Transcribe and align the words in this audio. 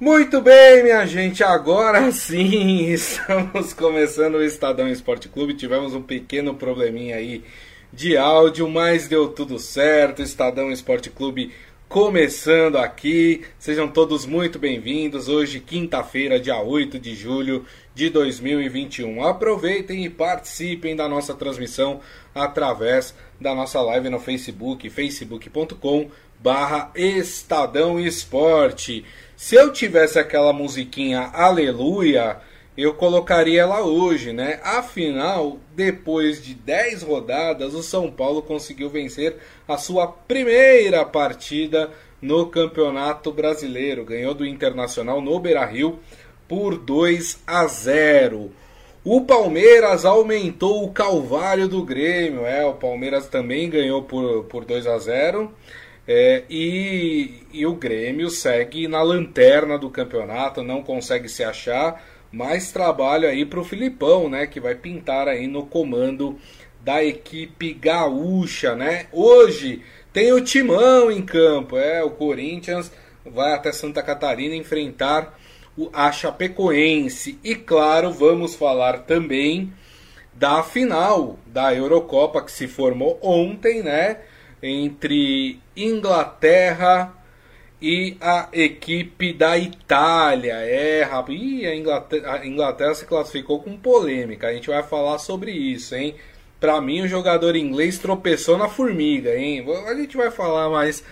Muito 0.00 0.40
bem, 0.40 0.82
minha 0.82 1.06
gente, 1.06 1.44
agora 1.44 2.10
sim 2.10 2.88
estamos 2.90 3.72
começando 3.72 4.34
o 4.34 4.42
Estadão 4.42 4.88
Esporte 4.88 5.28
Clube. 5.28 5.54
Tivemos 5.54 5.94
um 5.94 6.02
pequeno 6.02 6.52
probleminha 6.52 7.14
aí 7.14 7.44
de 7.92 8.16
áudio, 8.16 8.68
mas 8.68 9.06
deu 9.06 9.28
tudo 9.28 9.56
certo. 9.56 10.20
Estadão 10.20 10.72
Esporte 10.72 11.10
Clube 11.10 11.52
começando 11.88 12.76
aqui. 12.76 13.44
Sejam 13.58 13.88
todos 13.88 14.26
muito 14.26 14.58
bem-vindos. 14.58 15.28
Hoje, 15.28 15.60
quinta-feira, 15.60 16.40
dia 16.40 16.60
8 16.60 16.98
de 16.98 17.14
julho 17.14 17.64
de 17.94 18.10
2021. 18.10 19.24
Aproveitem 19.24 20.04
e 20.04 20.10
participem 20.10 20.96
da 20.96 21.08
nossa 21.08 21.34
transmissão 21.34 22.00
através 22.34 23.14
da 23.40 23.54
nossa 23.54 23.80
live 23.80 24.08
no 24.08 24.18
Facebook, 24.18 24.88
facebook.com 24.90 26.10
barra 26.40 26.90
Estadão 26.94 27.98
Esporte. 28.00 29.04
Se 29.36 29.54
eu 29.54 29.72
tivesse 29.72 30.18
aquela 30.18 30.52
musiquinha 30.52 31.30
Aleluia, 31.32 32.38
eu 32.76 32.94
colocaria 32.94 33.62
ela 33.62 33.82
hoje, 33.82 34.32
né? 34.32 34.58
Afinal, 34.62 35.58
depois 35.76 36.42
de 36.42 36.54
10 36.54 37.02
rodadas, 37.02 37.72
o 37.72 37.82
São 37.82 38.10
Paulo 38.10 38.42
conseguiu 38.42 38.90
vencer 38.90 39.36
a 39.66 39.76
sua 39.76 40.08
primeira 40.08 41.04
partida 41.04 41.90
no 42.20 42.46
Campeonato 42.46 43.30
Brasileiro. 43.30 44.04
Ganhou 44.04 44.34
do 44.34 44.44
Internacional 44.44 45.20
no 45.20 45.38
Beira-Rio 45.38 46.00
por 46.48 46.76
2 46.76 47.42
a 47.46 47.66
0. 47.66 48.50
O 49.04 49.20
Palmeiras 49.20 50.04
aumentou 50.04 50.82
o 50.82 50.90
calvário 50.90 51.68
do 51.68 51.84
Grêmio. 51.84 52.44
É, 52.44 52.64
o 52.64 52.74
Palmeiras 52.74 53.28
também 53.28 53.70
ganhou 53.70 54.02
por, 54.02 54.44
por 54.44 54.64
2 54.64 54.86
a 54.86 54.98
0. 54.98 55.52
É, 56.08 56.42
e, 56.50 57.42
e 57.52 57.64
o 57.66 57.74
Grêmio 57.74 58.28
segue 58.30 58.88
na 58.88 59.02
lanterna 59.02 59.78
do 59.78 59.88
campeonato, 59.88 60.62
não 60.62 60.82
consegue 60.82 61.28
se 61.28 61.44
achar. 61.44 62.02
Mais 62.34 62.72
trabalho 62.72 63.28
aí 63.28 63.46
para 63.46 63.60
o 63.60 63.64
Filipão, 63.64 64.28
né? 64.28 64.44
Que 64.48 64.58
vai 64.58 64.74
pintar 64.74 65.28
aí 65.28 65.46
no 65.46 65.66
comando 65.66 66.36
da 66.82 67.02
equipe 67.02 67.72
gaúcha, 67.72 68.74
né? 68.74 69.06
Hoje 69.12 69.82
tem 70.12 70.32
o 70.32 70.40
Timão 70.40 71.12
em 71.12 71.22
campo, 71.22 71.78
é 71.78 72.02
o 72.02 72.10
Corinthians 72.10 72.90
vai 73.24 73.52
até 73.52 73.70
Santa 73.70 74.02
Catarina 74.02 74.56
enfrentar 74.56 75.38
a 75.92 76.10
Chapecoense. 76.10 77.38
E 77.44 77.54
claro, 77.54 78.12
vamos 78.12 78.56
falar 78.56 79.04
também 79.04 79.72
da 80.32 80.60
final 80.64 81.38
da 81.46 81.72
Eurocopa 81.72 82.42
que 82.42 82.50
se 82.50 82.66
formou 82.66 83.16
ontem, 83.22 83.80
né? 83.80 84.18
Entre 84.60 85.60
Inglaterra 85.76 87.14
e 87.84 88.16
a 88.18 88.48
equipe 88.50 89.34
da 89.34 89.58
Itália. 89.58 90.54
É, 90.54 91.02
rapaz, 91.02 91.38
a 91.38 91.74
Inglaterra, 91.74 92.32
a 92.32 92.46
Inglaterra 92.46 92.94
se 92.94 93.04
classificou 93.04 93.62
com 93.62 93.76
polêmica. 93.76 94.48
A 94.48 94.54
gente 94.54 94.70
vai 94.70 94.82
falar 94.82 95.18
sobre 95.18 95.50
isso, 95.50 95.94
hein? 95.94 96.14
Pra 96.58 96.80
mim, 96.80 97.02
o 97.02 97.08
jogador 97.08 97.54
inglês 97.54 97.98
tropeçou 97.98 98.56
na 98.56 98.70
formiga, 98.70 99.36
hein? 99.36 99.66
A 99.86 99.94
gente 99.94 100.16
vai 100.16 100.30
falar 100.30 100.70
mais 100.70 101.04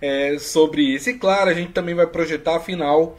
é, 0.00 0.36
sobre 0.40 0.82
isso. 0.82 1.10
E 1.10 1.14
claro, 1.14 1.48
a 1.48 1.54
gente 1.54 1.70
também 1.70 1.94
vai 1.94 2.08
projetar 2.08 2.56
a 2.56 2.60
final 2.60 3.16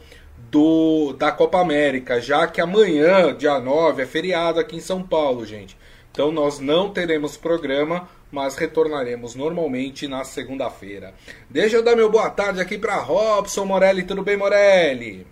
do, 0.50 1.14
da 1.14 1.32
Copa 1.32 1.62
América, 1.62 2.20
já 2.20 2.46
que 2.46 2.60
amanhã, 2.60 3.34
dia 3.34 3.58
9, 3.58 4.02
é 4.02 4.06
feriado 4.06 4.60
aqui 4.60 4.76
em 4.76 4.80
São 4.80 5.02
Paulo, 5.02 5.46
gente. 5.46 5.78
Então 6.12 6.30
nós 6.30 6.58
não 6.58 6.90
teremos 6.90 7.38
programa, 7.38 8.06
mas 8.30 8.56
retornaremos 8.56 9.34
normalmente 9.34 10.06
na 10.06 10.24
segunda-feira. 10.24 11.14
Deixa 11.48 11.76
eu 11.76 11.82
dar 11.82 11.96
meu 11.96 12.10
boa 12.10 12.30
tarde 12.30 12.60
aqui 12.60 12.78
para 12.78 12.96
Robson 12.96 13.64
Morelli. 13.64 14.04
Tudo 14.04 14.22
bem, 14.22 14.36
Morelli? 14.36 15.26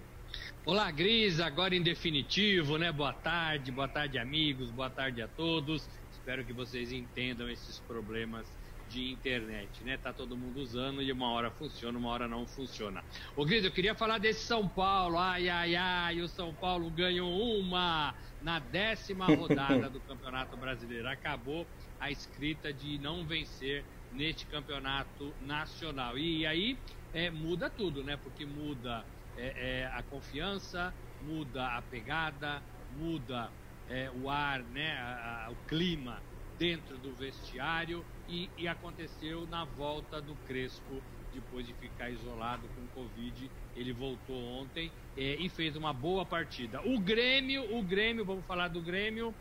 Olá, 0.64 0.90
Gris, 0.90 1.38
agora 1.38 1.76
em 1.76 1.82
definitivo, 1.82 2.76
né? 2.76 2.90
Boa 2.90 3.12
tarde, 3.12 3.70
boa 3.70 3.86
tarde, 3.86 4.18
amigos, 4.18 4.70
boa 4.70 4.90
tarde 4.90 5.22
a 5.22 5.28
todos. 5.28 5.88
Espero 6.10 6.44
que 6.44 6.52
vocês 6.52 6.90
entendam 6.90 7.48
esses 7.48 7.78
problemas 7.80 8.46
de 8.88 9.12
internet, 9.12 9.68
né? 9.84 9.96
Tá 9.96 10.12
todo 10.12 10.36
mundo 10.36 10.60
usando 10.60 11.02
e 11.02 11.12
uma 11.12 11.30
hora 11.30 11.50
funciona, 11.50 11.96
uma 11.98 12.10
hora 12.10 12.26
não 12.26 12.46
funciona. 12.46 13.02
Ô 13.36 13.44
Gris, 13.44 13.64
eu 13.64 13.70
queria 13.70 13.94
falar 13.94 14.18
desse 14.18 14.44
São 14.44 14.66
Paulo. 14.66 15.18
Ai, 15.18 15.48
ai, 15.48 15.76
ai, 15.76 16.20
o 16.20 16.28
São 16.28 16.52
Paulo 16.54 16.90
ganhou 16.90 17.30
uma 17.60 18.14
na 18.42 18.58
décima 18.58 19.26
rodada 19.34 19.88
do 19.88 20.00
Campeonato 20.00 20.56
Brasileiro. 20.56 21.08
Acabou 21.08 21.66
a 22.00 22.10
escrita 22.10 22.72
de 22.72 22.98
não 22.98 23.24
vencer 23.24 23.84
neste 24.12 24.46
campeonato 24.46 25.32
nacional. 25.42 26.18
E 26.18 26.46
aí 26.46 26.78
é, 27.12 27.30
muda 27.30 27.68
tudo, 27.70 28.02
né? 28.02 28.16
Porque 28.16 28.44
muda 28.44 29.04
é, 29.36 29.82
é, 29.82 29.86
a 29.86 30.02
confiança, 30.02 30.92
muda 31.22 31.66
a 31.76 31.82
pegada, 31.82 32.62
muda 32.96 33.50
é, 33.88 34.10
o 34.10 34.28
ar, 34.30 34.62
né? 34.62 34.92
A, 34.98 35.46
a, 35.46 35.50
o 35.50 35.56
clima 35.66 36.20
dentro 36.58 36.96
do 36.98 37.14
vestiário 37.14 38.04
e, 38.28 38.48
e 38.56 38.66
aconteceu 38.66 39.46
na 39.46 39.64
volta 39.64 40.20
do 40.20 40.34
Crespo 40.46 41.02
depois 41.34 41.66
de 41.66 41.74
ficar 41.74 42.10
isolado 42.10 42.66
com 42.68 42.86
Covid. 42.88 43.50
Ele 43.76 43.92
voltou 43.92 44.36
ontem 44.58 44.90
é, 45.16 45.36
e 45.36 45.48
fez 45.48 45.76
uma 45.76 45.92
boa 45.92 46.24
partida. 46.24 46.80
O 46.82 46.98
Grêmio, 46.98 47.76
o 47.76 47.82
Grêmio, 47.82 48.24
vamos 48.24 48.44
falar 48.46 48.68
do 48.68 48.80
Grêmio, 48.80 49.34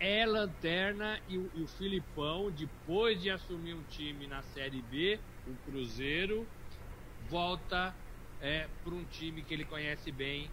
é 0.00 0.24
lanterna 0.24 1.20
e 1.28 1.36
o, 1.36 1.50
e 1.54 1.62
o 1.62 1.68
Filipão, 1.68 2.50
depois 2.50 3.20
de 3.20 3.30
assumir 3.30 3.74
um 3.74 3.82
time 3.90 4.26
na 4.26 4.42
Série 4.42 4.82
B, 4.90 5.20
o 5.46 5.70
Cruzeiro, 5.70 6.46
volta 7.28 7.94
é, 8.40 8.66
para 8.82 8.94
um 8.94 9.04
time 9.04 9.42
que 9.42 9.52
ele 9.52 9.64
conhece 9.64 10.10
bem, 10.10 10.50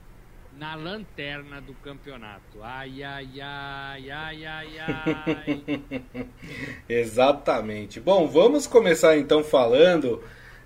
na 0.58 0.76
lanterna 0.76 1.62
do 1.62 1.74
campeonato. 1.76 2.62
Ai, 2.62 3.04
ai, 3.04 3.30
ai, 3.40 4.12
ai, 4.12 4.46
ai, 4.46 4.80
ai. 4.80 5.64
Exatamente. 6.90 8.00
Bom, 8.00 8.28
vamos 8.28 8.66
começar 8.66 9.18
então 9.18 9.44
falando 9.44 10.22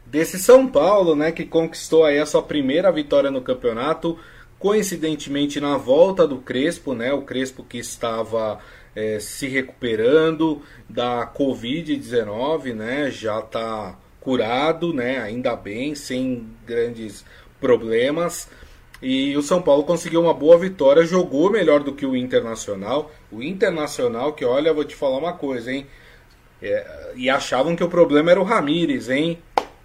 desse 0.05 0.39
São 0.39 0.67
Paulo, 0.67 1.15
né, 1.15 1.31
que 1.31 1.45
conquistou 1.45 2.05
aí 2.05 2.19
a 2.19 2.25
sua 2.25 2.41
primeira 2.41 2.91
vitória 2.91 3.29
no 3.29 3.41
campeonato, 3.41 4.17
coincidentemente 4.61 5.59
na 5.59 5.75
volta 5.75 6.27
do 6.27 6.37
Crespo, 6.37 6.93
né, 6.93 7.11
o 7.11 7.23
Crespo 7.23 7.63
que 7.63 7.79
estava 7.79 8.59
é, 8.95 9.19
se 9.19 9.47
recuperando 9.47 10.61
da 10.87 11.25
Covid-19, 11.35 12.75
né, 12.75 13.09
já 13.09 13.39
está 13.39 13.97
curado, 14.19 14.93
né, 14.93 15.17
ainda 15.17 15.55
bem, 15.55 15.95
sem 15.95 16.47
grandes 16.65 17.25
problemas. 17.59 18.47
E 19.01 19.35
o 19.35 19.41
São 19.41 19.63
Paulo 19.63 19.83
conseguiu 19.83 20.21
uma 20.21 20.33
boa 20.33 20.59
vitória, 20.59 21.03
jogou 21.03 21.49
melhor 21.49 21.81
do 21.81 21.93
que 21.93 22.05
o 22.05 22.15
Internacional. 22.15 23.11
O 23.31 23.41
Internacional, 23.41 24.33
que 24.33 24.45
olha, 24.45 24.71
vou 24.71 24.85
te 24.85 24.95
falar 24.95 25.17
uma 25.17 25.33
coisa, 25.33 25.71
hein? 25.71 25.87
É, 26.61 27.13
e 27.15 27.27
achavam 27.27 27.75
que 27.75 27.83
o 27.83 27.89
problema 27.89 28.29
era 28.29 28.39
o 28.39 28.43
Ramires, 28.43 29.09
hein? 29.09 29.39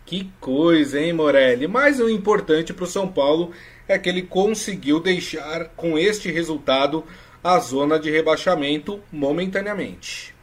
Que 0.04 0.30
coisa, 0.38 1.00
hein, 1.00 1.14
Morelli? 1.14 1.66
Mas 1.66 1.98
o 1.98 2.10
importante 2.10 2.74
para 2.74 2.84
o 2.84 2.86
São 2.86 3.08
Paulo 3.08 3.52
é 3.88 3.98
que 3.98 4.08
ele 4.08 4.22
conseguiu 4.22 5.00
deixar 5.00 5.68
com 5.70 5.98
este 5.98 6.30
resultado 6.30 7.04
a 7.42 7.58
zona 7.58 7.98
de 7.98 8.10
rebaixamento 8.10 9.02
momentaneamente. 9.12 10.34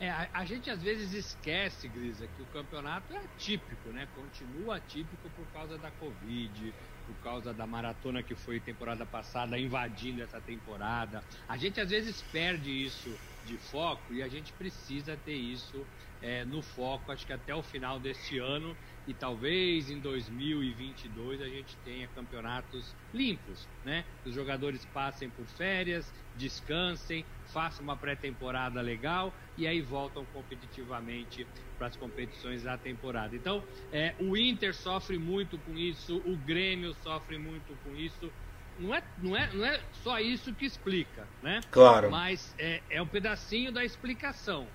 É, 0.00 0.10
a, 0.10 0.28
a, 0.34 0.44
gente 0.44 0.68
às 0.68 0.82
vezes 0.82 1.14
esquece, 1.14 1.88
Grisa, 1.88 2.28
que 2.36 2.42
o 2.42 2.46
campeonato 2.46 3.14
é 3.14 3.16
atípico, 3.16 3.88
né? 3.88 4.06
Continua 4.14 4.76
atípico 4.76 5.30
por 5.34 5.46
causa 5.46 5.78
da 5.78 5.90
Covid, 5.92 6.74
por 7.06 7.14
causa 7.22 7.54
da 7.54 7.66
maratona 7.66 8.22
que 8.22 8.34
foi 8.34 8.60
temporada 8.60 9.06
passada, 9.06 9.58
invadindo 9.58 10.22
essa 10.22 10.40
temporada. 10.40 11.22
A 11.48 11.56
gente 11.56 11.80
às 11.80 11.88
vezes 11.88 12.20
perde 12.30 12.70
isso 12.70 13.16
de 13.46 13.56
foco 13.56 14.12
e 14.12 14.22
a 14.22 14.28
gente 14.28 14.52
precisa 14.52 15.16
ter 15.24 15.36
isso 15.36 15.86
é, 16.24 16.42
no 16.46 16.62
foco, 16.62 17.12
acho 17.12 17.26
que 17.26 17.34
até 17.34 17.54
o 17.54 17.62
final 17.62 18.00
deste 18.00 18.38
ano 18.38 18.74
e 19.06 19.12
talvez 19.12 19.90
em 19.90 20.00
2022 20.00 21.42
a 21.42 21.48
gente 21.48 21.76
tenha 21.84 22.08
campeonatos 22.08 22.96
limpos, 23.12 23.68
né? 23.84 24.06
Os 24.24 24.34
jogadores 24.34 24.86
passem 24.86 25.28
por 25.28 25.46
férias, 25.46 26.10
descansem, 26.34 27.26
façam 27.52 27.84
uma 27.84 27.94
pré-temporada 27.94 28.80
legal 28.80 29.36
e 29.58 29.66
aí 29.66 29.82
voltam 29.82 30.24
competitivamente 30.24 31.46
para 31.76 31.88
as 31.88 31.96
competições 31.96 32.62
da 32.62 32.78
temporada. 32.78 33.36
Então, 33.36 33.62
é, 33.92 34.14
o 34.18 34.34
Inter 34.34 34.74
sofre 34.74 35.18
muito 35.18 35.58
com 35.58 35.76
isso, 35.76 36.16
o 36.24 36.38
Grêmio 36.38 36.94
sofre 37.02 37.36
muito 37.36 37.76
com 37.84 37.94
isso. 37.94 38.32
Não 38.78 38.94
é, 38.94 39.02
não 39.18 39.36
é, 39.36 39.54
não 39.54 39.66
é 39.66 39.78
só 39.92 40.18
isso 40.18 40.54
que 40.54 40.64
explica, 40.64 41.28
né? 41.42 41.60
Claro. 41.70 42.10
Mas 42.10 42.54
é, 42.58 42.82
é 42.88 43.02
um 43.02 43.06
pedacinho 43.06 43.70
da 43.70 43.84
explicação. 43.84 44.66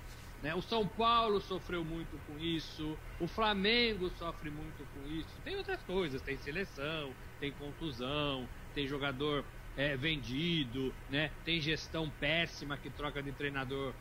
Né? 0.42 0.54
O 0.54 0.62
São 0.62 0.86
Paulo 0.86 1.40
sofreu 1.40 1.84
muito 1.84 2.18
com 2.26 2.38
isso, 2.38 2.96
o 3.18 3.26
Flamengo 3.26 4.10
sofre 4.18 4.50
muito 4.50 4.86
com 4.94 5.06
isso. 5.12 5.28
Tem 5.44 5.56
outras 5.56 5.82
coisas, 5.82 6.22
tem 6.22 6.36
seleção, 6.38 7.12
tem 7.38 7.52
contusão, 7.52 8.48
tem 8.74 8.86
jogador 8.86 9.44
é, 9.76 9.96
vendido, 9.96 10.94
né? 11.10 11.30
tem 11.44 11.60
gestão 11.60 12.08
péssima 12.18 12.76
que 12.76 12.88
troca 12.90 13.22
de 13.22 13.32
treinador 13.32 13.92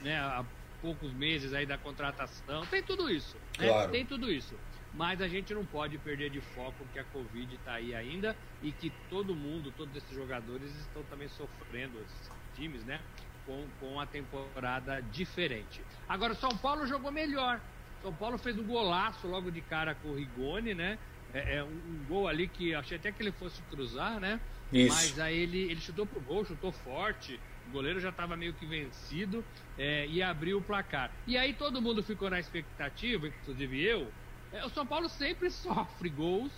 né? 0.00 0.18
há 0.18 0.44
poucos 0.80 1.12
meses 1.12 1.52
aí 1.52 1.66
da 1.66 1.76
contratação. 1.76 2.64
Tem 2.66 2.82
tudo 2.82 3.10
isso. 3.10 3.36
Né? 3.58 3.68
Claro. 3.68 3.92
Tem 3.92 4.04
tudo 4.06 4.32
isso. 4.32 4.54
mas 4.94 5.20
a 5.20 5.28
gente 5.28 5.54
não 5.54 5.64
pode 5.64 5.98
perder 5.98 6.30
de 6.30 6.40
foco 6.40 6.84
que 6.92 6.98
a 6.98 7.04
Covid 7.04 7.54
está 7.54 7.74
aí 7.74 7.94
ainda 7.94 8.36
e 8.62 8.72
que 8.72 8.90
todo 9.08 9.34
mundo, 9.34 9.72
todos 9.76 9.94
esses 9.94 10.14
jogadores 10.14 10.74
estão 10.80 11.02
também 11.04 11.28
sofrendo, 11.28 11.98
esses 12.00 12.30
times, 12.54 12.84
né? 12.84 13.00
Com, 13.46 13.66
com 13.80 13.98
a 13.98 14.06
temporada 14.06 15.00
diferente. 15.10 15.82
Agora, 16.08 16.34
São 16.34 16.50
Paulo 16.50 16.86
jogou 16.86 17.10
melhor. 17.10 17.60
São 18.02 18.12
Paulo 18.12 18.38
fez 18.38 18.58
um 18.58 18.64
golaço 18.64 19.26
logo 19.26 19.50
de 19.50 19.60
cara 19.60 19.94
com 19.94 20.08
o 20.08 20.16
Rigoni, 20.16 20.74
né? 20.74 20.98
É, 21.32 21.56
é 21.56 21.64
um, 21.64 21.68
um, 21.68 22.04
gol 22.08 22.28
ali 22.28 22.46
que 22.48 22.74
achei 22.74 22.96
até 22.96 23.10
que 23.10 23.22
ele 23.22 23.32
fosse 23.32 23.62
cruzar, 23.62 24.20
né? 24.20 24.40
Isso. 24.72 24.94
Mas 24.94 25.18
aí 25.18 25.38
ele, 25.38 25.62
ele 25.70 25.80
chutou 25.80 26.06
pro 26.06 26.20
gol, 26.20 26.44
chutou 26.44 26.72
forte. 26.72 27.38
O 27.68 27.70
goleiro 27.70 28.00
já 28.00 28.08
estava 28.08 28.36
meio 28.36 28.52
que 28.54 28.66
vencido 28.66 29.44
é, 29.78 30.06
e 30.06 30.22
abriu 30.22 30.58
o 30.58 30.62
placar. 30.62 31.10
E 31.26 31.36
aí 31.38 31.54
todo 31.54 31.80
mundo 31.80 32.02
ficou 32.02 32.28
na 32.28 32.40
expectativa, 32.40 33.28
inclusive 33.28 33.82
eu. 33.82 34.12
É, 34.52 34.64
o 34.64 34.68
São 34.70 34.86
Paulo 34.86 35.08
sempre 35.08 35.48
sofre 35.50 36.08
gols, 36.08 36.52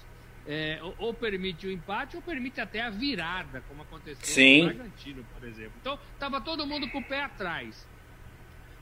é, 0.47 0.79
ou, 0.99 1.15
permite 1.15 1.67
o 1.67 1.71
empate, 1.71 2.17
ou 2.17 2.23
permite 2.23 2.61
até 2.61 2.83
a 2.83 2.91
virada, 2.91 3.63
como 3.69 3.83
aconteceu 3.83 4.25
Sim. 4.25 4.63
no 4.63 4.75
Bragantino, 4.75 5.27
por 5.35 5.49
exemplo. 5.49 5.73
Então, 5.81 5.99
estava 6.13 6.41
todo 6.41 6.67
mundo 6.67 6.89
com 6.91 6.99
o 6.99 7.05
pé 7.05 7.23
atrás. 7.23 7.87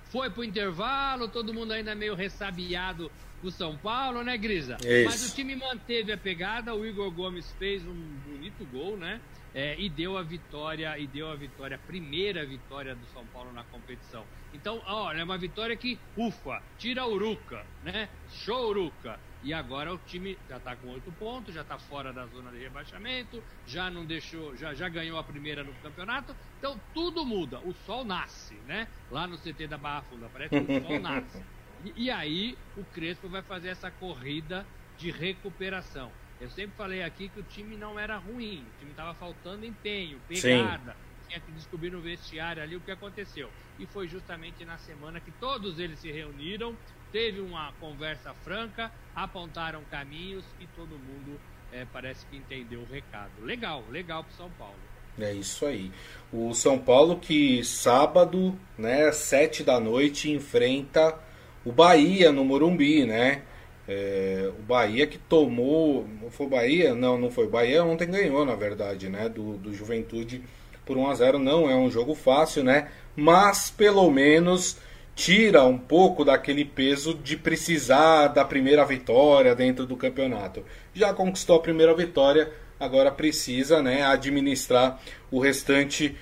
Foi 0.07 0.29
pro 0.29 0.45
intervalo, 0.45 1.29
todo 1.29 1.55
mundo 1.55 1.73
ainda 1.73 1.95
meio 1.95 2.15
ressabiado 2.15 3.11
do 3.43 3.51
São 3.51 3.77
Paulo, 3.77 4.23
né, 4.23 4.37
Grisa? 4.37 4.77
Isso. 4.85 5.05
Mas 5.05 5.31
o 5.31 5.35
time 5.35 5.57
manteve 5.57 6.13
a 6.13 6.19
pegada, 6.19 6.75
o 6.75 6.87
Igor 6.87 7.11
Gomes 7.11 7.51
fez 7.59 7.85
um 7.87 7.95
bonito 8.27 8.65
gol, 8.71 8.97
né? 8.97 9.21
É, 9.55 9.79
e 9.79 9.89
deu 9.89 10.17
a 10.17 10.23
vitória, 10.23 10.99
e 10.99 11.07
deu 11.07 11.31
a 11.31 11.35
vitória, 11.35 11.77
a 11.77 11.79
primeira 11.87 12.45
vitória 12.47 12.95
do 12.95 13.05
São 13.07 13.25
Paulo 13.27 13.53
na 13.53 13.65
competição. 13.65 14.25
Então, 14.55 14.83
olha, 14.87 15.21
é 15.21 15.25
uma 15.25 15.37
vitória 15.37 15.77
que, 15.77 15.99
ufa, 16.17 16.63
tira 16.79 17.03
a 17.03 17.07
Uruca, 17.07 17.65
né? 17.83 18.09
Show 18.31 18.69
Uruca. 18.69 19.19
E 19.43 19.53
agora 19.53 19.93
o 19.93 19.99
time 19.99 20.39
já 20.49 20.57
está 20.57 20.77
com 20.77 20.89
oito 20.89 21.11
pontos, 21.13 21.53
já 21.53 21.63
está 21.63 21.77
fora 21.79 22.13
da 22.13 22.27
zona 22.27 22.51
de 22.53 22.59
rebaixamento, 22.59 23.43
já 23.67 23.91
não 23.91 24.05
deixou, 24.05 24.57
já, 24.57 24.73
já 24.73 24.89
ganhou 24.89 25.19
a 25.19 25.25
primeira 25.25 25.65
no 25.65 25.73
campeonato. 25.75 26.35
Então 26.59 26.81
tudo 26.95 27.25
muda. 27.25 27.59
O 27.61 27.73
sol 27.85 28.05
nasce, 28.05 28.55
né? 28.67 28.87
Lá 29.11 29.27
no 29.27 29.37
CT 29.37 29.67
da 29.67 29.77
Barra 29.77 30.03
Funda, 30.03 30.31
parece 30.33 30.61
que 30.61 30.73
o 30.73 30.87
sol 30.87 30.99
nasce. 31.03 31.43
E, 31.85 32.05
e 32.05 32.11
aí 32.11 32.57
o 32.77 32.85
Crespo 32.85 33.29
vai 33.29 33.43
fazer 33.43 33.69
essa 33.69 33.91
corrida 33.91 34.65
de 34.97 35.11
recuperação. 35.11 36.13
Eu 36.41 36.51
sempre 36.51 36.77
falei 36.77 37.03
aqui 37.03 37.29
que 37.29 37.41
o 37.41 37.43
time 37.45 37.77
não 37.77 37.99
era 37.99 38.17
ruim, 38.17 38.65
o 38.77 38.79
time 38.79 38.91
estava 38.91 39.15
faltando 39.15 39.65
empenho, 39.65 40.21
pegada. 40.29 40.93
Sim. 40.93 41.29
Tinha 41.29 41.41
que 41.41 41.53
descobrir 41.53 41.91
no 41.91 42.01
vestiário 42.01 42.63
ali 42.63 42.77
o 42.77 42.81
que 42.81 42.91
aconteceu. 42.91 43.51
E 43.79 43.87
foi 43.87 44.07
justamente 44.07 44.65
na 44.65 44.77
semana 44.79 45.21
que 45.21 45.31
todos 45.33 45.79
eles 45.79 45.99
se 45.99 46.11
reuniram, 46.11 46.77
teve 47.13 47.41
uma 47.41 47.73
conversa 47.79 48.35
franca, 48.43 48.91
apontaram 49.15 49.83
caminhos 49.91 50.45
e 50.59 50.67
todo 50.69 50.91
mundo 50.91 51.39
é, 51.73 51.87
parece 51.93 52.27
que 52.27 52.37
entendeu 52.37 52.81
o 52.81 52.93
recado. 52.93 53.31
Legal, 53.43 53.85
legal 53.91 54.25
para 54.25 54.33
São 54.33 54.51
Paulo. 54.59 54.75
É 55.21 55.33
isso 55.33 55.67
aí. 55.67 55.93
O 56.33 56.55
São 56.55 56.79
Paulo 56.79 57.19
que 57.19 57.63
sábado, 57.63 58.59
né, 58.79 59.13
sete 59.13 59.63
da 59.63 59.79
noite, 59.79 60.31
enfrenta 60.31 61.19
o 61.65 61.71
Bahia 61.71 62.33
no 62.33 62.45
Morumbi, 62.45 63.05
né? 63.05 63.43
É, 63.87 64.51
o 64.59 64.63
Bahia 64.63 65.07
que 65.07 65.19
tomou. 65.19 66.07
Foi 66.31 66.47
Bahia? 66.47 66.95
Não, 66.95 67.19
não 67.19 67.31
foi. 67.31 67.47
Bahia 67.47 67.85
ontem 67.85 68.11
ganhou, 68.11 68.45
na 68.45 68.55
verdade, 68.55 69.09
né? 69.09 69.29
Do, 69.29 69.59
do 69.59 69.75
Juventude 69.75 70.43
por 70.87 70.97
1 70.97 71.11
a 71.11 71.15
0 71.15 71.39
Não 71.39 71.69
é 71.69 71.77
um 71.77 71.91
jogo 71.91 72.15
fácil, 72.15 72.65
né? 72.65 72.91
Mas 73.15 73.71
pelo 73.71 74.11
menos 74.11 74.79
tira 75.15 75.65
um 75.65 75.79
pouco 75.79 76.25
daquele 76.25 76.65
peso 76.65 77.15
de 77.15 77.37
precisar 77.37 78.29
da 78.29 78.45
primeira 78.45 78.85
vitória 78.85 79.55
dentro 79.55 79.87
do 79.87 79.97
campeonato. 79.97 80.65
Já 80.95 81.13
conquistou 81.13 81.57
a 81.57 81.63
primeira 81.63 81.95
vitória, 81.95 82.51
agora 82.81 83.11
precisa 83.11 83.83
né, 83.83 84.03
administrar 84.03 85.01
o 85.31 85.39
restante 85.39 86.17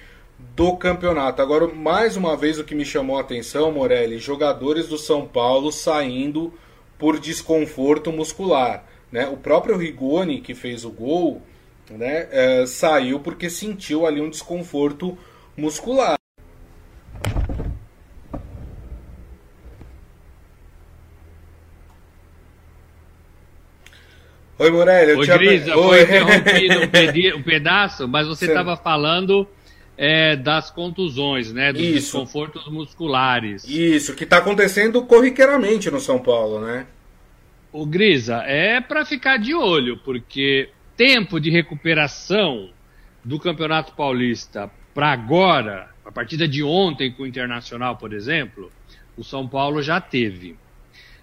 do 0.56 0.76
campeonato. 0.76 1.42
Agora, 1.42 1.68
mais 1.68 2.16
uma 2.16 2.36
vez, 2.36 2.58
o 2.58 2.64
que 2.64 2.74
me 2.74 2.84
chamou 2.84 3.18
a 3.18 3.20
atenção, 3.20 3.70
Morelli, 3.70 4.18
jogadores 4.18 4.88
do 4.88 4.98
São 4.98 5.26
Paulo 5.26 5.70
saindo 5.70 6.52
por 6.98 7.18
desconforto 7.18 8.12
muscular. 8.12 8.84
Né? 9.10 9.28
O 9.28 9.36
próprio 9.36 9.76
Rigoni, 9.76 10.40
que 10.40 10.54
fez 10.54 10.84
o 10.84 10.90
gol, 10.90 11.42
né, 11.90 12.28
é, 12.30 12.66
saiu 12.66 13.20
porque 13.20 13.50
sentiu 13.50 14.06
ali 14.06 14.20
um 14.20 14.30
desconforto 14.30 15.18
muscular. 15.56 16.16
Oi, 24.60 24.70
Morelli. 24.70 25.12
Oi, 25.12 25.26
Grisa, 25.26 25.72
foi 25.72 26.02
interrompido 26.02 27.32
um, 27.38 27.42
pedaço, 27.42 28.06
mas 28.06 28.28
você 28.28 28.44
estava 28.44 28.76
falando 28.76 29.48
é, 29.96 30.36
das 30.36 30.70
contusões, 30.70 31.50
né? 31.50 31.72
Dos 31.72 31.80
Isso. 31.80 31.92
desconfortos 31.94 32.70
musculares. 32.70 33.64
Isso, 33.66 34.14
que 34.14 34.24
está 34.24 34.36
acontecendo 34.36 35.00
corriqueiramente 35.06 35.90
no 35.90 35.98
São 35.98 36.18
Paulo, 36.18 36.60
né? 36.60 36.84
O 37.72 37.86
Grisa, 37.86 38.42
é 38.44 38.82
para 38.82 39.06
ficar 39.06 39.38
de 39.38 39.54
olho, 39.54 39.96
porque 40.04 40.68
tempo 40.94 41.40
de 41.40 41.48
recuperação 41.48 42.68
do 43.24 43.38
Campeonato 43.38 43.94
Paulista 43.94 44.70
para 44.92 45.10
agora, 45.10 45.88
a 46.04 46.12
partida 46.12 46.46
de 46.46 46.62
ontem 46.62 47.10
com 47.10 47.22
o 47.22 47.26
Internacional, 47.26 47.96
por 47.96 48.12
exemplo, 48.12 48.70
o 49.16 49.24
São 49.24 49.48
Paulo 49.48 49.82
já 49.82 50.02
teve. 50.02 50.54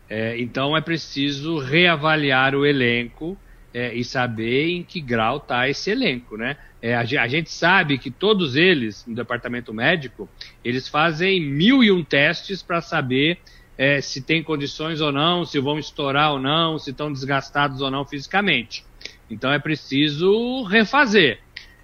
É, 0.09 0.39
então 0.39 0.75
é 0.75 0.81
preciso 0.81 1.57
reavaliar 1.57 2.56
o 2.56 2.65
elenco 2.65 3.38
é, 3.74 3.94
e 3.94 4.04
saber 4.04 4.69
em 4.69 4.83
que 4.83 5.01
grau 5.01 5.38
está 5.38 5.68
esse 5.68 5.92
elenco, 5.92 6.38
né? 6.38 6.57
É, 6.81 6.95
a, 6.95 7.01
a, 7.01 7.27
gente 7.27 7.50
sabe 7.51 7.98
que 7.98 8.09
todos 8.09 8.56
eles, 8.56 9.06
no 9.06 9.15
departamento 9.15 9.74
médico, 9.74 10.30
eles 10.63 10.88
fazem 10.88 11.42
mil 11.42 11.83
e 11.83 11.92
um 11.92 12.04
testes 12.04 12.62
para 12.62 12.81
saber 12.81 13.39
é, 13.77 14.00
se 14.01 14.21
tem 14.21 14.42
condições 14.42 15.01
ou 15.01 15.12
não, 15.12 15.45
se 15.45 15.59
vão 15.59 15.77
estourar 15.77 16.31
ou 16.31 16.39
não, 16.39 16.80
se 16.80 16.92
estão 16.92 17.12
desgastados 17.12 17.81
ou 17.81 17.92
não 17.92 18.06
fisicamente. 18.06 18.86
Então 19.30 19.51
é 19.51 19.60
preciso 19.60 20.63
refazer. 20.63 21.39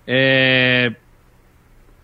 É, 0.08 0.94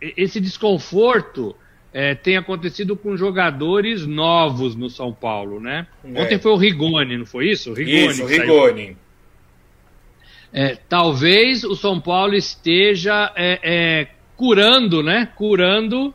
esse 0.02 0.40
desconforto 0.40 1.56
é, 1.94 2.14
tem 2.14 2.38
acontecido 2.38 2.96
com 2.96 3.18
jogadores 3.18 4.06
novos 4.06 4.76
no 4.76 4.90
São 4.90 5.12
Paulo, 5.12 5.60
né? 5.60 5.88
É. 6.04 6.22
Ontem 6.22 6.40
foi 6.40 6.52
o 6.52 6.58
Rigoni, 6.58 7.18
não 7.18 7.26
foi 7.26 7.50
isso? 7.50 7.74
Rigoni 7.74 8.08
isso, 8.08 8.26
Rigoni. 8.26 8.98
É, 10.54 10.76
talvez 10.88 11.64
o 11.64 11.76
São 11.76 12.00
Paulo 12.00 12.36
esteja 12.36 13.32
é, 13.36 13.60
é, 13.64 14.08
curando, 14.36 15.02
né? 15.02 15.30
Curando 15.36 16.14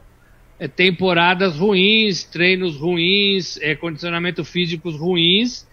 é, 0.59 0.69
temporadas 0.69 1.57
ruins, 1.57 2.25
treinos 2.25 2.77
ruins, 2.77 3.59
condicionamento 3.81 4.45
físicos 4.45 4.97
ruins 4.97 5.67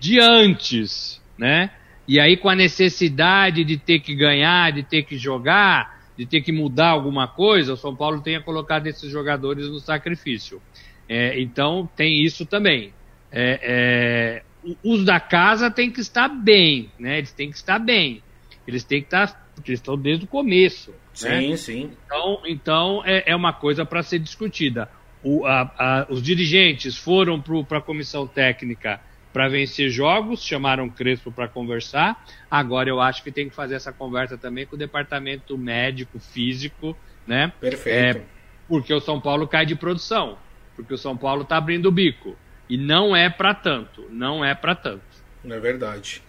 de 0.00 0.18
antes, 0.20 1.20
né? 1.38 1.70
E 2.06 2.18
aí 2.18 2.36
com 2.36 2.48
a 2.48 2.54
necessidade 2.54 3.64
de 3.64 3.76
ter 3.76 4.00
que 4.00 4.14
ganhar, 4.14 4.72
de 4.72 4.82
ter 4.82 5.02
que 5.02 5.18
jogar, 5.18 5.97
de 6.18 6.26
ter 6.26 6.40
que 6.40 6.50
mudar 6.50 6.88
alguma 6.88 7.28
coisa, 7.28 7.74
o 7.74 7.76
São 7.76 7.94
Paulo 7.94 8.20
tenha 8.20 8.42
colocado 8.42 8.88
esses 8.88 9.08
jogadores 9.08 9.68
no 9.68 9.78
sacrifício. 9.78 10.60
É, 11.08 11.40
então 11.40 11.88
tem 11.94 12.24
isso 12.24 12.44
também. 12.44 12.92
É, 13.30 14.42
os 14.82 15.04
da 15.04 15.20
casa 15.20 15.70
têm 15.70 15.92
que 15.92 16.00
estar 16.00 16.28
bem, 16.28 16.90
né? 16.98 17.18
Eles 17.18 17.30
têm 17.30 17.50
que 17.50 17.56
estar 17.56 17.78
bem. 17.78 18.20
Eles 18.66 18.82
têm 18.82 19.00
que 19.00 19.06
estar, 19.06 19.48
porque 19.54 19.70
eles 19.70 19.78
estão 19.78 19.96
desde 19.96 20.24
o 20.24 20.28
começo. 20.28 20.92
Sim, 21.14 21.50
né? 21.50 21.56
sim. 21.56 21.90
Então, 22.04 22.42
então 22.44 23.02
é, 23.06 23.22
é 23.30 23.36
uma 23.36 23.52
coisa 23.52 23.86
para 23.86 24.02
ser 24.02 24.18
discutida. 24.18 24.90
O, 25.22 25.46
a, 25.46 25.62
a, 25.78 26.06
os 26.10 26.20
dirigentes 26.20 26.96
foram 26.96 27.40
para 27.40 27.78
a 27.78 27.80
comissão 27.80 28.26
técnica 28.26 29.00
para 29.38 29.46
vencer 29.46 29.88
jogos, 29.88 30.42
chamaram 30.42 30.90
Crespo 30.90 31.30
para 31.30 31.46
conversar. 31.46 32.26
Agora 32.50 32.88
eu 32.88 33.00
acho 33.00 33.22
que 33.22 33.30
tem 33.30 33.48
que 33.48 33.54
fazer 33.54 33.76
essa 33.76 33.92
conversa 33.92 34.36
também 34.36 34.66
com 34.66 34.74
o 34.74 34.78
departamento 34.78 35.56
médico, 35.56 36.18
físico, 36.18 36.96
né? 37.24 37.52
Perfeito. 37.60 38.18
É, 38.18 38.22
porque 38.66 38.92
o 38.92 38.98
São 38.98 39.20
Paulo 39.20 39.46
cai 39.46 39.64
de 39.64 39.76
produção, 39.76 40.36
porque 40.74 40.92
o 40.92 40.98
São 40.98 41.16
Paulo 41.16 41.42
está 41.42 41.56
abrindo 41.56 41.86
o 41.86 41.92
bico. 41.92 42.36
E 42.68 42.76
não 42.76 43.14
é 43.14 43.30
para 43.30 43.54
tanto, 43.54 44.08
não 44.10 44.44
é 44.44 44.56
para 44.56 44.74
tanto. 44.74 45.04
É 45.44 45.60
verdade. 45.60 46.20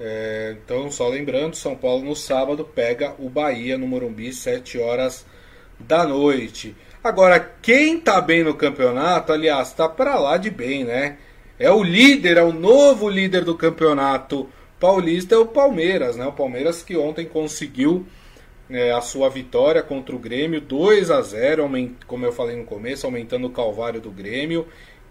É, 0.00 0.56
então, 0.64 0.90
só 0.90 1.06
lembrando, 1.10 1.56
São 1.56 1.76
Paulo 1.76 2.02
no 2.02 2.16
sábado 2.16 2.64
pega 2.64 3.14
o 3.18 3.28
Bahia 3.28 3.76
no 3.76 3.86
Morumbi, 3.86 4.32
7 4.32 4.78
horas 4.78 5.26
da 5.78 6.06
noite. 6.06 6.74
Agora, 7.02 7.38
quem 7.60 8.00
tá 8.00 8.22
bem 8.22 8.42
no 8.42 8.54
campeonato, 8.54 9.34
aliás, 9.34 9.74
tá 9.74 9.86
para 9.86 10.18
lá 10.18 10.38
de 10.38 10.48
bem, 10.48 10.82
né? 10.82 11.18
É 11.58 11.70
o 11.70 11.82
líder, 11.82 12.36
é 12.36 12.42
o 12.42 12.52
novo 12.52 13.08
líder 13.08 13.44
do 13.44 13.54
campeonato 13.54 14.48
paulista, 14.80 15.34
é 15.34 15.38
o 15.38 15.46
Palmeiras, 15.46 16.16
né? 16.16 16.26
O 16.26 16.32
Palmeiras 16.32 16.82
que 16.82 16.96
ontem 16.96 17.26
conseguiu 17.26 18.04
é, 18.68 18.92
a 18.92 19.00
sua 19.00 19.28
vitória 19.28 19.82
contra 19.82 20.14
o 20.14 20.18
Grêmio, 20.18 20.60
2 20.60 21.10
a 21.10 21.22
0 21.22 21.70
como 22.06 22.24
eu 22.24 22.32
falei 22.32 22.56
no 22.56 22.64
começo, 22.64 23.06
aumentando 23.06 23.46
o 23.46 23.50
calvário 23.50 24.00
do 24.00 24.10
Grêmio 24.10 24.66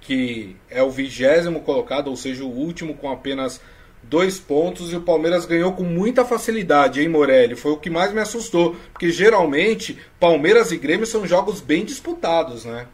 que 0.06 0.56
é 0.70 0.84
o 0.84 0.92
vigésimo 0.92 1.62
colocado, 1.62 2.10
ou 2.10 2.16
seja, 2.16 2.44
o 2.44 2.50
último 2.50 2.94
com 2.94 3.10
apenas 3.10 3.62
dois 4.02 4.38
pontos 4.38 4.92
e 4.92 4.98
o 4.98 5.02
Palmeiras 5.02 5.46
ganhou 5.46 5.72
com 5.74 5.84
muita 5.84 6.26
facilidade, 6.26 7.02
hein, 7.02 7.08
Morelli? 7.08 7.56
Foi 7.56 7.72
o 7.72 7.78
que 7.78 7.90
mais 7.90 8.14
me 8.14 8.20
assustou, 8.20 8.76
porque 8.92 9.10
geralmente 9.10 9.98
Palmeiras 10.20 10.72
e 10.72 10.78
Grêmio 10.78 11.06
são 11.06 11.26
jogos 11.26 11.62
bem 11.62 11.86
disputados, 11.86 12.66
né? 12.66 12.86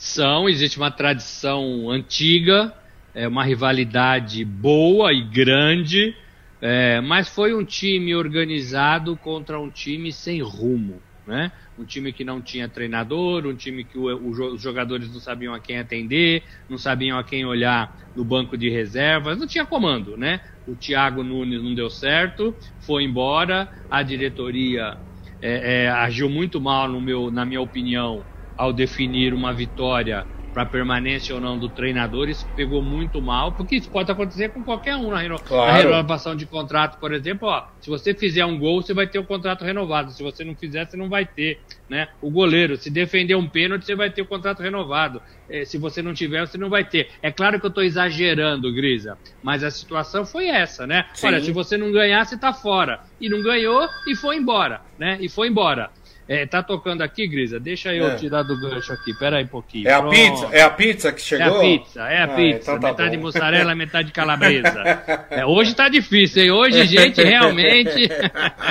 São, 0.00 0.48
existe 0.48 0.78
uma 0.78 0.90
tradição 0.90 1.90
antiga, 1.90 2.74
é 3.14 3.28
uma 3.28 3.44
rivalidade 3.44 4.42
boa 4.46 5.12
e 5.12 5.22
grande, 5.22 6.16
é, 6.58 7.02
mas 7.02 7.28
foi 7.28 7.52
um 7.52 7.62
time 7.62 8.14
organizado 8.14 9.14
contra 9.18 9.60
um 9.60 9.70
time 9.70 10.10
sem 10.10 10.40
rumo, 10.40 11.02
né? 11.26 11.52
Um 11.78 11.84
time 11.84 12.14
que 12.14 12.24
não 12.24 12.40
tinha 12.40 12.66
treinador, 12.66 13.46
um 13.46 13.54
time 13.54 13.84
que 13.84 13.98
o, 13.98 14.04
o, 14.04 14.54
os 14.54 14.62
jogadores 14.62 15.12
não 15.12 15.20
sabiam 15.20 15.52
a 15.52 15.60
quem 15.60 15.78
atender, 15.78 16.44
não 16.66 16.78
sabiam 16.78 17.18
a 17.18 17.22
quem 17.22 17.44
olhar 17.44 17.94
no 18.16 18.24
banco 18.24 18.56
de 18.56 18.70
reservas, 18.70 19.38
não 19.38 19.46
tinha 19.46 19.66
comando, 19.66 20.16
né? 20.16 20.40
O 20.66 20.74
Thiago 20.74 21.22
Nunes 21.22 21.62
não 21.62 21.74
deu 21.74 21.90
certo, 21.90 22.56
foi 22.78 23.04
embora, 23.04 23.68
a 23.90 24.02
diretoria 24.02 24.96
é, 25.42 25.84
é, 25.84 25.88
agiu 25.90 26.30
muito 26.30 26.58
mal, 26.58 26.88
no 26.88 27.02
meu, 27.02 27.30
na 27.30 27.44
minha 27.44 27.60
opinião, 27.60 28.24
ao 28.60 28.74
definir 28.74 29.32
uma 29.32 29.54
vitória 29.54 30.26
para 30.52 30.66
permanência 30.66 31.34
ou 31.34 31.40
não 31.40 31.58
do 31.58 31.68
treinador, 31.68 32.28
isso 32.28 32.46
pegou 32.56 32.82
muito 32.82 33.22
mal, 33.22 33.52
porque 33.52 33.76
isso 33.76 33.88
pode 33.88 34.10
acontecer 34.10 34.50
com 34.50 34.62
qualquer 34.62 34.96
um 34.96 35.10
na, 35.10 35.18
reno... 35.18 35.38
claro. 35.38 35.72
na 35.72 35.78
renovação 35.78 36.34
de 36.34 36.44
contrato, 36.44 36.98
por 36.98 37.14
exemplo, 37.14 37.48
ó, 37.48 37.66
se 37.80 37.88
você 37.88 38.12
fizer 38.12 38.44
um 38.44 38.58
gol, 38.58 38.82
você 38.82 38.92
vai 38.92 39.06
ter 39.06 39.18
o 39.18 39.24
contrato 39.24 39.64
renovado, 39.64 40.10
se 40.10 40.22
você 40.22 40.44
não 40.44 40.54
fizer, 40.54 40.86
você 40.86 40.96
não 40.96 41.08
vai 41.08 41.24
ter, 41.24 41.60
né? 41.88 42.08
O 42.20 42.30
goleiro, 42.30 42.76
se 42.76 42.90
defender 42.90 43.34
um 43.34 43.48
pênalti, 43.48 43.86
você 43.86 43.94
vai 43.94 44.10
ter 44.10 44.22
o 44.22 44.26
contrato 44.26 44.60
renovado, 44.60 45.22
é, 45.48 45.64
se 45.64 45.78
você 45.78 46.02
não 46.02 46.12
tiver, 46.12 46.46
você 46.46 46.58
não 46.58 46.68
vai 46.68 46.84
ter. 46.84 47.08
É 47.22 47.30
claro 47.30 47.60
que 47.60 47.66
eu 47.66 47.70
estou 47.70 47.84
exagerando, 47.84 48.72
Grisa, 48.72 49.16
mas 49.42 49.62
a 49.62 49.70
situação 49.70 50.26
foi 50.26 50.48
essa, 50.48 50.86
né? 50.86 51.06
Sim. 51.14 51.28
Olha, 51.28 51.40
se 51.40 51.52
você 51.52 51.76
não 51.76 51.92
ganhar, 51.92 52.24
você 52.26 52.34
está 52.34 52.52
fora, 52.52 53.00
e 53.20 53.28
não 53.28 53.42
ganhou, 53.42 53.88
e 54.06 54.16
foi 54.16 54.36
embora, 54.36 54.80
né? 54.98 55.16
E 55.20 55.28
foi 55.28 55.48
embora. 55.48 55.90
É, 56.30 56.46
tá 56.46 56.62
tocando 56.62 57.02
aqui, 57.02 57.26
Grisa? 57.26 57.58
Deixa 57.58 57.92
eu 57.92 58.06
é. 58.06 58.14
tirar 58.14 58.44
do 58.44 58.56
gancho 58.60 58.92
aqui. 58.92 59.12
Pera 59.18 59.38
aí 59.38 59.44
um 59.44 59.48
pouquinho. 59.48 59.88
É 59.88 59.94
a 59.94 60.02
pizza? 60.04 60.48
É 60.52 60.62
a 60.62 60.70
pizza 60.70 61.12
que 61.12 61.20
chegou? 61.20 61.44
É 61.44 61.50
a 61.50 61.60
pizza, 61.60 62.00
é 62.02 62.18
a 62.18 62.24
ah, 62.24 62.28
pizza. 62.28 62.58
Então 62.70 62.78
tá 62.78 62.86
metade 62.86 63.16
bom. 63.16 63.22
mussarela, 63.24 63.74
metade 63.74 64.12
calabresa. 64.12 64.70
É, 65.30 65.44
hoje 65.46 65.74
tá 65.74 65.88
difícil, 65.88 66.42
hein? 66.42 66.50
Hoje, 66.50 66.84
gente, 66.84 67.22
realmente. 67.22 68.08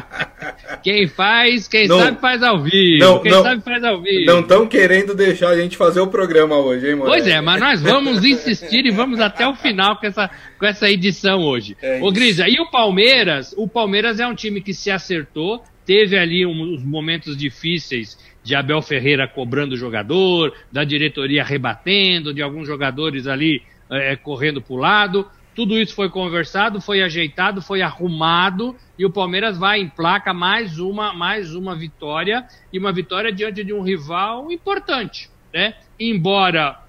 quem 0.83 1.07
faz, 1.07 1.67
quem 1.67 1.87
não, 1.87 1.99
sabe 1.99 2.19
faz 2.19 2.43
ao 2.43 2.61
vivo. 2.61 2.99
Não, 2.99 3.19
quem 3.19 3.31
não, 3.31 3.43
sabe 3.43 3.61
faz 3.61 3.83
ao 3.83 4.01
vivo. 4.01 4.25
Não 4.25 4.39
estão 4.39 4.67
querendo 4.67 5.13
deixar 5.13 5.49
a 5.49 5.57
gente 5.57 5.75
fazer 5.75 5.99
o 5.99 6.07
programa 6.07 6.57
hoje, 6.57 6.89
hein, 6.89 6.95
mano? 6.95 7.09
Pois 7.09 7.27
é, 7.27 7.41
mas 7.41 7.59
nós 7.59 7.81
vamos 7.81 8.23
insistir 8.23 8.85
e 8.85 8.91
vamos 8.91 9.19
até 9.19 9.47
o 9.47 9.55
final 9.55 9.97
com 9.97 10.07
essa, 10.07 10.29
com 10.57 10.65
essa 10.65 10.89
edição 10.89 11.41
hoje. 11.41 11.75
É 11.81 11.99
Ô, 12.01 12.11
Grisa, 12.11 12.45
e 12.47 12.59
o 12.59 12.69
Palmeiras? 12.69 13.53
O 13.57 13.67
Palmeiras 13.67 14.19
é 14.19 14.27
um 14.27 14.35
time 14.35 14.61
que 14.61 14.73
se 14.73 14.91
acertou 14.91 15.61
teve 15.89 16.19
ali 16.19 16.45
uns 16.45 16.83
momentos 16.83 17.35
difíceis 17.35 18.15
de 18.43 18.53
Abel 18.53 18.79
Ferreira 18.79 19.27
cobrando 19.27 19.73
o 19.73 19.77
jogador, 19.77 20.55
da 20.71 20.83
diretoria 20.83 21.43
rebatendo, 21.43 22.31
de 22.31 22.43
alguns 22.43 22.67
jogadores 22.67 23.25
ali 23.25 23.63
é, 23.89 24.15
correndo 24.15 24.61
para 24.61 24.73
o 24.75 24.77
lado. 24.77 25.27
Tudo 25.55 25.79
isso 25.79 25.95
foi 25.95 26.07
conversado, 26.07 26.79
foi 26.79 27.01
ajeitado, 27.01 27.59
foi 27.59 27.81
arrumado 27.81 28.75
e 28.99 29.03
o 29.03 29.09
Palmeiras 29.09 29.57
vai 29.57 29.81
em 29.81 29.89
placa 29.89 30.31
mais 30.31 30.77
uma, 30.77 31.11
mais 31.11 31.55
uma 31.55 31.75
vitória 31.75 32.45
e 32.71 32.77
uma 32.77 32.93
vitória 32.93 33.31
diante 33.31 33.63
de 33.63 33.73
um 33.73 33.81
rival 33.81 34.51
importante, 34.51 35.27
né? 35.51 35.73
Embora 35.99 36.83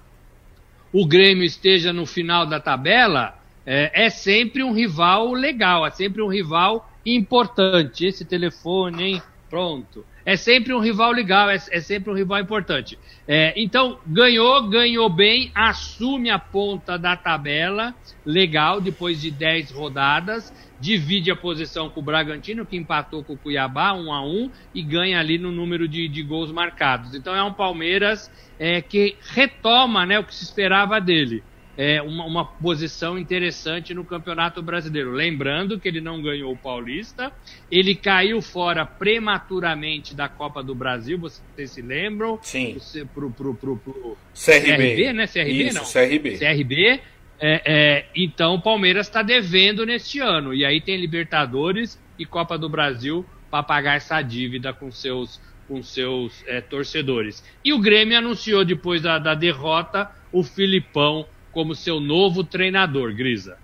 o 0.93 1.07
Grêmio 1.07 1.43
esteja 1.43 1.91
no 1.91 2.05
final 2.05 2.45
da 2.45 2.59
tabela, 2.59 3.40
é, 3.65 4.05
é 4.05 4.09
sempre 4.09 4.63
um 4.63 4.73
rival 4.73 5.33
legal, 5.33 5.85
é 5.85 5.91
sempre 5.91 6.21
um 6.21 6.27
rival 6.27 6.89
importante. 7.05 8.05
Esse 8.05 8.25
telefone, 8.25 9.03
hein? 9.03 9.21
Pronto. 9.49 10.05
É 10.25 10.37
sempre 10.37 10.73
um 10.73 10.79
rival 10.79 11.11
legal, 11.11 11.49
é, 11.49 11.55
é 11.55 11.81
sempre 11.81 12.11
um 12.11 12.15
rival 12.15 12.39
importante. 12.39 12.97
É, 13.27 13.53
então, 13.55 13.99
ganhou, 14.05 14.67
ganhou 14.69 15.09
bem, 15.09 15.51
assume 15.53 16.29
a 16.29 16.39
ponta 16.39 16.97
da 16.97 17.15
tabela, 17.15 17.93
legal, 18.25 18.79
depois 18.79 19.19
de 19.19 19.31
10 19.31 19.71
rodadas, 19.71 20.53
divide 20.79 21.31
a 21.31 21.35
posição 21.35 21.89
com 21.89 21.99
o 21.99 22.03
Bragantino, 22.03 22.65
que 22.65 22.77
empatou 22.77 23.23
com 23.23 23.33
o 23.33 23.37
Cuiabá, 23.37 23.93
1 23.93 24.13
a 24.13 24.25
1 24.25 24.51
e 24.75 24.81
ganha 24.81 25.19
ali 25.19 25.37
no 25.37 25.51
número 25.51 25.87
de, 25.87 26.07
de 26.07 26.23
gols 26.23 26.51
marcados. 26.51 27.13
Então 27.15 27.35
é 27.35 27.43
um 27.43 27.53
Palmeiras 27.53 28.31
é, 28.59 28.81
que 28.81 29.15
retoma 29.33 30.05
né, 30.05 30.19
o 30.19 30.23
que 30.23 30.33
se 30.33 30.43
esperava 30.43 31.01
dele 31.01 31.43
é, 31.83 31.99
uma, 31.99 32.25
uma, 32.25 32.45
posição 32.45 33.17
interessante 33.17 33.91
no 33.91 34.05
Campeonato 34.05 34.61
Brasileiro. 34.61 35.09
Lembrando 35.09 35.79
que 35.79 35.87
ele 35.87 35.99
não 35.99 36.21
ganhou 36.21 36.53
o 36.53 36.55
Paulista, 36.55 37.33
ele 37.71 37.95
caiu 37.95 38.39
fora 38.39 38.85
prematuramente 38.85 40.13
da 40.13 40.29
Copa 40.29 40.61
do 40.61 40.75
Brasil, 40.75 41.17
vocês 41.17 41.71
se 41.71 41.81
lembram? 41.81 42.37
Sim. 42.43 42.77
Pro, 43.15 43.31
pro, 43.31 43.55
pro, 43.55 43.77
pro 43.77 44.17
CRB. 44.31 44.75
CRB, 44.77 45.13
né? 45.13 45.25
CRB 45.25 45.63
Isso, 45.63 45.75
não. 45.75 45.83
CRB. 45.83 46.37
CRB. 46.37 46.99
É, 47.39 47.61
é, 47.65 48.05
então 48.15 48.53
o 48.53 48.61
Palmeiras 48.61 49.07
está 49.07 49.23
devendo 49.23 49.83
neste 49.83 50.19
ano. 50.19 50.53
E 50.53 50.63
aí 50.63 50.79
tem 50.79 50.97
Libertadores 50.97 51.99
e 52.19 52.27
Copa 52.27 52.59
do 52.59 52.69
Brasil 52.69 53.25
para 53.49 53.63
pagar 53.63 53.95
essa 53.95 54.21
dívida 54.21 54.71
com 54.71 54.91
seus, 54.91 55.41
com 55.67 55.81
seus 55.81 56.43
é, 56.45 56.61
torcedores. 56.61 57.43
E 57.65 57.73
o 57.73 57.79
Grêmio 57.79 58.19
anunciou 58.19 58.63
depois 58.63 59.01
da, 59.01 59.17
da 59.17 59.33
derrota 59.33 60.11
o 60.31 60.43
Filipão 60.43 61.25
como 61.51 61.75
seu 61.75 61.99
novo 61.99 62.43
treinador, 62.43 63.13
Grisa? 63.13 63.57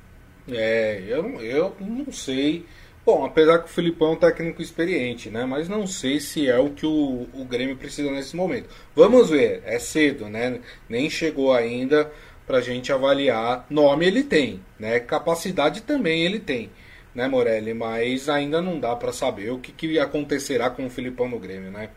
É, 0.49 1.03
eu, 1.07 1.41
eu 1.41 1.75
não 1.79 2.11
sei. 2.11 2.65
Bom, 3.05 3.25
apesar 3.25 3.59
que 3.59 3.65
o 3.65 3.73
Filipão 3.73 4.09
é 4.09 4.11
um 4.11 4.15
técnico 4.17 4.61
experiente, 4.61 5.29
né? 5.29 5.45
Mas 5.45 5.69
não 5.69 5.87
sei 5.87 6.19
se 6.19 6.49
é 6.49 6.59
o 6.59 6.71
que 6.71 6.85
o, 6.85 7.27
o 7.33 7.45
Grêmio 7.45 7.77
precisa 7.77 8.11
nesse 8.11 8.35
momento. 8.35 8.67
Vamos 8.95 9.29
ver, 9.29 9.61
é 9.65 9.79
cedo, 9.79 10.27
né? 10.27 10.59
Nem 10.89 11.09
chegou 11.09 11.53
ainda 11.53 12.11
pra 12.45 12.61
gente 12.61 12.91
avaliar. 12.91 13.65
Nome 13.69 14.05
ele 14.05 14.23
tem, 14.23 14.59
né? 14.77 14.99
Capacidade 14.99 15.83
também 15.83 16.25
ele 16.25 16.39
tem, 16.39 16.69
né, 17.15 17.27
Morelli? 17.27 17.73
Mas 17.73 18.27
ainda 18.27 18.61
não 18.61 18.79
dá 18.79 18.95
para 18.95 19.13
saber 19.13 19.51
o 19.51 19.59
que, 19.59 19.71
que 19.71 19.99
acontecerá 19.99 20.69
com 20.69 20.85
o 20.85 20.89
Filipão 20.89 21.29
no 21.29 21.39
Grêmio, 21.39 21.71
né? 21.71 21.89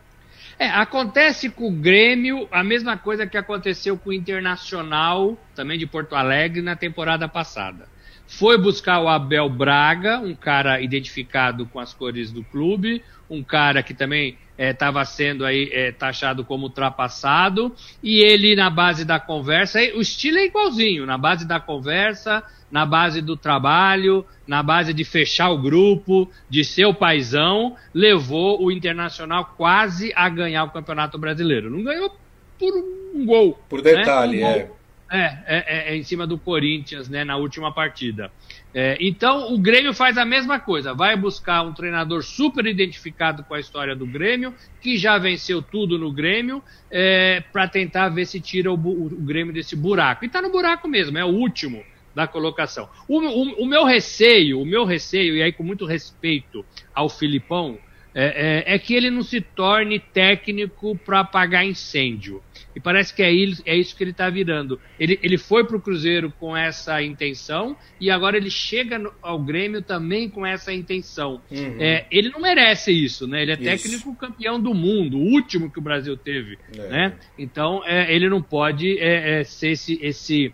É, 0.61 0.69
acontece 0.69 1.49
com 1.49 1.69
o 1.69 1.71
Grêmio 1.71 2.47
a 2.51 2.63
mesma 2.63 2.95
coisa 2.95 3.25
que 3.25 3.35
aconteceu 3.35 3.97
com 3.97 4.11
o 4.11 4.13
Internacional, 4.13 5.35
também 5.55 5.75
de 5.75 5.87
Porto 5.87 6.13
Alegre, 6.13 6.61
na 6.61 6.75
temporada 6.75 7.27
passada. 7.27 7.87
Foi 8.27 8.59
buscar 8.59 9.01
o 9.01 9.09
Abel 9.09 9.49
Braga, 9.49 10.19
um 10.19 10.35
cara 10.35 10.79
identificado 10.79 11.65
com 11.65 11.79
as 11.79 11.95
cores 11.95 12.31
do 12.31 12.43
clube, 12.43 13.03
um 13.27 13.41
cara 13.43 13.81
que 13.81 13.95
também 13.95 14.37
estava 14.55 15.01
é, 15.01 15.05
sendo 15.05 15.43
aí 15.47 15.67
é, 15.73 15.91
taxado 15.91 16.45
como 16.45 16.65
ultrapassado, 16.65 17.75
e 18.03 18.19
ele 18.19 18.55
na 18.55 18.69
base 18.69 19.03
da 19.03 19.19
conversa, 19.19 19.79
o 19.95 20.01
estilo 20.01 20.37
é 20.37 20.45
igualzinho, 20.45 21.07
na 21.07 21.17
base 21.17 21.43
da 21.43 21.59
conversa, 21.59 22.43
na 22.71 22.85
base 22.85 23.21
do 23.21 23.35
trabalho, 23.35 24.25
na 24.47 24.63
base 24.63 24.93
de 24.93 25.03
fechar 25.03 25.49
o 25.49 25.57
grupo, 25.57 26.29
de 26.49 26.63
ser 26.63 26.85
o 26.85 26.93
paizão, 26.93 27.75
levou 27.93 28.63
o 28.63 28.71
Internacional 28.71 29.53
quase 29.57 30.11
a 30.15 30.29
ganhar 30.29 30.63
o 30.63 30.71
Campeonato 30.71 31.17
Brasileiro. 31.17 31.69
Não 31.69 31.83
ganhou 31.83 32.15
por 32.57 32.73
um 33.13 33.25
gol. 33.25 33.59
Por 33.67 33.81
detalhe, 33.81 34.39
né? 34.39 34.45
um 34.45 34.49
é. 34.49 34.69
É, 35.13 35.19
é, 35.19 35.43
é, 35.45 35.93
é, 35.93 35.97
em 35.97 36.03
cima 36.03 36.25
do 36.25 36.37
Corinthians, 36.37 37.09
né, 37.09 37.25
na 37.25 37.35
última 37.35 37.73
partida. 37.73 38.31
É, 38.73 38.97
então, 39.01 39.53
o 39.53 39.57
Grêmio 39.57 39.93
faz 39.93 40.17
a 40.17 40.23
mesma 40.23 40.57
coisa, 40.57 40.93
vai 40.93 41.17
buscar 41.17 41.63
um 41.63 41.73
treinador 41.73 42.23
super 42.23 42.65
identificado 42.65 43.43
com 43.43 43.53
a 43.53 43.59
história 43.59 43.93
do 43.93 44.05
Grêmio, 44.05 44.55
que 44.79 44.97
já 44.97 45.17
venceu 45.17 45.61
tudo 45.61 45.99
no 45.99 46.13
Grêmio, 46.13 46.63
é, 46.89 47.43
para 47.51 47.67
tentar 47.67 48.07
ver 48.07 48.25
se 48.25 48.39
tira 48.39 48.71
o, 48.71 48.75
o, 48.75 49.07
o 49.07 49.21
Grêmio 49.21 49.53
desse 49.53 49.75
buraco. 49.75 50.23
E 50.23 50.29
tá 50.29 50.41
no 50.41 50.49
buraco 50.49 50.87
mesmo, 50.87 51.17
é 51.17 51.25
o 51.25 51.29
último 51.29 51.83
da 52.15 52.27
colocação. 52.27 52.89
O, 53.07 53.19
o, 53.19 53.63
o, 53.63 53.65
meu 53.65 53.85
receio, 53.85 54.61
o 54.61 54.65
meu 54.65 54.85
receio, 54.85 55.35
e 55.35 55.41
aí 55.41 55.51
com 55.51 55.63
muito 55.63 55.85
respeito 55.85 56.65
ao 56.93 57.09
Filipão, 57.09 57.77
é, 58.13 58.65
é, 58.67 58.75
é 58.75 58.79
que 58.79 58.93
ele 58.93 59.09
não 59.09 59.23
se 59.23 59.39
torne 59.39 59.99
técnico 59.99 60.97
para 60.97 61.21
apagar 61.21 61.65
incêndio. 61.65 62.41
E 62.75 62.79
parece 62.79 63.13
que 63.13 63.21
é, 63.21 63.31
isso, 63.31 63.61
é 63.65 63.75
isso 63.75 63.95
que 63.95 64.03
ele 64.03 64.11
está 64.11 64.29
virando. 64.29 64.79
Ele, 64.99 65.19
ele 65.21 65.37
foi 65.37 65.65
para 65.65 65.75
o 65.75 65.81
Cruzeiro 65.81 66.33
com 66.39 66.55
essa 66.55 67.01
intenção 67.01 67.75
e 67.99 68.09
agora 68.09 68.37
ele 68.37 68.49
chega 68.49 68.97
no, 68.97 69.13
ao 69.21 69.39
Grêmio 69.39 69.81
também 69.81 70.29
com 70.29 70.45
essa 70.45 70.71
intenção. 70.71 71.41
Uhum. 71.51 71.77
É, 71.79 72.05
ele 72.09 72.29
não 72.29 72.39
merece 72.39 72.91
isso, 72.91 73.27
né? 73.27 73.41
Ele 73.41 73.51
é 73.51 73.57
técnico 73.57 74.09
isso. 74.09 74.15
campeão 74.15 74.59
do 74.59 74.73
mundo, 74.73 75.17
o 75.17 75.33
último 75.33 75.69
que 75.69 75.79
o 75.79 75.81
Brasil 75.81 76.15
teve, 76.15 76.57
é. 76.77 76.87
né? 76.87 77.13
Então 77.37 77.81
é, 77.85 78.13
ele 78.13 78.29
não 78.29 78.41
pode 78.41 78.97
é, 78.99 79.39
é, 79.39 79.43
ser 79.43 79.71
esse, 79.71 79.99
esse 80.01 80.53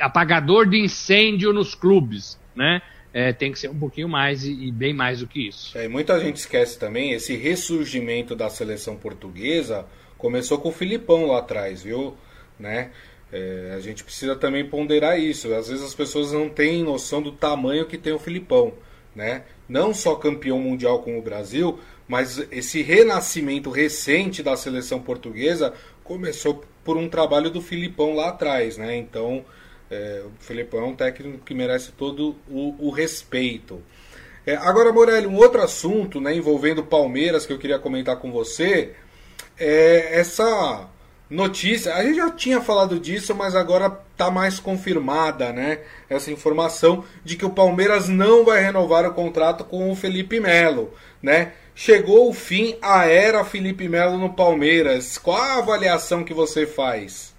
apagador 0.00 0.68
de 0.68 0.78
incêndio 0.78 1.52
nos 1.52 1.74
clubes, 1.74 2.38
né? 2.54 2.82
É, 3.12 3.32
tem 3.32 3.50
que 3.50 3.58
ser 3.58 3.70
um 3.70 3.78
pouquinho 3.78 4.08
mais 4.08 4.44
e, 4.44 4.52
e 4.52 4.70
bem 4.70 4.92
mais 4.92 5.20
do 5.20 5.26
que 5.26 5.48
isso. 5.48 5.76
É, 5.78 5.88
muita 5.88 6.20
gente 6.20 6.36
esquece 6.36 6.78
também 6.78 7.12
esse 7.12 7.34
ressurgimento 7.34 8.36
da 8.36 8.50
seleção 8.50 8.94
portuguesa 8.96 9.86
começou 10.18 10.58
com 10.58 10.68
o 10.68 10.72
Filipão 10.72 11.26
lá 11.26 11.38
atrás, 11.38 11.82
viu? 11.82 12.14
Né? 12.58 12.90
É, 13.32 13.74
a 13.74 13.80
gente 13.80 14.04
precisa 14.04 14.36
também 14.36 14.68
ponderar 14.68 15.18
isso. 15.18 15.52
Às 15.54 15.68
vezes 15.68 15.84
as 15.84 15.94
pessoas 15.94 16.32
não 16.32 16.48
têm 16.48 16.82
noção 16.82 17.22
do 17.22 17.32
tamanho 17.32 17.86
que 17.86 17.98
tem 17.98 18.12
o 18.12 18.18
Filipão, 18.18 18.74
né? 19.14 19.44
Não 19.68 19.92
só 19.92 20.14
campeão 20.14 20.58
mundial 20.60 21.00
com 21.00 21.18
o 21.18 21.22
Brasil, 21.22 21.78
mas 22.06 22.38
esse 22.50 22.82
renascimento 22.82 23.70
recente 23.70 24.42
da 24.42 24.56
seleção 24.56 25.00
portuguesa 25.00 25.72
começou 26.04 26.64
por 26.84 26.96
um 26.96 27.08
trabalho 27.08 27.50
do 27.50 27.60
Filipão 27.60 28.14
lá 28.14 28.28
atrás, 28.28 28.76
né? 28.76 28.96
Então, 28.96 29.44
é, 29.90 30.22
o 30.24 30.32
Filipão 30.40 30.80
é 30.80 30.86
um 30.86 30.96
técnico 30.96 31.44
que 31.44 31.54
merece 31.54 31.92
todo 31.92 32.36
o, 32.48 32.74
o 32.78 32.90
respeito. 32.90 33.82
É, 34.46 34.54
agora, 34.56 34.92
Morelli, 34.92 35.26
um 35.26 35.36
outro 35.36 35.60
assunto 35.60 36.20
né, 36.20 36.34
envolvendo 36.34 36.84
Palmeiras 36.84 37.44
que 37.44 37.52
eu 37.52 37.58
queria 37.58 37.78
comentar 37.78 38.16
com 38.16 38.30
você 38.30 38.92
é 39.58 40.18
essa 40.18 40.88
notícia. 41.28 41.94
A 41.94 42.02
gente 42.02 42.16
já 42.16 42.30
tinha 42.30 42.60
falado 42.60 42.98
disso, 42.98 43.34
mas 43.34 43.54
agora 43.54 44.00
está 44.12 44.30
mais 44.30 44.60
confirmada 44.60 45.52
né, 45.52 45.80
essa 46.08 46.30
informação 46.30 47.04
de 47.24 47.36
que 47.36 47.44
o 47.44 47.50
Palmeiras 47.50 48.08
não 48.08 48.44
vai 48.44 48.62
renovar 48.62 49.04
o 49.04 49.14
contrato 49.14 49.64
com 49.64 49.90
o 49.90 49.96
Felipe 49.96 50.38
Melo. 50.38 50.94
Né? 51.22 51.52
Chegou 51.74 52.28
o 52.30 52.32
fim 52.32 52.76
a 52.80 53.04
era 53.04 53.44
Felipe 53.44 53.88
Melo 53.88 54.16
no 54.16 54.32
Palmeiras. 54.32 55.18
Qual 55.18 55.36
a 55.36 55.58
avaliação 55.58 56.24
que 56.24 56.32
você 56.32 56.66
faz? 56.66 57.35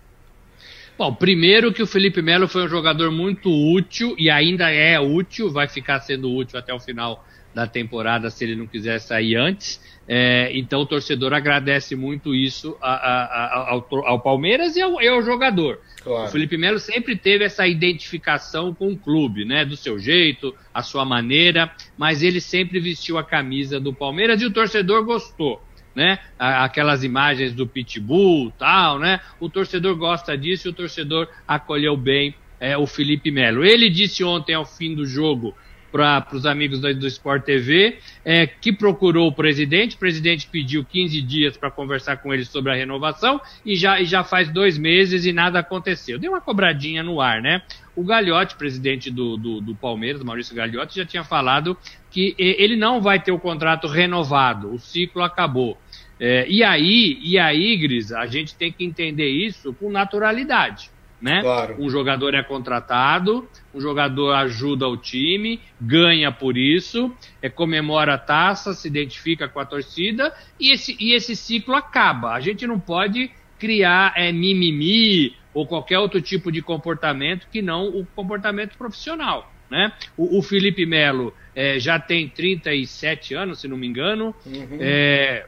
Bom, 0.97 1.13
primeiro 1.13 1.71
que 1.71 1.83
o 1.83 1.87
Felipe 1.87 2.23
Melo 2.23 2.47
foi 2.47 2.65
um 2.65 2.67
jogador 2.67 3.11
muito 3.11 3.51
útil 3.51 4.15
e 4.17 4.31
ainda 4.31 4.71
é 4.71 4.99
útil, 4.99 5.51
vai 5.51 5.67
ficar 5.67 5.99
sendo 5.99 6.33
útil 6.33 6.57
até 6.57 6.73
o 6.73 6.79
final 6.79 7.23
da 7.53 7.67
temporada 7.67 8.31
se 8.31 8.43
ele 8.43 8.55
não 8.55 8.65
quiser 8.65 8.99
sair 8.99 9.35
antes. 9.35 9.79
É, 10.07 10.49
então 10.57 10.81
o 10.81 10.85
torcedor 10.85 11.33
agradece 11.33 11.95
muito 11.95 12.33
isso 12.33 12.75
a, 12.81 12.93
a, 12.93 13.25
a, 13.25 13.69
ao, 13.71 13.87
ao, 14.05 14.19
Palmeiras 14.21 14.75
e 14.75 14.81
ao, 14.81 14.99
e 14.99 15.07
ao 15.07 15.21
jogador. 15.21 15.79
Claro. 16.01 16.29
O 16.29 16.31
Felipe 16.31 16.57
Melo 16.57 16.79
sempre 16.79 17.15
teve 17.15 17.43
essa 17.43 17.67
identificação 17.67 18.73
com 18.73 18.91
o 18.91 18.97
clube, 18.97 19.45
né? 19.45 19.65
Do 19.65 19.75
seu 19.75 19.99
jeito, 19.99 20.55
a 20.73 20.81
sua 20.81 21.05
maneira, 21.05 21.71
mas 21.95 22.23
ele 22.23 22.41
sempre 22.41 22.79
vestiu 22.79 23.19
a 23.19 23.23
camisa 23.23 23.79
do 23.79 23.93
Palmeiras 23.93 24.41
e 24.41 24.45
o 24.45 24.51
torcedor 24.51 25.03
gostou 25.03 25.61
né? 25.97 26.19
Aquelas 26.37 27.03
imagens 27.03 27.53
do 27.53 27.65
pitbull, 27.65 28.51
tal, 28.51 28.99
né? 28.99 29.19
O 29.39 29.49
torcedor 29.49 29.95
gosta 29.95 30.37
disso 30.37 30.67
e 30.67 30.69
o 30.69 30.73
torcedor 30.73 31.27
acolheu 31.47 31.97
bem 31.97 32.35
é, 32.59 32.77
o 32.77 32.85
Felipe 32.85 33.31
Melo. 33.31 33.65
Ele 33.65 33.89
disse 33.89 34.23
ontem 34.23 34.53
ao 34.53 34.63
fim 34.63 34.93
do 34.93 35.07
jogo 35.07 35.55
para 35.91 36.27
os 36.33 36.45
amigos 36.45 36.79
do, 36.79 36.93
do 36.93 37.07
Sport 37.07 37.43
TV, 37.43 37.97
é, 38.23 38.45
que 38.45 38.71
procurou 38.71 39.29
o 39.29 39.31
presidente. 39.31 39.95
O 39.95 39.99
presidente 39.99 40.47
pediu 40.47 40.85
15 40.85 41.19
dias 41.23 41.57
para 41.57 41.71
conversar 41.71 42.17
com 42.17 42.31
ele 42.31 42.45
sobre 42.45 42.71
a 42.71 42.75
renovação 42.75 43.41
e 43.65 43.75
já, 43.75 43.99
e 43.99 44.05
já 44.05 44.23
faz 44.23 44.49
dois 44.49 44.77
meses 44.77 45.25
e 45.25 45.33
nada 45.33 45.57
aconteceu. 45.57 46.19
Deu 46.19 46.33
uma 46.33 46.41
cobradinha 46.41 47.01
no 47.01 47.19
ar, 47.19 47.41
né? 47.41 47.63
O 47.95 48.03
Gagliotti, 48.03 48.55
presidente 48.55 49.09
do, 49.09 49.37
do, 49.37 49.59
do 49.59 49.73
Palmeiras, 49.73 50.21
Maurício 50.21 50.55
Gagliotti, 50.55 50.97
já 50.97 51.05
tinha 51.05 51.23
falado 51.23 51.75
que 52.11 52.35
ele 52.37 52.75
não 52.75 53.01
vai 53.01 53.19
ter 53.19 53.31
o 53.31 53.39
contrato 53.39 53.87
renovado, 53.87 54.73
o 54.73 54.79
ciclo 54.79 55.23
acabou. 55.23 55.77
É, 56.19 56.47
e 56.49 56.63
aí, 56.63 57.19
e 57.21 57.37
aí, 57.37 57.77
Gris, 57.77 58.11
a 58.11 58.25
gente 58.25 58.55
tem 58.55 58.71
que 58.71 58.83
entender 58.83 59.29
isso 59.29 59.73
com 59.73 59.89
naturalidade. 59.91 60.89
Né? 61.19 61.41
Claro. 61.41 61.75
Um 61.79 61.89
jogador 61.89 62.35
é 62.35 62.43
contratado, 62.43 63.47
um 63.73 63.81
jogador 63.81 64.33
ajuda 64.33 64.87
o 64.87 64.95
time, 64.95 65.59
ganha 65.81 66.31
por 66.31 66.55
isso, 66.55 67.11
é, 67.41 67.49
comemora 67.49 68.13
a 68.13 68.17
taça, 68.19 68.73
se 68.73 68.87
identifica 68.87 69.47
com 69.47 69.59
a 69.59 69.65
torcida 69.65 70.31
e 70.59 70.71
esse, 70.71 70.95
e 70.99 71.13
esse 71.13 71.35
ciclo 71.35 71.73
acaba. 71.73 72.33
A 72.33 72.39
gente 72.39 72.67
não 72.67 72.79
pode 72.79 73.31
criar 73.57 74.13
é, 74.15 74.31
mimimi 74.31 75.35
ou 75.55 75.65
qualquer 75.65 75.97
outro 75.97 76.21
tipo 76.21 76.51
de 76.51 76.61
comportamento 76.61 77.47
que 77.51 77.63
não 77.63 77.87
o 77.87 78.05
comportamento 78.15 78.77
profissional. 78.77 79.51
Né? 79.71 79.91
O, 80.15 80.37
o 80.37 80.41
Felipe 80.43 80.85
Melo 80.85 81.33
é, 81.55 81.79
já 81.79 81.99
tem 81.99 82.29
37 82.29 83.33
anos, 83.33 83.59
se 83.59 83.67
não 83.67 83.75
me 83.75 83.87
engano. 83.87 84.35
Uhum. 84.45 84.77
É, 84.79 85.47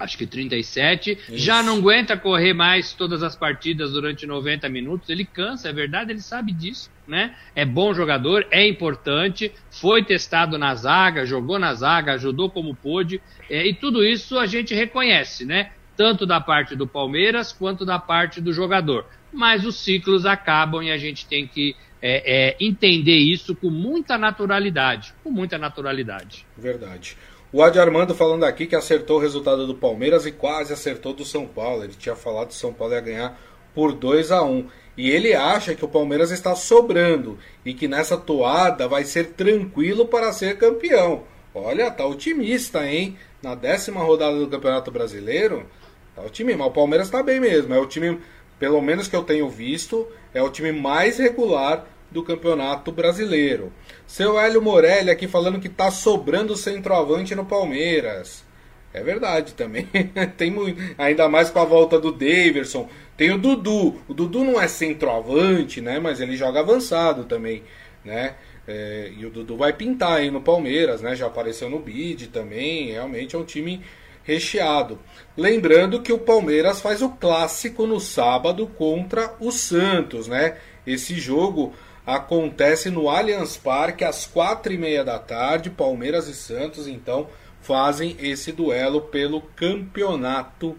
acho 0.00 0.16
que 0.16 0.26
37, 0.26 1.12
Isso. 1.12 1.36
já 1.36 1.62
não 1.62 1.76
aguenta 1.76 2.16
correr 2.16 2.54
mais 2.54 2.94
todas 2.94 3.22
as 3.22 3.36
partidas 3.36 3.92
durante 3.92 4.26
90 4.26 4.66
minutos, 4.70 5.10
ele 5.10 5.26
cansa, 5.26 5.68
é 5.68 5.72
verdade, 5.72 6.10
ele 6.10 6.22
sabe 6.22 6.52
disso, 6.52 6.90
né? 7.06 7.36
É 7.54 7.66
bom 7.66 7.92
jogador, 7.92 8.46
é 8.50 8.66
importante, 8.66 9.52
foi 9.70 10.02
testado 10.02 10.56
na 10.56 10.74
zaga, 10.74 11.26
jogou 11.26 11.58
na 11.58 11.74
zaga, 11.74 12.14
ajudou 12.14 12.48
como 12.48 12.74
pôde, 12.74 13.20
é, 13.48 13.66
e 13.66 13.74
tudo 13.74 14.02
isso 14.02 14.38
a 14.38 14.46
gente 14.46 14.74
reconhece, 14.74 15.44
né? 15.44 15.72
Tanto 15.94 16.24
da 16.24 16.40
parte 16.40 16.74
do 16.74 16.86
Palmeiras 16.86 17.52
quanto 17.52 17.84
da 17.84 17.98
parte 17.98 18.40
do 18.40 18.54
jogador. 18.54 19.04
Mas 19.30 19.66
os 19.66 19.76
ciclos 19.76 20.24
acabam 20.24 20.82
e 20.82 20.90
a 20.90 20.96
gente 20.96 21.26
tem 21.26 21.46
que 21.46 21.76
é, 22.00 22.48
é, 22.48 22.56
entender 22.58 23.18
isso 23.18 23.54
com 23.54 23.68
muita 23.68 24.16
naturalidade, 24.16 25.12
com 25.22 25.30
muita 25.30 25.58
naturalidade. 25.58 26.46
Verdade. 26.56 27.16
O 27.52 27.64
Adi 27.64 27.80
Armando 27.80 28.14
falando 28.14 28.44
aqui 28.44 28.64
que 28.64 28.76
acertou 28.76 29.16
o 29.16 29.20
resultado 29.20 29.66
do 29.66 29.74
Palmeiras 29.74 30.24
e 30.24 30.30
quase 30.30 30.72
acertou 30.72 31.12
do 31.12 31.24
São 31.24 31.48
Paulo. 31.48 31.82
Ele 31.82 31.94
tinha 31.98 32.14
falado 32.14 32.48
que 32.48 32.54
o 32.54 32.56
São 32.56 32.72
Paulo 32.72 32.94
ia 32.94 33.00
ganhar 33.00 33.40
por 33.74 33.92
2 33.92 34.30
a 34.30 34.44
1 34.44 34.68
E 34.96 35.10
ele 35.10 35.34
acha 35.34 35.74
que 35.74 35.84
o 35.84 35.88
Palmeiras 35.88 36.30
está 36.30 36.54
sobrando 36.54 37.38
e 37.64 37.74
que 37.74 37.88
nessa 37.88 38.16
toada 38.16 38.86
vai 38.86 39.02
ser 39.02 39.32
tranquilo 39.32 40.06
para 40.06 40.32
ser 40.32 40.58
campeão. 40.58 41.24
Olha, 41.52 41.90
tá 41.90 42.06
otimista, 42.06 42.86
hein? 42.86 43.18
Na 43.42 43.56
décima 43.56 44.00
rodada 44.00 44.38
do 44.38 44.46
Campeonato 44.46 44.92
Brasileiro, 44.92 45.66
tá 46.14 46.22
otimista. 46.22 46.58
Mas 46.58 46.68
o 46.68 46.72
Palmeiras 46.72 47.08
está 47.08 47.20
bem 47.20 47.40
mesmo. 47.40 47.74
É 47.74 47.80
o 47.80 47.86
time, 47.86 48.20
pelo 48.60 48.80
menos 48.80 49.08
que 49.08 49.16
eu 49.16 49.24
tenho 49.24 49.48
visto, 49.48 50.06
é 50.32 50.40
o 50.40 50.50
time 50.50 50.70
mais 50.70 51.18
regular 51.18 51.84
do 52.10 52.22
Campeonato 52.22 52.90
Brasileiro. 52.90 53.72
Seu 54.06 54.38
Hélio 54.38 54.60
Morelli 54.60 55.10
aqui 55.10 55.28
falando 55.28 55.60
que 55.60 55.68
tá 55.68 55.90
sobrando 55.90 56.56
centroavante 56.56 57.34
no 57.34 57.44
Palmeiras. 57.44 58.44
É 58.92 59.02
verdade 59.02 59.54
também. 59.54 59.88
Tem 60.36 60.50
muito, 60.50 60.80
ainda 60.98 61.28
mais 61.28 61.50
com 61.50 61.60
a 61.60 61.64
volta 61.64 61.98
do 61.98 62.10
Daverson. 62.10 62.88
Tem 63.16 63.30
o 63.30 63.38
Dudu. 63.38 64.00
O 64.08 64.14
Dudu 64.14 64.42
não 64.42 64.60
é 64.60 64.66
centroavante, 64.66 65.80
né? 65.80 66.00
Mas 66.00 66.20
ele 66.20 66.36
joga 66.36 66.60
avançado 66.60 67.24
também, 67.24 67.62
né? 68.04 68.34
É, 68.66 69.12
e 69.16 69.24
o 69.24 69.30
Dudu 69.30 69.56
vai 69.56 69.72
pintar 69.72 70.18
aí 70.18 70.30
no 70.30 70.40
Palmeiras, 70.40 71.00
né? 71.02 71.14
Já 71.14 71.26
apareceu 71.26 71.70
no 71.70 71.78
bid 71.78 72.28
também. 72.28 72.90
Realmente 72.90 73.36
é 73.36 73.38
um 73.38 73.44
time 73.44 73.80
recheado. 74.24 74.98
Lembrando 75.36 76.02
que 76.02 76.12
o 76.12 76.18
Palmeiras 76.18 76.80
faz 76.80 77.00
o 77.00 77.10
clássico 77.10 77.86
no 77.86 78.00
sábado 78.00 78.66
contra 78.66 79.34
o 79.40 79.52
Santos, 79.52 80.26
né? 80.26 80.56
Esse 80.86 81.14
jogo 81.14 81.72
acontece 82.16 82.90
no 82.90 83.08
Allianz 83.08 83.56
Parque 83.56 84.04
às 84.04 84.26
quatro 84.26 84.72
e 84.72 84.78
meia 84.78 85.04
da 85.04 85.18
tarde. 85.18 85.70
Palmeiras 85.70 86.28
e 86.28 86.34
Santos 86.34 86.86
então 86.86 87.28
fazem 87.60 88.16
esse 88.18 88.52
duelo 88.52 89.02
pelo 89.02 89.40
campeonato 89.40 90.76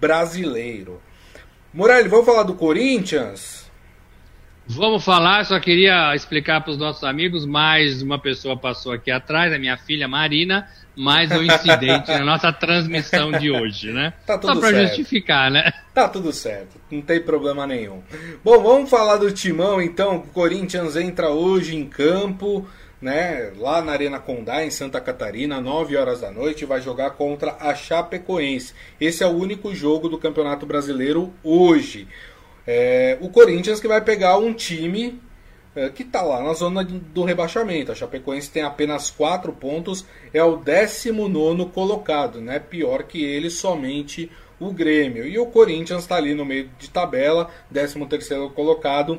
brasileiro. 0.00 1.00
Morelli, 1.72 2.08
vamos 2.08 2.26
falar 2.26 2.42
do 2.42 2.54
Corinthians? 2.54 3.61
Vamos 4.66 5.04
falar, 5.04 5.44
só 5.44 5.58
queria 5.58 6.14
explicar 6.14 6.60
para 6.60 6.70
os 6.70 6.78
nossos 6.78 7.02
amigos, 7.02 7.44
mais 7.44 8.00
uma 8.00 8.18
pessoa 8.18 8.56
passou 8.56 8.92
aqui 8.92 9.10
atrás, 9.10 9.52
a 9.52 9.58
minha 9.58 9.76
filha 9.76 10.06
Marina, 10.06 10.68
mais 10.94 11.32
um 11.32 11.42
incidente 11.42 12.10
na 12.12 12.24
nossa 12.24 12.52
transmissão 12.52 13.32
de 13.32 13.50
hoje, 13.50 13.92
né? 13.92 14.12
Tá 14.24 14.38
tudo 14.38 14.54
Só 14.54 14.60
para 14.60 14.86
justificar, 14.86 15.50
né? 15.50 15.72
Tá 15.92 16.08
tudo 16.08 16.32
certo, 16.32 16.80
não 16.90 17.02
tem 17.02 17.20
problema 17.20 17.66
nenhum. 17.66 18.02
Bom, 18.44 18.62
vamos 18.62 18.88
falar 18.88 19.16
do 19.16 19.32
timão 19.32 19.82
então. 19.82 20.18
O 20.18 20.26
Corinthians 20.28 20.94
entra 20.94 21.28
hoje 21.30 21.74
em 21.74 21.84
campo, 21.84 22.64
né? 23.00 23.52
Lá 23.58 23.82
na 23.82 23.90
Arena 23.90 24.20
Condá, 24.20 24.64
em 24.64 24.70
Santa 24.70 25.00
Catarina, 25.00 25.60
9 25.60 25.96
horas 25.96 26.20
da 26.20 26.30
noite, 26.30 26.64
vai 26.64 26.80
jogar 26.80 27.10
contra 27.10 27.56
a 27.58 27.74
Chapecoense. 27.74 28.72
Esse 29.00 29.24
é 29.24 29.26
o 29.26 29.36
único 29.36 29.74
jogo 29.74 30.08
do 30.08 30.18
Campeonato 30.18 30.64
Brasileiro 30.64 31.34
hoje. 31.42 32.06
É, 32.66 33.18
o 33.20 33.28
Corinthians 33.28 33.80
que 33.80 33.88
vai 33.88 34.00
pegar 34.00 34.36
um 34.38 34.52
time 34.52 35.20
é, 35.74 35.88
que 35.88 36.02
está 36.02 36.22
lá 36.22 36.42
na 36.42 36.52
zona 36.52 36.84
do 36.84 37.24
rebaixamento. 37.24 37.90
A 37.90 37.94
Chapecoense 37.94 38.50
tem 38.50 38.62
apenas 38.62 39.10
4 39.10 39.52
pontos, 39.52 40.04
é 40.32 40.42
o 40.42 40.56
19 40.56 41.66
colocado, 41.72 42.40
né? 42.40 42.58
pior 42.58 43.04
que 43.04 43.24
ele 43.24 43.48
somente 43.48 44.30
o 44.60 44.72
Grêmio. 44.72 45.26
E 45.26 45.38
o 45.38 45.46
Corinthians 45.46 46.02
está 46.02 46.16
ali 46.16 46.34
no 46.34 46.44
meio 46.44 46.70
de 46.78 46.90
tabela, 46.90 47.50
13 47.72 47.98
colocado, 48.54 49.18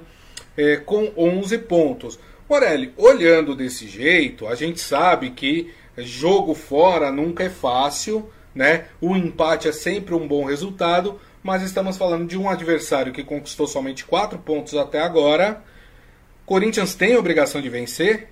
é, 0.56 0.78
com 0.78 1.12
11 1.18 1.58
pontos. 1.60 2.20
Morelli, 2.48 2.94
olhando 2.98 3.56
desse 3.56 3.88
jeito, 3.88 4.48
a 4.48 4.54
gente 4.54 4.80
sabe 4.80 5.32
que 5.32 5.74
jogo 5.98 6.54
fora 6.54 7.12
nunca 7.12 7.44
é 7.44 7.50
fácil, 7.50 8.30
né? 8.54 8.86
O 9.02 9.16
empate 9.16 9.68
é 9.68 9.72
sempre 9.72 10.14
um 10.14 10.28
bom 10.28 10.46
resultado, 10.46 11.20
mas 11.44 11.62
estamos 11.62 11.98
falando 11.98 12.28
de 12.28 12.38
um 12.38 12.50
adversário 12.50 13.14
que 13.14 13.24
conquistou 13.24 13.68
somente 13.68 14.06
4 14.06 14.40
pontos 14.40 14.74
até 14.76 15.02
agora 15.02 15.62
Corinthians 16.46 16.94
tem 16.94 17.16
obrigação 17.16 17.62
de 17.62 17.70
vencer? 17.70 18.30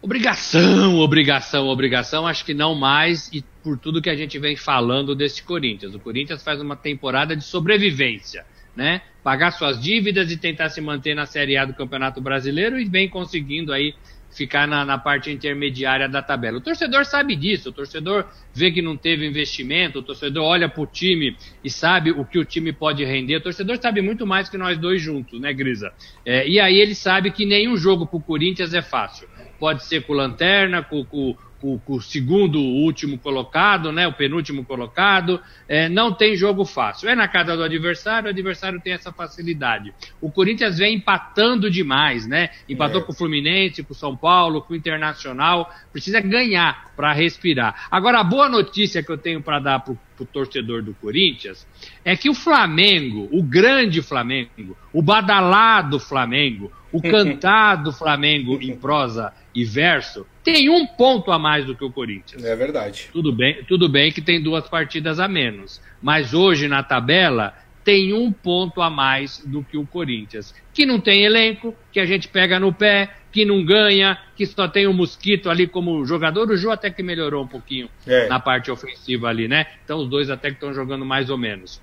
Obrigação, 0.00 0.98
obrigação, 0.98 1.68
obrigação, 1.68 2.26
acho 2.26 2.44
que 2.44 2.52
não 2.52 2.74
mais, 2.74 3.28
e 3.32 3.44
por 3.62 3.78
tudo 3.78 4.02
que 4.02 4.10
a 4.10 4.16
gente 4.16 4.36
vem 4.40 4.56
falando 4.56 5.14
desse 5.14 5.44
Corinthians. 5.44 5.94
O 5.94 6.00
Corinthians 6.00 6.42
faz 6.42 6.60
uma 6.60 6.74
temporada 6.74 7.36
de 7.36 7.44
sobrevivência. 7.44 8.44
né? 8.74 9.02
Pagar 9.22 9.52
suas 9.52 9.80
dívidas 9.80 10.30
e 10.30 10.36
tentar 10.36 10.68
se 10.68 10.80
manter 10.80 11.14
na 11.14 11.26
Série 11.26 11.56
A 11.56 11.64
do 11.64 11.74
Campeonato 11.74 12.20
Brasileiro 12.20 12.78
e 12.78 12.84
vem 12.84 13.08
conseguindo 13.08 13.72
aí 13.72 13.94
ficar 14.32 14.66
na, 14.66 14.84
na, 14.84 14.98
parte 14.98 15.30
intermediária 15.30 16.08
da 16.08 16.22
tabela. 16.22 16.58
O 16.58 16.60
torcedor 16.60 17.04
sabe 17.04 17.36
disso, 17.36 17.68
o 17.68 17.72
torcedor 17.72 18.26
vê 18.54 18.70
que 18.70 18.80
não 18.80 18.96
teve 18.96 19.26
investimento, 19.26 19.98
o 19.98 20.02
torcedor 20.02 20.44
olha 20.44 20.68
para 20.68 20.82
o 20.82 20.86
time 20.86 21.36
e 21.62 21.70
sabe 21.70 22.10
o 22.10 22.24
que 22.24 22.38
o 22.38 22.44
time 22.44 22.72
pode 22.72 23.04
render. 23.04 23.36
O 23.36 23.40
torcedor 23.40 23.78
sabe 23.78 24.00
muito 24.00 24.26
mais 24.26 24.48
que 24.48 24.56
nós 24.56 24.78
dois 24.78 25.00
juntos, 25.00 25.40
né, 25.40 25.52
Grisa? 25.52 25.92
É, 26.24 26.48
e 26.48 26.58
aí 26.58 26.76
ele 26.76 26.94
sabe 26.94 27.30
que 27.30 27.44
nenhum 27.44 27.76
jogo 27.76 28.06
para 28.06 28.16
o 28.16 28.22
Corinthians 28.22 28.72
é 28.74 28.82
fácil. 28.82 29.28
Pode 29.58 29.84
ser 29.84 30.02
com 30.02 30.12
lanterna, 30.12 30.82
com, 30.82 31.04
com, 31.04 31.36
o, 31.62 31.80
o, 31.86 32.00
segundo, 32.00 32.58
o 32.58 32.82
último 32.82 33.16
colocado, 33.16 33.92
né, 33.92 34.06
o 34.06 34.12
penúltimo 34.12 34.64
colocado. 34.64 35.40
É, 35.68 35.88
não 35.88 36.12
tem 36.12 36.36
jogo 36.36 36.64
fácil. 36.64 37.08
É 37.08 37.14
na 37.14 37.28
casa 37.28 37.56
do 37.56 37.62
adversário, 37.62 38.26
o 38.26 38.30
adversário 38.30 38.80
tem 38.80 38.92
essa 38.92 39.12
facilidade. 39.12 39.94
O 40.20 40.30
Corinthians 40.30 40.78
vem 40.78 40.96
empatando 40.96 41.70
demais, 41.70 42.26
né? 42.26 42.50
Empatou 42.68 43.00
é. 43.00 43.04
com 43.04 43.12
o 43.12 43.14
Fluminense, 43.14 43.82
com 43.82 43.92
o 43.92 43.96
São 43.96 44.16
Paulo, 44.16 44.62
com 44.62 44.72
o 44.72 44.76
Internacional. 44.76 45.72
Precisa 45.92 46.20
ganhar 46.20 46.92
para 46.96 47.12
respirar. 47.12 47.86
Agora, 47.90 48.20
a 48.20 48.24
boa 48.24 48.48
notícia 48.48 49.02
que 49.02 49.10
eu 49.10 49.18
tenho 49.18 49.40
para 49.42 49.58
dar 49.58 49.80
para 49.80 49.92
o 49.92 50.26
torcedor 50.26 50.82
do 50.82 50.94
Corinthians 50.94 51.66
é 52.04 52.16
que 52.16 52.28
o 52.28 52.34
Flamengo, 52.34 53.28
o 53.32 53.42
grande 53.42 54.02
Flamengo, 54.02 54.76
o 54.92 55.00
badalado 55.00 55.98
Flamengo, 55.98 56.72
o 56.92 57.00
cantado 57.02 57.92
Flamengo 57.92 58.58
em 58.60 58.76
prosa 58.76 59.32
e 59.54 59.64
verso, 59.64 60.26
tem 60.42 60.68
um 60.68 60.86
ponto 60.86 61.30
a 61.30 61.38
mais 61.38 61.64
do 61.64 61.74
que 61.74 61.84
o 61.84 61.90
Corinthians. 61.90 62.44
É 62.44 62.54
verdade. 62.56 63.08
Tudo 63.12 63.32
bem, 63.32 63.62
tudo 63.64 63.88
bem 63.88 64.10
que 64.10 64.20
tem 64.20 64.42
duas 64.42 64.68
partidas 64.68 65.20
a 65.20 65.28
menos, 65.28 65.80
mas 66.00 66.34
hoje 66.34 66.68
na 66.68 66.82
tabela 66.82 67.54
tem 67.84 68.12
um 68.12 68.30
ponto 68.30 68.80
a 68.80 68.88
mais 68.88 69.42
do 69.44 69.62
que 69.62 69.76
o 69.76 69.86
Corinthians, 69.86 70.54
que 70.72 70.86
não 70.86 71.00
tem 71.00 71.24
elenco, 71.24 71.74
que 71.90 71.98
a 71.98 72.06
gente 72.06 72.28
pega 72.28 72.58
no 72.58 72.72
pé, 72.72 73.10
que 73.32 73.44
não 73.44 73.64
ganha, 73.64 74.18
que 74.36 74.46
só 74.46 74.68
tem 74.68 74.86
o 74.86 74.92
Mosquito 74.92 75.50
ali 75.50 75.66
como 75.66 76.04
jogador. 76.04 76.48
O 76.50 76.56
Ju 76.56 76.70
até 76.70 76.90
que 76.90 77.02
melhorou 77.02 77.42
um 77.42 77.48
pouquinho 77.48 77.88
é. 78.06 78.28
na 78.28 78.38
parte 78.38 78.70
ofensiva 78.70 79.28
ali, 79.28 79.48
né? 79.48 79.66
Então 79.84 79.98
os 79.98 80.08
dois 80.08 80.30
até 80.30 80.48
que 80.48 80.56
estão 80.56 80.72
jogando 80.72 81.04
mais 81.04 81.30
ou 81.30 81.38
menos. 81.38 81.80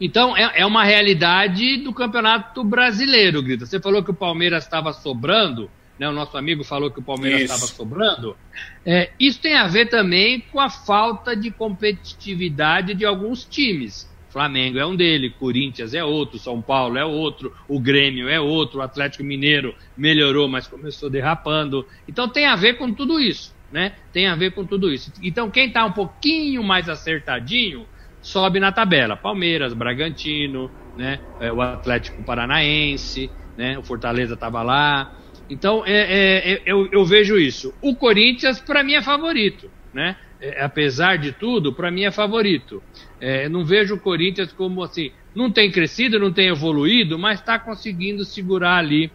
Então 0.00 0.36
é, 0.36 0.60
é 0.60 0.66
uma 0.66 0.84
realidade 0.84 1.78
do 1.78 1.92
Campeonato 1.92 2.64
Brasileiro, 2.64 3.42
Grita. 3.42 3.66
Você 3.66 3.80
falou 3.80 4.02
que 4.02 4.10
o 4.10 4.14
Palmeiras 4.14 4.64
estava 4.64 4.92
sobrando 4.92 5.70
né, 5.98 6.08
o 6.08 6.12
nosso 6.12 6.36
amigo 6.36 6.62
falou 6.62 6.90
que 6.90 7.00
o 7.00 7.02
Palmeiras 7.02 7.42
estava 7.42 7.66
sobrando. 7.66 8.36
É, 8.84 9.10
isso 9.18 9.40
tem 9.40 9.56
a 9.56 9.66
ver 9.66 9.86
também 9.86 10.40
com 10.40 10.60
a 10.60 10.70
falta 10.70 11.34
de 11.34 11.50
competitividade 11.50 12.94
de 12.94 13.04
alguns 13.04 13.44
times. 13.44 14.08
Flamengo 14.30 14.78
é 14.78 14.86
um 14.86 14.94
dele, 14.94 15.30
Corinthians 15.30 15.94
é 15.94 16.04
outro, 16.04 16.38
São 16.38 16.60
Paulo 16.60 16.98
é 16.98 17.04
outro, 17.04 17.52
o 17.66 17.80
Grêmio 17.80 18.28
é 18.28 18.38
outro, 18.38 18.78
o 18.78 18.82
Atlético 18.82 19.24
Mineiro 19.24 19.74
melhorou, 19.96 20.46
mas 20.46 20.66
começou 20.66 21.08
derrapando. 21.08 21.86
Então 22.06 22.28
tem 22.28 22.46
a 22.46 22.54
ver 22.54 22.74
com 22.74 22.92
tudo 22.92 23.18
isso, 23.18 23.54
né? 23.72 23.94
Tem 24.12 24.26
a 24.26 24.36
ver 24.36 24.52
com 24.52 24.64
tudo 24.64 24.92
isso. 24.92 25.12
Então 25.22 25.50
quem 25.50 25.68
está 25.68 25.84
um 25.84 25.92
pouquinho 25.92 26.62
mais 26.62 26.88
acertadinho 26.88 27.86
sobe 28.20 28.60
na 28.60 28.70
tabela. 28.70 29.16
Palmeiras, 29.16 29.72
Bragantino, 29.72 30.70
né? 30.96 31.20
É, 31.40 31.50
o 31.50 31.62
Atlético 31.62 32.22
Paranaense, 32.22 33.30
né? 33.56 33.78
O 33.78 33.82
Fortaleza 33.82 34.34
estava 34.34 34.62
lá. 34.62 35.12
Então, 35.48 35.84
é, 35.86 35.92
é, 35.92 36.52
é, 36.52 36.62
eu, 36.66 36.88
eu, 36.92 37.04
vejo 37.04 37.38
isso. 37.38 37.74
O 37.80 37.94
Corinthians, 37.94 38.60
para 38.60 38.82
mim, 38.82 38.94
é 38.94 39.02
favorito. 39.02 39.70
Né? 39.92 40.16
É, 40.40 40.62
apesar 40.62 41.16
de 41.16 41.32
tudo, 41.32 41.72
para 41.72 41.90
mim 41.90 42.04
é 42.04 42.10
favorito. 42.10 42.82
É, 43.20 43.48
não 43.48 43.64
vejo 43.64 43.94
o 43.94 44.00
Corinthians 44.00 44.52
como 44.52 44.82
assim. 44.82 45.10
Não 45.34 45.50
tem 45.50 45.70
crescido, 45.70 46.18
não 46.18 46.32
tem 46.32 46.48
evoluído, 46.48 47.18
mas 47.18 47.40
está 47.40 47.58
conseguindo 47.58 48.24
segurar 48.24 48.76
ali 48.76 49.10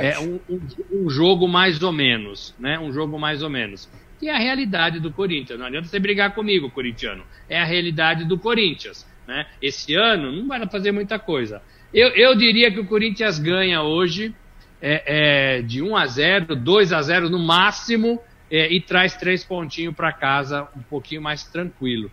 é, 0.00 0.18
um, 0.18 0.38
um, 0.48 0.60
um, 0.92 1.10
jogo 1.10 1.46
mais 1.46 1.82
ou 1.82 1.92
menos. 1.92 2.54
Né? 2.58 2.78
Um 2.78 2.92
jogo 2.92 3.18
mais 3.18 3.42
ou 3.42 3.48
menos. 3.50 3.88
Que 4.18 4.28
é 4.28 4.34
a 4.34 4.38
realidade 4.38 5.00
do 5.00 5.12
Corinthians. 5.12 5.58
Não 5.58 5.66
adianta 5.66 5.88
você 5.88 5.98
brigar 5.98 6.34
comigo, 6.34 6.70
corintiano. 6.70 7.24
É 7.48 7.60
a 7.60 7.64
realidade 7.64 8.24
do 8.24 8.38
Corinthians. 8.38 9.06
Né? 9.26 9.46
Esse 9.60 9.94
ano 9.94 10.32
não 10.32 10.46
vai 10.46 10.66
fazer 10.68 10.92
muita 10.92 11.18
coisa. 11.18 11.62
Eu, 11.92 12.08
eu 12.08 12.34
diria 12.34 12.70
que 12.70 12.80
o 12.80 12.86
Corinthians 12.86 13.38
ganha 13.38 13.82
hoje 13.82 14.34
é, 14.80 15.58
é, 15.58 15.62
de 15.62 15.82
1 15.82 15.96
a 15.96 16.06
0, 16.06 16.56
2 16.56 16.92
a 16.92 17.02
0 17.02 17.30
no 17.30 17.38
máximo, 17.38 18.20
é, 18.50 18.72
e 18.72 18.80
traz 18.80 19.16
três 19.16 19.44
pontinhos 19.44 19.94
para 19.94 20.12
casa 20.12 20.68
um 20.76 20.82
pouquinho 20.82 21.22
mais 21.22 21.44
tranquilo. 21.44 22.10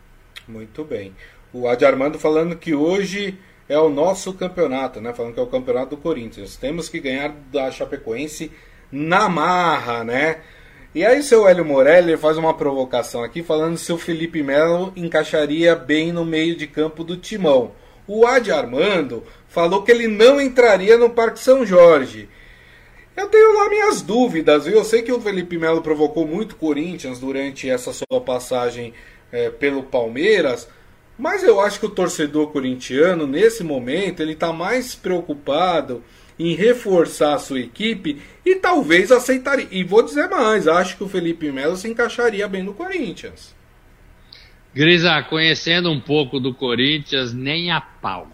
Muito 0.47 0.83
bem. 0.83 1.13
O 1.53 1.67
Adi 1.67 1.85
Armando 1.85 2.17
falando 2.17 2.55
que 2.55 2.73
hoje 2.73 3.37
é 3.69 3.77
o 3.77 3.89
nosso 3.89 4.33
campeonato, 4.33 4.99
né? 4.99 5.13
Falando 5.13 5.33
que 5.33 5.39
é 5.39 5.43
o 5.43 5.47
campeonato 5.47 5.95
do 5.95 6.01
Corinthians. 6.01 6.57
Temos 6.57 6.89
que 6.89 6.99
ganhar 6.99 7.33
da 7.51 7.71
Chapecoense 7.71 8.51
na 8.91 9.29
marra, 9.29 10.03
né? 10.03 10.37
E 10.93 11.03
aí 11.03 11.19
o 11.19 11.23
seu 11.23 11.47
Hélio 11.47 11.65
Morelli 11.65 12.15
faz 12.17 12.37
uma 12.37 12.53
provocação 12.53 13.23
aqui 13.23 13.41
falando 13.41 13.77
se 13.77 13.91
o 13.91 13.97
Felipe 13.97 14.43
Melo 14.43 14.93
encaixaria 14.95 15.75
bem 15.75 16.11
no 16.11 16.23
meio 16.23 16.55
de 16.55 16.67
campo 16.67 17.03
do 17.03 17.17
Timão. 17.17 17.71
O 18.05 18.27
Adi 18.27 18.51
Armando 18.51 19.23
falou 19.47 19.81
que 19.81 19.91
ele 19.91 20.07
não 20.07 20.39
entraria 20.39 20.97
no 20.97 21.09
Parque 21.09 21.39
São 21.39 21.65
Jorge. 21.65 22.29
Eu 23.15 23.27
tenho 23.27 23.53
lá 23.53 23.69
minhas 23.69 24.01
dúvidas, 24.01 24.65
viu? 24.65 24.75
Eu 24.75 24.83
sei 24.83 25.03
que 25.03 25.11
o 25.11 25.21
Felipe 25.21 25.57
Melo 25.57 25.81
provocou 25.81 26.25
muito 26.25 26.55
Corinthians 26.55 27.19
durante 27.19 27.69
essa 27.69 27.93
sua 27.93 28.19
passagem 28.19 28.93
é, 29.31 29.49
pelo 29.51 29.83
Palmeiras, 29.83 30.67
mas 31.17 31.43
eu 31.43 31.59
acho 31.59 31.79
que 31.79 31.85
o 31.85 31.91
torcedor 31.91 32.47
corintiano, 32.47 33.27
nesse 33.27 33.63
momento, 33.63 34.19
ele 34.19 34.33
está 34.33 34.51
mais 34.51 34.95
preocupado 34.95 36.03
em 36.39 36.55
reforçar 36.55 37.35
a 37.35 37.39
sua 37.39 37.59
equipe 37.59 38.19
e 38.43 38.55
talvez 38.55 39.11
aceitaria. 39.11 39.67
E 39.69 39.83
vou 39.83 40.01
dizer 40.01 40.27
mais, 40.27 40.67
acho 40.67 40.97
que 40.97 41.03
o 41.03 41.09
Felipe 41.09 41.51
Melo 41.51 41.77
se 41.77 41.87
encaixaria 41.87 42.47
bem 42.47 42.63
no 42.63 42.73
Corinthians. 42.73 43.53
Grisa, 44.75 45.21
conhecendo 45.21 45.91
um 45.91 45.99
pouco 45.99 46.39
do 46.39 46.51
Corinthians, 46.51 47.31
nem 47.31 47.71
a 47.71 47.79
pau. 47.79 48.27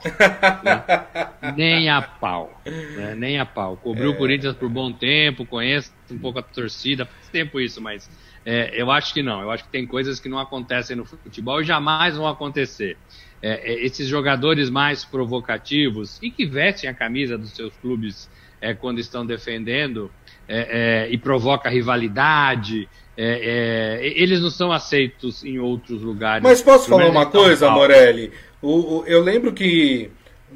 Né? 0.63 1.54
nem 1.58 1.89
a 1.89 2.02
pau. 2.02 2.62
Né? 2.65 3.13
Nem 3.15 3.39
a 3.39 3.45
pau. 3.45 3.75
Cobriu 3.75 4.12
é. 4.12 4.13
o 4.13 4.17
Corinthians 4.17 4.56
por 4.56 4.69
bom 4.69 4.91
tempo, 4.91 5.45
conheço 5.45 5.91
um 6.10 6.17
pouco 6.17 6.39
a 6.39 6.41
torcida, 6.41 7.06
faz 7.06 7.28
tempo 7.28 7.60
isso, 7.60 7.82
mas 7.82 8.10
é, 8.45 8.71
eu 8.73 8.89
acho 8.89 9.13
que 9.13 9.21
não. 9.21 9.41
Eu 9.41 9.52
acho 9.52 9.65
que 9.65 9.69
tem 9.69 9.86
coisas 9.86 10.17
que 10.19 10.30
não 10.30 10.39
acontecem 10.39 10.95
no 10.95 11.04
futebol 11.04 11.62
e 11.62 11.65
jamais 11.65 12.15
vão 12.15 12.28
acontecer. 12.28 12.97
É, 13.41 13.73
é 13.73 13.86
esses 13.86 14.08
jogadores 14.08 14.69
mais 14.69 15.04
provocativos 15.04 16.19
e 16.21 16.32
que 16.32 16.45
vestem 16.45 16.89
a 16.89 16.93
camisa 16.93 17.38
dos 17.38 17.52
seus 17.52 17.75
clubes 17.78 18.30
é, 18.62 18.73
quando 18.73 18.99
estão 18.99 19.25
defendendo 19.25 20.10
é, 20.47 21.08
e 21.12 21.17
provoca 21.17 21.69
rivalidade, 21.69 22.88
é, 23.21 23.99
é, 24.01 24.13
eles 24.15 24.39
não 24.39 24.49
são 24.49 24.71
aceitos 24.71 25.43
em 25.43 25.60
outros 25.60 26.01
lugares. 26.01 26.41
Mas 26.41 26.62
posso 26.62 26.88
falar 26.88 27.10
uma 27.10 27.25
coisa, 27.25 27.69
Morelli? 27.69 28.32
O, 28.62 28.69
o, 28.69 29.03
eu 29.05 29.21
lembro 29.21 29.51
que 29.51 30.10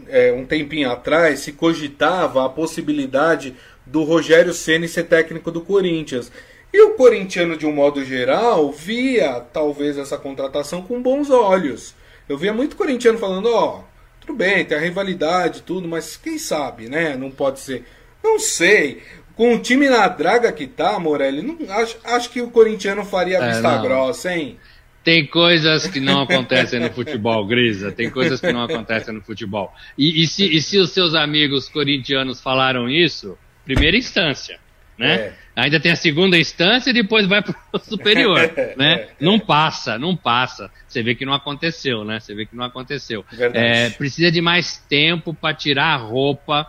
é, 0.08 0.32
um 0.32 0.46
tempinho 0.46 0.90
atrás 0.90 1.40
se 1.40 1.52
cogitava 1.52 2.46
a 2.46 2.50
possibilidade 2.50 3.54
do 3.86 4.04
Rogério 4.04 4.54
Ceni 4.54 4.88
ser 4.88 5.04
técnico 5.04 5.52
do 5.52 5.60
Corinthians. 5.60 6.32
E 6.72 6.82
o 6.82 6.92
corintiano, 6.92 7.58
de 7.58 7.66
um 7.66 7.74
modo 7.74 8.02
geral, 8.06 8.72
via 8.72 9.42
talvez 9.42 9.98
essa 9.98 10.18
contratação 10.18 10.82
com 10.82 11.02
bons 11.02 11.30
olhos. 11.30 11.94
Eu 12.30 12.38
via 12.38 12.54
muito 12.54 12.78
corintiano 12.78 13.20
falando, 13.20 13.48
ó, 13.54 13.80
oh, 13.80 13.84
tudo 14.22 14.38
bem, 14.38 14.64
tem 14.64 14.78
a 14.78 14.82
rivalidade 14.82 15.64
tudo, 15.64 15.86
mas 15.86 16.16
quem 16.16 16.38
sabe, 16.38 16.88
né? 16.88 17.18
Não 17.18 17.30
pode 17.30 17.60
ser. 17.60 17.84
Não 18.24 18.40
sei. 18.40 19.04
Com 19.36 19.56
o 19.56 19.60
time 19.60 19.90
na 19.90 20.08
draga 20.08 20.52
que 20.52 20.68
tá, 20.68 21.00
Morelli, 21.00 21.42
não, 21.42 21.58
acho, 21.74 21.98
acho 22.04 22.30
que 22.30 22.42
o 22.42 22.52
corintiano 22.52 23.04
faria 23.04 23.38
é, 23.38 23.52
vista 23.52 23.78
grossa, 23.78 24.34
hein? 24.34 24.60
Tem 25.04 25.26
coisas 25.26 25.86
que 25.86 26.00
não 26.00 26.22
acontecem 26.22 26.80
no 26.80 26.90
futebol, 26.90 27.46
Grisa. 27.46 27.92
Tem 27.92 28.10
coisas 28.10 28.40
que 28.40 28.54
não 28.54 28.64
acontecem 28.64 29.14
no 29.14 29.22
futebol. 29.22 29.74
E, 29.98 30.24
e, 30.24 30.28
se, 30.28 30.46
e 30.46 30.62
se 30.62 30.78
os 30.78 30.92
seus 30.92 31.14
amigos 31.14 31.68
corintianos 31.68 32.40
falaram 32.40 32.88
isso, 32.88 33.38
primeira 33.66 33.98
instância, 33.98 34.58
né? 34.98 35.16
É. 35.16 35.34
Ainda 35.56 35.80
tem 35.80 35.92
a 35.92 35.96
segunda 35.96 36.38
instância 36.38 36.90
e 36.90 36.94
depois 36.94 37.28
vai 37.28 37.42
para 37.42 37.54
o 37.74 37.80
superior, 37.84 38.40
né? 38.78 38.94
É, 38.94 39.10
não 39.20 39.38
passa, 39.38 40.00
não 40.00 40.16
passa. 40.16 40.72
Você 40.88 41.04
vê 41.04 41.16
que 41.16 41.26
não 41.26 41.34
aconteceu, 41.34 42.06
né? 42.06 42.20
Você 42.20 42.34
vê 42.34 42.46
que 42.46 42.56
não 42.56 42.64
aconteceu. 42.64 43.26
É, 43.54 43.90
precisa 43.90 44.32
de 44.32 44.42
mais 44.42 44.78
tempo 44.78 45.34
para 45.34 45.54
tirar 45.54 45.96
a 45.96 45.98
roupa 45.98 46.66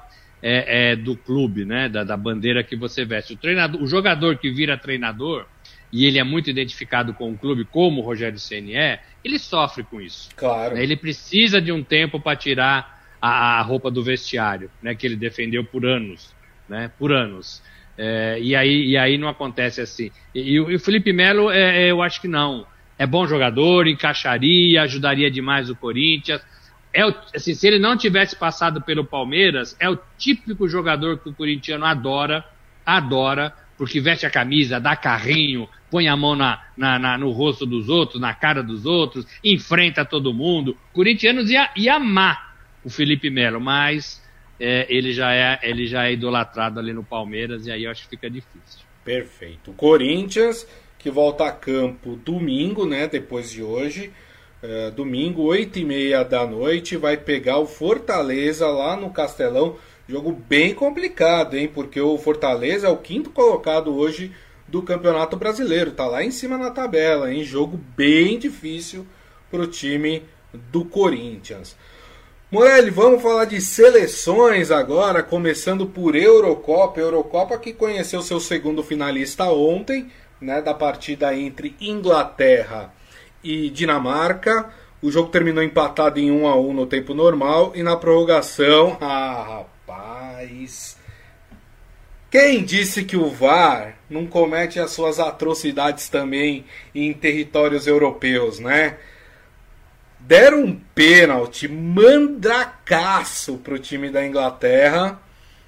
é, 0.47 0.91
é, 0.93 0.97
do 0.97 1.17
clube, 1.17 1.65
né? 1.65 1.89
Da, 1.89 2.05
da, 2.05 2.19
bandeira 2.19 2.63
que 2.63 2.77
você 2.77 3.03
veste. 3.03 3.33
O, 3.33 3.37
treinador, 3.37 3.83
o 3.83 3.87
jogador 3.87 4.37
que 4.37 4.51
vira 4.51 4.77
treinador 4.77 5.47
e 5.91 6.05
ele 6.05 6.19
é 6.19 6.25
muito 6.25 6.51
identificado 6.51 7.15
com 7.15 7.33
o 7.33 7.39
clube, 7.39 7.65
como 7.65 8.03
o 8.03 8.05
Rogério 8.05 8.39
Ceni 8.39 8.77
é, 8.77 9.01
ele 9.25 9.39
sofre 9.39 9.83
com 9.83 10.03
isso. 10.03 10.29
Claro. 10.37 10.77
Ele 10.77 10.97
precisa 10.97 11.63
de 11.63 11.73
um 11.73 11.83
tempo 11.83 12.21
para 12.21 12.37
tirar 12.37 13.03
a, 13.23 13.59
a, 13.59 13.63
roupa 13.63 13.91
do 13.91 14.03
vestiário, 14.03 14.71
né? 14.83 14.95
Que 14.95 15.07
ele 15.07 15.17
defendeu 15.17 15.65
por 15.65 15.87
anos, 15.87 16.35
né? 16.69 16.91
Por 16.99 17.11
anos. 17.11 17.63
É, 17.97 18.39
e, 18.39 18.55
aí, 18.55 18.89
e 18.89 18.99
aí 18.99 19.17
não 19.17 19.29
acontece 19.29 19.81
assim. 19.81 20.11
E, 20.35 20.57
e 20.57 20.61
o 20.61 20.79
Felipe 20.79 21.11
Melo, 21.11 21.51
é, 21.51 21.85
é, 21.85 21.91
eu 21.91 22.03
acho 22.03 22.21
que 22.21 22.29
não. 22.29 22.67
É 22.99 23.07
bom 23.07 23.27
jogador, 23.27 23.89
encaixaria, 23.89 24.83
ajudaria 24.83 25.31
demais 25.31 25.71
o 25.71 25.75
Corinthians 25.75 26.43
é 26.95 27.05
o, 27.05 27.13
assim, 27.35 27.53
se 27.53 27.67
ele 27.67 27.81
não 27.81 27.97
tivesse 27.97 28.37
passado 28.37 28.81
pelo 28.81 29.05
Palmeiras, 29.05 29.77
é 29.81 29.91
o 29.91 29.99
típico 30.17 30.69
jogador 30.69 31.19
que 31.19 31.29
o 31.29 31.35
corintiano 31.35 31.85
adora, 31.85 32.45
adora, 32.87 33.53
porque 33.77 34.01
veste 34.01 34.25
a 34.25 34.31
camisa, 34.31 34.79
dá 34.79 34.95
carrinho, 34.95 35.69
põe 35.91 36.07
a 36.07 36.17
mão 36.17 36.37
na, 36.37 36.63
na, 36.77 36.97
na, 36.97 37.19
no 37.19 37.33
rosto 37.33 37.67
dos 37.67 37.89
outros, 37.89 38.21
na 38.21 38.33
cara 38.33 38.63
dos 38.63 38.87
outros, 38.87 39.27
enfrenta 39.43 40.05
todo 40.05 40.33
mundo. 40.33 40.77
Corintianos 40.93 41.51
ia, 41.51 41.69
ia 41.77 41.97
amar 41.97 42.55
o 42.85 42.89
Felipe 42.89 43.29
Melo, 43.29 43.61
mas 43.61 44.23
é, 44.61 44.87
ele, 44.89 45.13
já 45.13 45.35
é, 45.35 45.59
ele 45.65 45.89
já 45.89 46.07
é 46.07 46.13
idolatrado 46.13 46.79
ali 46.79 46.93
no 46.93 47.03
Palmeiras 47.03 47.67
e 47.67 47.73
aí 47.73 47.85
eu 47.85 47.91
acho 47.91 48.05
que 48.05 48.11
fica 48.11 48.31
difícil. 48.31 48.85
Perfeito. 49.05 49.73
Corinthians, 49.73 50.65
que 50.97 51.11
volta 51.11 51.47
a 51.47 51.53
campo 51.53 52.15
domingo, 52.25 52.87
né? 52.87 53.09
Depois 53.09 53.51
de 53.51 53.63
hoje. 53.65 54.13
É, 54.67 54.91
domingo, 54.91 55.43
8 55.43 55.81
e 55.81 55.85
meia 55.85 56.25
da 56.25 56.47
noite, 56.47 56.97
vai 56.97 57.19
pegar 57.19 57.59
o 57.59 57.67
Fortaleza 57.67 58.67
lá 58.67 58.97
no 58.97 59.11
Castelão. 59.11 59.77
Jogo 60.09 60.33
bem 60.33 60.73
complicado, 60.73 61.55
hein? 61.55 61.69
Porque 61.69 62.01
o 62.01 62.17
Fortaleza 62.17 62.87
é 62.87 62.91
o 62.91 62.97
quinto 62.97 63.29
colocado 63.29 63.95
hoje 63.95 64.33
do 64.67 64.81
Campeonato 64.81 65.37
Brasileiro. 65.37 65.91
Tá 65.91 66.07
lá 66.07 66.25
em 66.25 66.31
cima 66.31 66.57
na 66.57 66.71
tabela, 66.71 67.31
hein? 67.31 67.45
Jogo 67.45 67.79
bem 67.95 68.39
difícil 68.39 69.07
pro 69.51 69.67
time 69.67 70.23
do 70.55 70.83
Corinthians. 70.83 71.77
Morelli, 72.51 72.89
vamos 72.89 73.23
falar 73.23 73.45
de 73.45 73.61
seleções 73.61 74.71
agora, 74.71 75.23
começando 75.23 75.85
por 75.85 76.17
Eurocopa. 76.17 76.99
Eurocopa 76.99 77.59
que 77.59 77.75
conheceu 77.75 78.23
seu 78.23 78.41
segundo 78.41 78.83
finalista 78.83 79.45
ontem, 79.45 80.11
né, 80.41 80.63
da 80.63 80.73
partida 80.73 81.37
entre 81.37 81.77
Inglaterra 81.79 82.94
e 83.45 83.71
Dinamarca. 83.71 84.71
O 85.03 85.11
jogo 85.11 85.29
terminou 85.29 85.63
empatado 85.63 86.19
em 86.19 86.31
1 86.31 86.49
a 86.49 86.57
1 86.57 86.73
no 86.73 86.87
tempo 86.87 87.13
normal 87.13 87.73
e 87.75 87.83
na 87.83 87.95
prorrogação, 87.95 88.97
ah, 89.01 89.65
rapaz. 89.87 90.97
Quem 92.31 92.65
disse 92.65 93.05
que 93.05 93.17
o 93.17 93.31
VAR 93.31 93.97
não 94.11 94.27
comete 94.27 94.81
as 94.81 94.91
suas 94.91 95.21
atrocidades 95.21 96.09
também 96.09 96.65
em 96.93 97.13
territórios 97.13 97.87
europeus, 97.87 98.59
né? 98.59 98.97
Deram 100.19 100.65
um 100.65 100.81
pênalti 100.95 101.69
mandracaço 101.69 103.59
pro 103.59 103.79
time 103.79 104.11
da 104.11 104.27
Inglaterra 104.27 105.21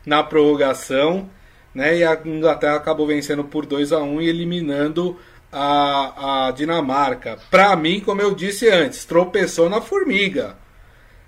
na 0.04 0.24
prorrogação, 0.24 1.30
né? 1.72 1.98
E 1.98 2.04
a 2.04 2.20
Inglaterra 2.24 2.76
acabou 2.76 3.06
vencendo 3.06 3.44
por 3.44 3.64
2 3.64 3.92
a 3.92 3.98
1 3.98 4.22
e 4.22 4.28
eliminando 4.28 5.16
a, 5.52 6.48
a 6.48 6.50
Dinamarca. 6.50 7.38
Para 7.50 7.74
mim, 7.76 8.00
como 8.00 8.20
eu 8.20 8.34
disse 8.34 8.68
antes, 8.68 9.04
tropeçou 9.04 9.68
na 9.68 9.80
formiga. 9.80 10.56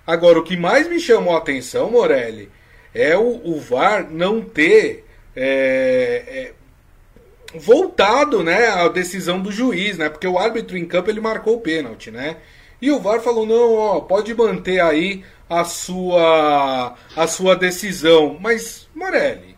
Agora, 0.07 0.38
o 0.38 0.42
que 0.42 0.57
mais 0.57 0.88
me 0.88 0.98
chamou 0.98 1.35
a 1.35 1.38
atenção, 1.38 1.90
Morelli, 1.90 2.50
é 2.94 3.16
o, 3.16 3.40
o 3.44 3.61
VAR 3.61 4.09
não 4.11 4.40
ter 4.40 5.04
é, 5.37 6.24
é, 6.26 7.59
voltado 7.59 8.42
né, 8.42 8.68
à 8.68 8.88
decisão 8.88 9.40
do 9.40 9.52
juiz, 9.52 9.98
né? 9.98 10.09
Porque 10.09 10.26
o 10.26 10.38
árbitro 10.38 10.76
em 10.76 10.87
campo 10.87 11.11
ele 11.11 11.20
marcou 11.20 11.57
o 11.57 11.61
pênalti, 11.61 12.11
né? 12.11 12.37
E 12.81 12.90
o 12.90 13.00
VAR 13.00 13.20
falou: 13.20 13.46
não, 13.46 13.74
ó, 13.74 14.00
pode 14.00 14.35
manter 14.35 14.81
aí 14.81 15.24
a 15.48 15.64
sua, 15.64 16.94
a 17.16 17.26
sua 17.26 17.54
decisão. 17.57 18.38
Mas, 18.40 18.88
Morelli, 18.94 19.57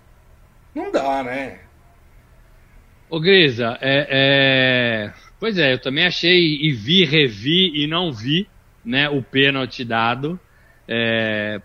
não 0.75 0.91
dá, 0.91 1.23
né? 1.23 1.61
Ô, 3.11 3.21
Grisa, 3.21 3.77
é, 3.81 4.07
é... 4.11 5.13
pois 5.39 5.59
é, 5.59 5.73
eu 5.73 5.79
também 5.79 6.07
achei 6.07 6.59
e 6.63 6.73
vi, 6.73 7.05
revi 7.05 7.83
e 7.83 7.87
não 7.87 8.13
vi 8.13 8.47
né, 8.85 9.09
o 9.09 9.23
pênalti 9.23 9.85
dado. 9.85 10.39
É... 10.89 11.61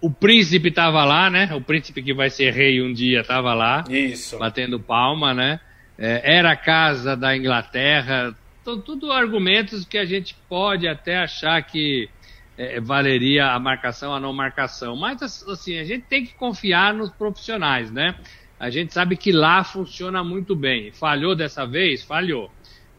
O 0.00 0.10
príncipe 0.10 0.68
estava 0.68 1.04
lá, 1.04 1.28
né? 1.28 1.52
O 1.54 1.60
príncipe 1.60 2.02
que 2.02 2.14
vai 2.14 2.30
ser 2.30 2.52
rei 2.52 2.80
um 2.80 2.92
dia 2.92 3.20
estava 3.20 3.52
lá. 3.54 3.82
Isso. 3.88 4.38
Batendo 4.38 4.78
palma, 4.78 5.34
né? 5.34 5.58
É, 5.98 6.36
era 6.36 6.52
a 6.52 6.56
casa 6.56 7.16
da 7.16 7.34
Inglaterra, 7.36 8.34
então, 8.66 8.80
tudo 8.80 9.12
argumentos 9.12 9.84
que 9.84 9.96
a 9.96 10.04
gente 10.04 10.36
pode 10.48 10.88
até 10.88 11.18
achar 11.18 11.62
que 11.62 12.10
é, 12.58 12.80
valeria 12.80 13.52
a 13.52 13.60
marcação, 13.60 14.12
a 14.12 14.18
não 14.18 14.32
marcação. 14.32 14.96
Mas, 14.96 15.22
assim, 15.22 15.78
a 15.78 15.84
gente 15.84 16.04
tem 16.06 16.26
que 16.26 16.34
confiar 16.34 16.92
nos 16.92 17.08
profissionais, 17.10 17.92
né? 17.92 18.16
A 18.58 18.70
gente 18.70 18.92
sabe 18.92 19.16
que 19.16 19.32
lá 19.32 19.62
funciona 19.62 20.24
muito 20.24 20.56
bem. 20.56 20.90
Falhou 20.92 21.34
dessa 21.34 21.66
vez? 21.66 22.02
Falhou. 22.02 22.50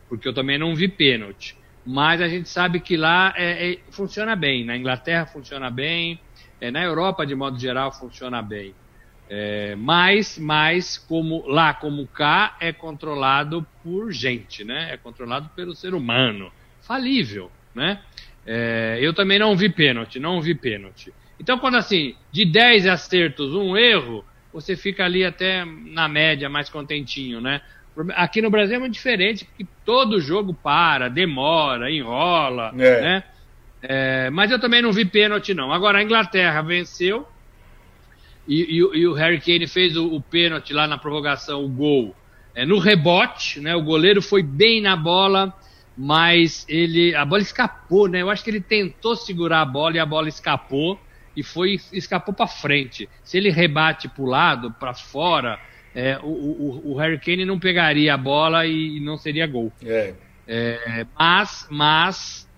Porque 0.07 0.27
eu 0.27 0.33
também 0.33 0.57
não 0.57 0.75
vi 0.75 0.87
pênalti. 0.87 1.57
Mas 1.85 2.21
a 2.21 2.27
gente 2.27 2.49
sabe 2.49 2.79
que 2.79 2.95
lá 2.95 3.33
é, 3.35 3.71
é, 3.71 3.79
funciona 3.91 4.35
bem. 4.35 4.65
Na 4.65 4.77
Inglaterra 4.77 5.25
funciona 5.25 5.69
bem. 5.71 6.19
É, 6.59 6.69
na 6.69 6.83
Europa, 6.83 7.25
de 7.25 7.33
modo 7.33 7.59
geral, 7.59 7.91
funciona 7.91 8.41
bem. 8.41 8.73
É, 9.29 9.75
mas, 9.75 10.37
mas 10.37 10.97
como 10.97 11.45
lá 11.47 11.73
como 11.73 12.07
cá 12.07 12.55
é 12.61 12.71
controlado 12.71 13.65
por 13.83 14.11
gente, 14.11 14.63
né? 14.63 14.93
É 14.93 14.97
controlado 14.97 15.49
pelo 15.49 15.75
ser 15.75 15.93
humano, 15.93 16.51
falível, 16.81 17.51
né? 17.75 18.01
É, 18.45 18.97
eu 19.01 19.13
também 19.13 19.37
não 19.37 19.55
vi 19.57 19.69
pênalti, 19.69 20.19
não 20.19 20.41
vi 20.41 20.55
pênalti. 20.55 21.13
Então, 21.39 21.59
quando 21.59 21.75
assim, 21.75 22.15
de 22.31 22.45
10 22.45 22.87
acertos, 22.87 23.53
um 23.53 23.75
erro, 23.75 24.23
você 24.57 24.75
fica 24.75 25.05
ali 25.05 25.23
até 25.23 25.63
na 25.65 26.07
média 26.07 26.49
mais 26.49 26.67
contentinho, 26.67 27.39
né? 27.39 27.61
Aqui 28.15 28.41
no 28.41 28.49
Brasil 28.49 28.75
é 28.75 28.79
muito 28.79 28.93
diferente, 28.93 29.45
porque 29.45 29.67
todo 29.85 30.19
jogo 30.19 30.51
para, 30.51 31.09
demora, 31.09 31.91
enrola, 31.91 32.73
é. 32.75 33.01
né? 33.01 33.23
É, 33.83 34.29
mas 34.31 34.49
eu 34.49 34.59
também 34.59 34.81
não 34.81 34.91
vi 34.91 35.05
pênalti, 35.05 35.53
não. 35.53 35.71
Agora, 35.71 35.99
a 35.99 36.03
Inglaterra 36.03 36.59
venceu, 36.63 37.27
e, 38.47 38.63
e, 38.63 38.77
e 38.77 39.07
o 39.07 39.13
Harry 39.13 39.39
Kane 39.39 39.67
fez 39.67 39.95
o, 39.95 40.07
o 40.07 40.19
pênalti 40.19 40.73
lá 40.73 40.87
na 40.87 40.97
prorrogação, 40.97 41.63
o 41.63 41.69
gol. 41.69 42.15
É, 42.55 42.65
no 42.65 42.79
rebote, 42.79 43.59
né? 43.59 43.75
O 43.75 43.83
goleiro 43.83 44.23
foi 44.23 44.41
bem 44.41 44.81
na 44.81 44.95
bola, 44.95 45.53
mas 45.95 46.65
ele 46.67 47.13
a 47.13 47.23
bola 47.23 47.43
escapou, 47.43 48.07
né? 48.07 48.23
Eu 48.23 48.29
acho 48.31 48.43
que 48.43 48.49
ele 48.49 48.61
tentou 48.61 49.15
segurar 49.15 49.61
a 49.61 49.65
bola 49.65 49.97
e 49.97 49.99
a 49.99 50.05
bola 50.05 50.27
escapou 50.27 50.99
e 51.37 51.43
foi 51.43 51.79
escapou 51.93 52.33
para 52.33 52.47
frente. 52.47 53.07
Se 53.23 53.37
ele 53.37 53.51
rebate 53.51 54.09
para 54.09 54.23
o 54.23 54.25
lado, 54.25 54.71
para 54.71 54.95
fora, 54.95 55.59
é, 55.93 56.17
o, 56.23 56.25
o, 56.25 56.91
o, 56.91 56.97
Harry 56.97 57.19
Kane 57.19 57.45
não 57.45 57.59
pegaria 57.59 58.11
a 58.15 58.17
bola 58.17 58.65
e, 58.65 58.99
não 58.99 59.19
seria 59.19 59.45
gol. 59.45 59.71
É. 59.85 60.15
É, 60.47 61.05
mas, 61.15 61.67
mas 61.69 62.49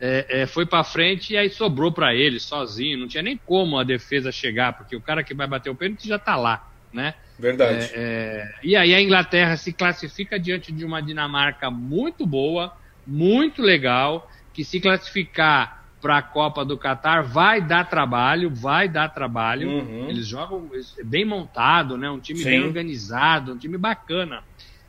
é, 0.00 0.42
é, 0.42 0.46
foi 0.46 0.64
para 0.64 0.82
frente 0.82 1.34
e 1.34 1.36
aí 1.36 1.50
sobrou 1.50 1.92
para 1.92 2.14
ele 2.14 2.40
sozinho. 2.40 2.98
Não 2.98 3.06
tinha 3.06 3.22
nem 3.22 3.36
como 3.36 3.78
a 3.78 3.84
defesa 3.84 4.32
chegar, 4.32 4.72
porque 4.72 4.96
o 4.96 5.00
cara 5.00 5.22
que 5.22 5.34
vai 5.34 5.46
bater 5.46 5.68
o 5.68 5.74
pênalti 5.74 6.08
já 6.08 6.16
está 6.16 6.34
lá, 6.34 6.66
né? 6.90 7.12
Verdade. 7.38 7.90
É, 7.92 8.50
e 8.62 8.74
aí 8.74 8.94
a 8.94 9.00
Inglaterra 9.02 9.58
se 9.58 9.74
classifica 9.74 10.40
diante 10.40 10.72
de 10.72 10.86
uma 10.86 11.02
Dinamarca 11.02 11.70
muito 11.70 12.24
boa, 12.24 12.74
muito 13.06 13.60
legal, 13.60 14.30
que 14.54 14.64
se 14.64 14.80
classificar 14.80 15.81
para 16.02 16.18
a 16.18 16.22
Copa 16.22 16.64
do 16.64 16.76
Catar 16.76 17.22
vai 17.22 17.60
dar 17.60 17.88
trabalho, 17.88 18.50
vai 18.50 18.88
dar 18.88 19.08
trabalho. 19.08 19.70
Uhum. 19.70 20.08
Eles 20.08 20.26
jogam 20.26 20.68
bem 21.04 21.24
montado, 21.24 21.96
né? 21.96 22.10
Um 22.10 22.18
time 22.18 22.40
Sim. 22.40 22.50
bem 22.50 22.62
organizado, 22.64 23.52
um 23.52 23.56
time 23.56 23.78
bacana. 23.78 24.42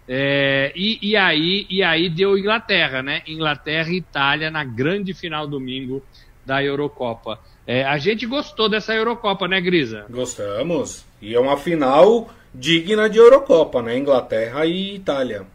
É, 0.07 0.73
e, 0.75 0.97
e, 1.01 1.15
aí, 1.15 1.67
e 1.69 1.83
aí 1.83 2.09
deu 2.09 2.37
Inglaterra, 2.37 3.03
né? 3.03 3.21
Inglaterra 3.27 3.89
e 3.91 3.97
Itália 3.97 4.49
na 4.49 4.63
grande 4.63 5.13
final 5.13 5.47
domingo 5.47 6.03
da 6.43 6.61
Eurocopa. 6.61 7.39
É, 7.65 7.85
a 7.85 7.97
gente 7.97 8.25
gostou 8.25 8.67
dessa 8.67 8.93
Eurocopa, 8.93 9.47
né, 9.47 9.61
Grisa? 9.61 10.05
Gostamos. 10.09 11.05
E 11.21 11.33
é 11.33 11.39
uma 11.39 11.55
final 11.55 12.29
digna 12.53 13.09
de 13.09 13.19
Eurocopa, 13.19 13.81
né? 13.81 13.97
Inglaterra 13.97 14.65
e 14.65 14.95
Itália. 14.95 15.45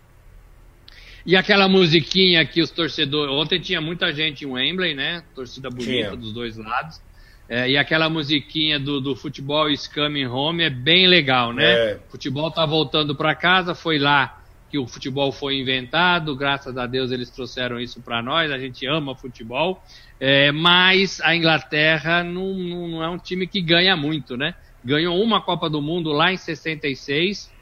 E 1.28 1.36
aquela 1.36 1.68
musiquinha 1.68 2.42
que 2.46 2.62
os 2.62 2.70
torcedores. 2.70 3.30
Ontem 3.30 3.60
tinha 3.60 3.82
muita 3.82 4.10
gente 4.14 4.46
em 4.46 4.48
Wembley, 4.48 4.94
né? 4.94 5.22
Torcida 5.34 5.68
bonita 5.68 6.16
dos 6.16 6.32
dois 6.32 6.56
lados. 6.56 7.02
É, 7.46 7.68
e 7.68 7.76
aquela 7.76 8.08
musiquinha 8.08 8.80
do, 8.80 8.98
do 8.98 9.14
futebol 9.14 9.68
is 9.68 9.86
coming 9.86 10.24
home 10.24 10.62
é 10.62 10.70
bem 10.70 11.06
legal, 11.06 11.52
né? 11.52 11.70
É. 11.70 12.00
Futebol 12.08 12.50
tá 12.50 12.64
voltando 12.64 13.14
para 13.14 13.34
casa, 13.34 13.74
foi 13.74 13.98
lá 13.98 14.40
que 14.70 14.78
o 14.78 14.86
futebol 14.86 15.30
foi 15.30 15.58
inventado, 15.58 16.34
graças 16.34 16.78
a 16.78 16.86
Deus 16.86 17.12
eles 17.12 17.28
trouxeram 17.28 17.78
isso 17.78 18.00
para 18.00 18.22
nós, 18.22 18.50
a 18.50 18.58
gente 18.58 18.86
ama 18.86 19.14
futebol, 19.14 19.82
é, 20.18 20.50
mas 20.50 21.20
a 21.20 21.36
Inglaterra 21.36 22.24
não, 22.24 22.54
não, 22.54 22.88
não, 22.88 23.04
é 23.04 23.08
um 23.10 23.18
time 23.18 23.46
que 23.46 23.60
ganha 23.60 23.94
muito, 23.94 24.34
né? 24.34 24.54
Ganhou 24.82 25.22
uma 25.22 25.42
Copa 25.42 25.68
do 25.68 25.82
Mundo 25.82 26.10
lá 26.10 26.32
em 26.32 26.38
66, 26.38 27.52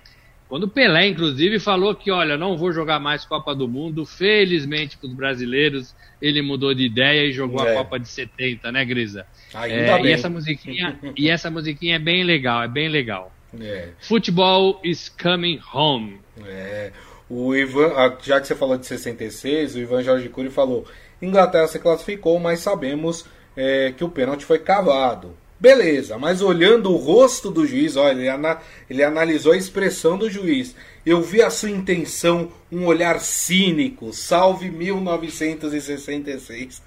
quando 0.49 0.65
o 0.65 0.69
Pelé, 0.69 1.09
inclusive, 1.09 1.59
falou 1.59 1.95
que, 1.95 2.11
olha, 2.11 2.37
não 2.37 2.57
vou 2.57 2.73
jogar 2.73 3.01
mais 3.01 3.25
Copa 3.25 3.55
do 3.55 3.67
Mundo, 3.67 4.07
felizmente 4.07 4.97
para 4.97 5.09
os 5.09 5.15
brasileiros, 5.15 5.95
ele 6.23 6.41
mudou 6.41 6.73
de 6.73 6.85
ideia 6.85 7.27
e 7.27 7.33
jogou 7.33 7.67
é. 7.67 7.73
a 7.73 7.75
Copa 7.75 7.99
de 7.99 8.09
70, 8.09 8.71
né, 8.71 8.85
Grisa? 8.85 9.27
É, 9.55 10.01
e 10.03 10.13
essa 10.13 10.29
musiquinha 10.29 10.99
e 11.17 11.29
essa 11.29 11.51
musiquinha 11.51 11.97
é 11.97 11.99
bem 11.99 12.23
legal, 12.23 12.63
é 12.63 12.69
bem 12.69 12.89
legal. 12.89 13.33
É. 13.61 13.89
Futebol 14.01 14.81
is 14.85 15.09
coming 15.09 15.61
home. 15.73 16.21
É. 16.45 16.93
O 17.29 17.55
Ivan, 17.55 17.93
já 18.23 18.41
que 18.41 18.47
você 18.47 18.55
falou 18.55 18.77
de 18.77 18.87
66, 18.87 19.75
o 19.75 19.79
Ivan 19.81 20.03
Jorge 20.03 20.29
Cury 20.29 20.51
falou: 20.51 20.87
Inglaterra 21.21 21.67
se 21.67 21.79
classificou, 21.79 22.39
mas 22.39 22.61
sabemos 22.61 23.25
é, 23.57 23.93
que 23.97 24.05
o 24.05 24.09
pênalti 24.09 24.45
foi 24.45 24.59
cavado. 24.59 25.35
Beleza, 25.59 26.19
mas 26.19 26.43
olhando 26.43 26.93
o 26.93 26.97
rosto 26.97 27.51
do 27.51 27.67
juiz, 27.67 27.97
olha, 27.97 28.13
ele, 28.13 28.29
ana, 28.29 28.59
ele 28.91 29.03
analisou 29.03 29.53
a 29.53 29.57
expressão 29.57 30.19
do 30.19 30.29
juiz. 30.29 30.77
Eu 31.05 31.23
vi 31.23 31.41
a 31.41 31.49
sua 31.49 31.71
intenção, 31.71 32.53
um 32.71 32.85
olhar 32.85 33.19
cínico, 33.21 34.13
salve 34.13 34.71
1966. 34.71 36.83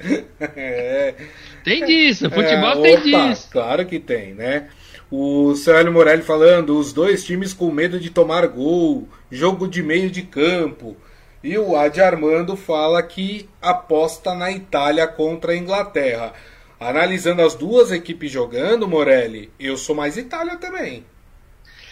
é, 0.55 1.15
tem 1.65 1.83
disso, 1.83 2.29
futebol 2.29 2.85
é, 2.85 2.91
tem 2.95 2.97
opa, 2.97 3.29
disso. 3.29 3.49
Claro 3.51 3.87
que 3.87 3.99
tem, 3.99 4.35
né? 4.35 4.67
O 5.09 5.55
Célio 5.55 5.91
Morelli 5.91 6.21
falando, 6.21 6.77
os 6.77 6.93
dois 6.93 7.25
times 7.25 7.51
com 7.53 7.71
medo 7.71 7.99
de 7.99 8.11
tomar 8.11 8.45
gol, 8.47 9.07
jogo 9.31 9.67
de 9.67 9.81
meio 9.81 10.11
de 10.11 10.21
campo. 10.21 10.95
E 11.43 11.57
o 11.57 11.75
Adi 11.75 12.01
Armando 12.01 12.55
fala 12.55 13.01
que 13.01 13.49
aposta 13.59 14.35
na 14.35 14.51
Itália 14.51 15.07
contra 15.07 15.53
a 15.53 15.57
Inglaterra. 15.57 16.33
Analisando 16.79 17.41
as 17.41 17.55
duas 17.55 17.91
equipes 17.91 18.31
jogando, 18.31 18.87
Morelli, 18.87 19.51
eu 19.59 19.75
sou 19.75 19.93
mais 19.93 20.15
Itália 20.15 20.55
também. 20.55 21.03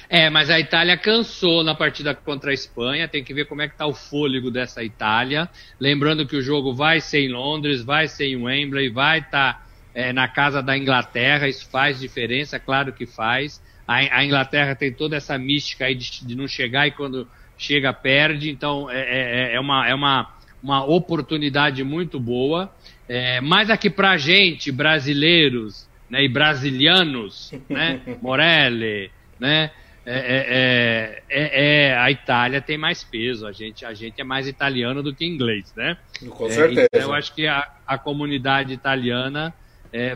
É, 0.10 0.30
mas 0.30 0.50
a 0.50 0.58
Itália 0.58 0.98
cansou 0.98 1.64
na 1.64 1.76
partida 1.76 2.16
contra 2.16 2.52
a 2.52 2.54
Espanha. 2.54 3.08
Tem 3.08 3.24
que 3.24 3.34
ver 3.34 3.46
como 3.46 3.62
é 3.62 3.68
que 3.68 3.76
tá 3.76 3.86
o 3.86 3.94
fôlego 3.94 4.50
dessa 4.50 4.82
Itália. 4.82 5.50
Lembrando 5.78 6.26
que 6.26 6.38
o 6.38 6.42
jogo 6.42 6.74
vai 6.74 7.02
ser 7.02 7.20
em 7.20 7.30
Londres, 7.30 7.84
vai 7.84 8.08
ser 8.08 8.28
em 8.28 8.42
Wembley, 8.42 8.90
vai 8.90 9.20
estar 9.20 9.56
tá, 9.56 9.66
é, 9.94 10.14
na 10.14 10.30
casa 10.30 10.64
da 10.64 10.78
Inglaterra. 10.78 11.50
Isso 11.50 11.70
faz 11.70 12.00
diferença, 12.00 12.58
claro 12.58 12.94
que 12.94 13.06
faz. 13.06 13.62
A, 13.86 13.96
a 13.96 14.24
Inglaterra 14.24 14.74
tem 14.76 14.94
toda 14.94 15.18
essa 15.18 15.38
mística 15.38 15.86
aí 15.86 15.96
de, 15.96 16.26
de, 16.26 16.36
não 16.36 16.48
chegar 16.48 16.88
e 16.88 16.92
quando 16.92 17.28
chega 17.58 17.92
perde. 17.92 18.50
Então 18.50 18.90
é, 18.90 19.52
é, 19.52 19.56
é 19.56 19.60
uma, 19.60 19.86
é 19.86 19.94
uma, 19.94 20.34
uma 20.64 20.86
oportunidade 20.86 21.84
muito 21.84 22.18
boa. 22.18 22.72
É, 23.08 23.40
mas 23.40 23.70
aqui 23.70 23.90
pra 23.90 24.18
gente, 24.18 24.72
brasileiros 24.72 25.88
né, 26.10 26.24
e 26.24 26.28
brasilianos, 26.28 27.54
né, 27.70 28.02
Morelli, 28.22 29.10
né, 29.40 29.72
é, 30.06 30.14
é, 30.16 31.24
é, 31.30 31.88
é, 31.90 31.98
a 31.98 32.10
Itália 32.10 32.62
tem 32.62 32.78
mais 32.78 33.04
peso, 33.04 33.46
a 33.46 33.52
gente, 33.52 33.86
a 33.86 33.94
gente 33.94 34.20
é 34.20 34.24
mais 34.24 34.48
italiano 34.48 35.04
do 35.04 35.14
que 35.14 35.26
inglês, 35.26 35.74
né? 35.76 35.98
Com 36.30 36.50
certeza. 36.50 36.88
então 36.94 37.10
eu 37.10 37.14
acho 37.14 37.36
que 37.36 37.46
a, 37.46 37.70
a 37.86 37.98
comunidade 37.98 38.72
italiana 38.72 39.54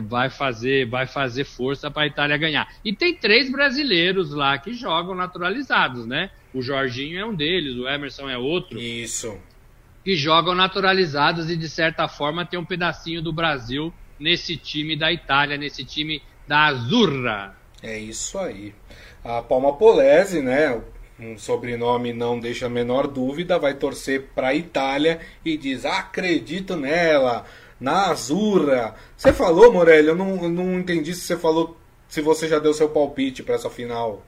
vai, 0.02 0.30
fazer, 0.30 0.86
vai 0.86 1.06
fazer 1.06 1.44
força 1.44 1.90
para 1.90 2.04
a 2.04 2.06
Itália 2.06 2.38
ganhar. 2.38 2.68
E 2.82 2.94
tem 2.94 3.14
três 3.14 3.50
brasileiros 3.50 4.32
lá 4.32 4.56
que 4.56 4.72
jogam 4.72 5.14
naturalizados, 5.14 6.06
né? 6.06 6.30
O 6.54 6.62
Jorginho 6.62 7.18
é 7.18 7.26
um 7.26 7.34
deles, 7.34 7.76
o 7.76 7.86
Emerson 7.86 8.30
é 8.30 8.38
outro. 8.38 8.78
Isso 8.80 9.38
que 10.04 10.16
jogam 10.16 10.54
naturalizados 10.54 11.50
e 11.50 11.56
de 11.56 11.68
certa 11.68 12.08
forma 12.08 12.44
tem 12.44 12.58
um 12.58 12.64
pedacinho 12.64 13.22
do 13.22 13.32
Brasil 13.32 13.92
nesse 14.18 14.56
time 14.56 14.96
da 14.96 15.12
Itália, 15.12 15.56
nesse 15.56 15.84
time 15.84 16.22
da 16.46 16.66
Azurra. 16.66 17.56
É 17.82 17.98
isso 17.98 18.38
aí. 18.38 18.74
A 19.24 19.42
Palma 19.42 19.72
Polese, 19.74 20.40
né? 20.40 20.80
Um 21.18 21.38
sobrenome 21.38 22.12
não 22.12 22.38
deixa 22.38 22.66
a 22.66 22.70
menor 22.70 23.06
dúvida, 23.06 23.58
vai 23.58 23.74
torcer 23.74 24.30
para 24.34 24.48
a 24.48 24.54
Itália 24.54 25.20
e 25.44 25.56
diz: 25.56 25.84
acredito 25.84 26.74
nela, 26.76 27.44
na 27.78 28.10
Azurra. 28.10 28.94
Você 29.16 29.32
falou, 29.32 29.72
Morelli, 29.72 30.08
eu 30.08 30.16
não, 30.16 30.42
eu 30.42 30.48
não 30.48 30.78
entendi 30.78 31.14
se 31.14 31.20
você 31.22 31.36
falou, 31.36 31.76
se 32.08 32.20
você 32.20 32.48
já 32.48 32.58
deu 32.58 32.74
seu 32.74 32.88
palpite 32.88 33.42
para 33.42 33.54
essa 33.54 33.70
final. 33.70 34.22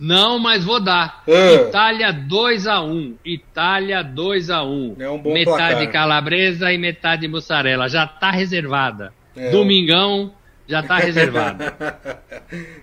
Não, 0.00 0.38
mas 0.38 0.64
vou 0.64 0.80
dar. 0.80 1.22
É. 1.26 1.56
Itália 1.56 2.10
2 2.10 2.66
a 2.66 2.80
1 2.80 3.18
Itália 3.22 4.02
2 4.02 4.48
a 4.48 4.64
1 4.64 4.96
é 4.98 5.10
um 5.10 5.18
bom 5.18 5.34
Metade 5.34 5.74
placar. 5.74 5.92
calabresa 5.92 6.72
e 6.72 6.78
metade 6.78 7.28
mussarela. 7.28 7.86
Já 7.86 8.06
tá 8.06 8.30
reservada. 8.30 9.12
É. 9.36 9.50
Domingão 9.50 10.32
já 10.66 10.82
tá 10.82 10.96
reservada. 10.98 11.76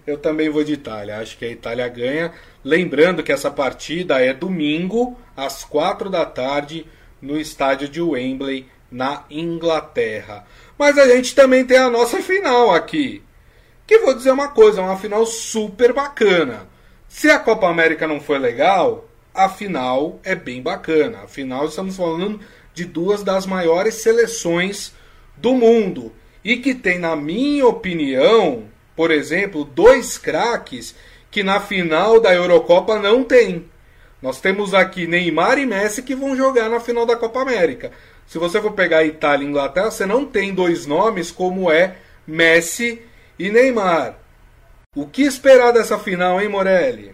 Eu 0.06 0.20
também 0.20 0.48
vou 0.48 0.64
de 0.64 0.74
Itália. 0.74 1.18
Acho 1.18 1.36
que 1.40 1.46
a 1.46 1.50
Itália 1.50 1.88
ganha. 1.88 2.32
Lembrando 2.64 3.24
que 3.24 3.32
essa 3.32 3.50
partida 3.50 4.20
é 4.22 4.32
domingo, 4.32 5.20
às 5.36 5.64
4 5.64 6.12
da 6.12 6.24
tarde, 6.24 6.86
no 7.20 7.40
estádio 7.40 7.90
de 7.90 8.00
Wembley, 8.02 8.68
na 8.92 9.24
Inglaterra. 9.32 10.46
Mas 10.78 11.00
a 11.00 11.08
gente 11.08 11.34
também 11.34 11.66
tem 11.66 11.78
a 11.78 11.90
nossa 11.90 12.22
final 12.22 12.76
aqui. 12.76 13.24
Que 13.88 13.98
vou 14.00 14.14
dizer 14.14 14.30
uma 14.32 14.50
coisa, 14.50 14.82
é 14.82 14.84
uma 14.84 14.98
final 14.98 15.26
super 15.26 15.94
bacana. 15.94 16.68
Se 17.08 17.30
a 17.30 17.40
Copa 17.40 17.68
América 17.68 18.08
não 18.08 18.20
foi 18.20 18.38
legal, 18.38 19.06
a 19.34 19.48
final 19.48 20.20
é 20.24 20.36
bem 20.36 20.62
bacana. 20.62 21.20
Afinal, 21.24 21.66
estamos 21.66 21.96
falando 21.96 22.40
de 22.74 22.86
duas 22.86 23.24
das 23.24 23.46
maiores 23.46 23.96
seleções 23.96 24.94
do 25.36 25.54
mundo 25.54 26.12
e 26.44 26.58
que 26.58 26.74
tem, 26.74 27.00
na 27.00 27.16
minha 27.16 27.66
opinião, 27.66 28.66
por 28.96 29.12
exemplo, 29.12 29.64
dois 29.64 30.18
craques 30.18 30.96
que 31.30 31.44
na 31.44 31.60
final 31.60 32.20
da 32.20 32.34
Eurocopa 32.34 33.00
não 33.00 33.24
tem. 33.24 33.66
Nós 34.22 34.42
temos 34.42 34.74
aqui 34.74 35.06
Neymar 35.06 35.60
e 35.60 35.66
Messi 35.66 36.02
que 36.02 36.16
vão 36.16 36.36
jogar 36.36 36.70
na 36.70 36.80
final 36.80 37.06
da 37.06 37.16
Copa 37.16 37.42
América. 37.42 37.92
Se 38.26 38.38
você 38.38 38.62
for 38.62 38.72
pegar 38.74 39.06
Itália 39.06 39.46
e 39.46 39.50
Inglaterra, 39.50 39.92
você 39.92 40.06
não 40.06 40.26
tem 40.26 40.54
dois 40.54 40.86
nomes 40.86 41.32
como 41.32 41.72
é 41.72 41.98
Messi 42.26 43.02
e 43.38 43.50
Neymar. 43.50 44.16
O 44.98 45.06
que 45.06 45.22
esperar 45.22 45.72
dessa 45.72 46.00
final, 46.00 46.42
hein, 46.42 46.50
Morelli? 46.50 47.14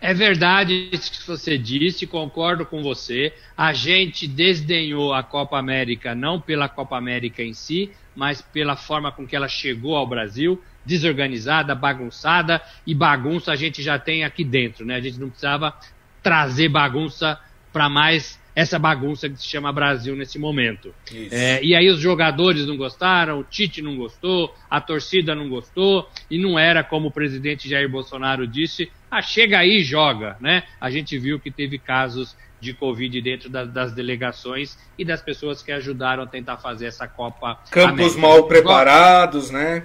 É 0.00 0.14
verdade 0.14 0.88
isso 0.90 1.12
que 1.12 1.26
você 1.26 1.58
disse, 1.58 2.06
concordo 2.06 2.64
com 2.64 2.82
você. 2.82 3.30
A 3.54 3.74
gente 3.74 4.26
desdenhou 4.26 5.12
a 5.12 5.22
Copa 5.22 5.58
América 5.58 6.14
não 6.14 6.40
pela 6.40 6.66
Copa 6.66 6.96
América 6.96 7.42
em 7.42 7.52
si, 7.52 7.90
mas 8.16 8.40
pela 8.40 8.74
forma 8.74 9.12
com 9.12 9.26
que 9.26 9.36
ela 9.36 9.48
chegou 9.48 9.96
ao 9.96 10.06
Brasil, 10.06 10.58
desorganizada, 10.82 11.74
bagunçada, 11.74 12.62
e 12.86 12.94
bagunça 12.94 13.52
a 13.52 13.56
gente 13.56 13.82
já 13.82 13.98
tem 13.98 14.24
aqui 14.24 14.42
dentro, 14.42 14.86
né? 14.86 14.96
A 14.96 15.00
gente 15.02 15.20
não 15.20 15.28
precisava 15.28 15.78
trazer 16.22 16.70
bagunça 16.70 17.38
para 17.70 17.90
mais 17.90 18.40
essa 18.54 18.78
bagunça 18.78 19.28
que 19.28 19.36
se 19.36 19.46
chama 19.46 19.72
Brasil 19.72 20.14
nesse 20.14 20.38
momento. 20.38 20.94
É, 21.30 21.62
e 21.62 21.74
aí 21.74 21.88
os 21.88 21.98
jogadores 21.98 22.66
não 22.66 22.76
gostaram, 22.76 23.40
o 23.40 23.44
Tite 23.44 23.82
não 23.82 23.96
gostou, 23.96 24.54
a 24.70 24.80
torcida 24.80 25.34
não 25.34 25.48
gostou, 25.48 26.08
e 26.30 26.38
não 26.38 26.58
era 26.58 26.84
como 26.84 27.08
o 27.08 27.12
presidente 27.12 27.68
Jair 27.68 27.88
Bolsonaro 27.88 28.46
disse, 28.46 28.90
ah, 29.10 29.20
chega 29.20 29.58
aí 29.58 29.78
e 29.78 29.84
joga, 29.84 30.36
né? 30.40 30.62
A 30.80 30.90
gente 30.90 31.18
viu 31.18 31.40
que 31.40 31.50
teve 31.50 31.78
casos 31.78 32.36
de 32.60 32.72
Covid 32.72 33.20
dentro 33.20 33.50
das, 33.50 33.70
das 33.70 33.92
delegações 33.92 34.78
e 34.98 35.04
das 35.04 35.20
pessoas 35.20 35.62
que 35.62 35.70
ajudaram 35.70 36.22
a 36.22 36.26
tentar 36.26 36.56
fazer 36.56 36.86
essa 36.86 37.06
Copa. 37.06 37.58
Campos 37.70 38.14
América. 38.14 38.20
mal 38.20 38.44
preparados, 38.44 39.50
né? 39.50 39.84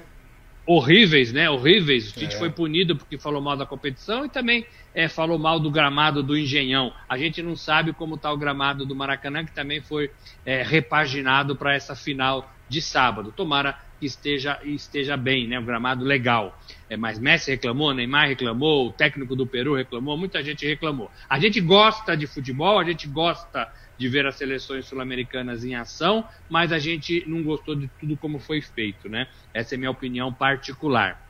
Horríveis, 0.65 1.33
né? 1.33 1.49
Horríveis. 1.49 2.11
O 2.11 2.13
Tite 2.13 2.35
é. 2.35 2.37
foi 2.37 2.49
punido 2.49 2.95
porque 2.95 3.17
falou 3.17 3.41
mal 3.41 3.57
da 3.57 3.65
competição 3.65 4.25
e 4.25 4.29
também 4.29 4.65
é, 4.93 5.07
falou 5.07 5.39
mal 5.39 5.59
do 5.59 5.71
gramado 5.71 6.21
do 6.21 6.37
Engenhão. 6.37 6.93
A 7.07 7.17
gente 7.17 7.41
não 7.41 7.55
sabe 7.55 7.93
como 7.93 8.15
está 8.15 8.31
o 8.31 8.37
gramado 8.37 8.85
do 8.85 8.95
Maracanã, 8.95 9.43
que 9.45 9.51
também 9.51 9.81
foi 9.81 10.11
é, 10.45 10.61
repaginado 10.61 11.55
para 11.55 11.73
essa 11.73 11.95
final 11.95 12.51
de 12.67 12.81
sábado. 12.81 13.33
Tomara 13.35 13.77
esteja, 14.01 14.59
esteja 14.63 15.17
bem, 15.17 15.47
né? 15.47 15.59
O 15.59 15.63
gramado 15.63 16.03
legal. 16.03 16.59
É, 16.89 16.97
mas 16.97 17.19
Messi 17.19 17.51
reclamou, 17.51 17.93
Neymar 17.93 18.27
reclamou, 18.27 18.87
o 18.87 18.91
técnico 18.91 19.35
do 19.35 19.45
Peru 19.45 19.75
reclamou, 19.75 20.17
muita 20.17 20.43
gente 20.43 20.65
reclamou. 20.65 21.11
A 21.29 21.39
gente 21.39 21.59
gosta 21.61 22.15
de 22.15 22.27
futebol, 22.27 22.79
a 22.79 22.83
gente 22.83 23.07
gosta 23.07 23.71
de 23.97 24.07
ver 24.07 24.25
as 24.25 24.35
seleções 24.35 24.85
sul-americanas 24.85 25.65
em 25.65 25.75
ação, 25.75 26.25
mas 26.49 26.71
a 26.71 26.79
gente 26.79 27.23
não 27.27 27.43
gostou 27.43 27.75
de 27.75 27.89
tudo 27.99 28.15
como 28.15 28.39
foi 28.39 28.61
feito, 28.61 29.09
né? 29.09 29.27
Essa 29.53 29.75
é 29.75 29.77
minha 29.77 29.91
opinião 29.91 30.33
particular. 30.33 31.27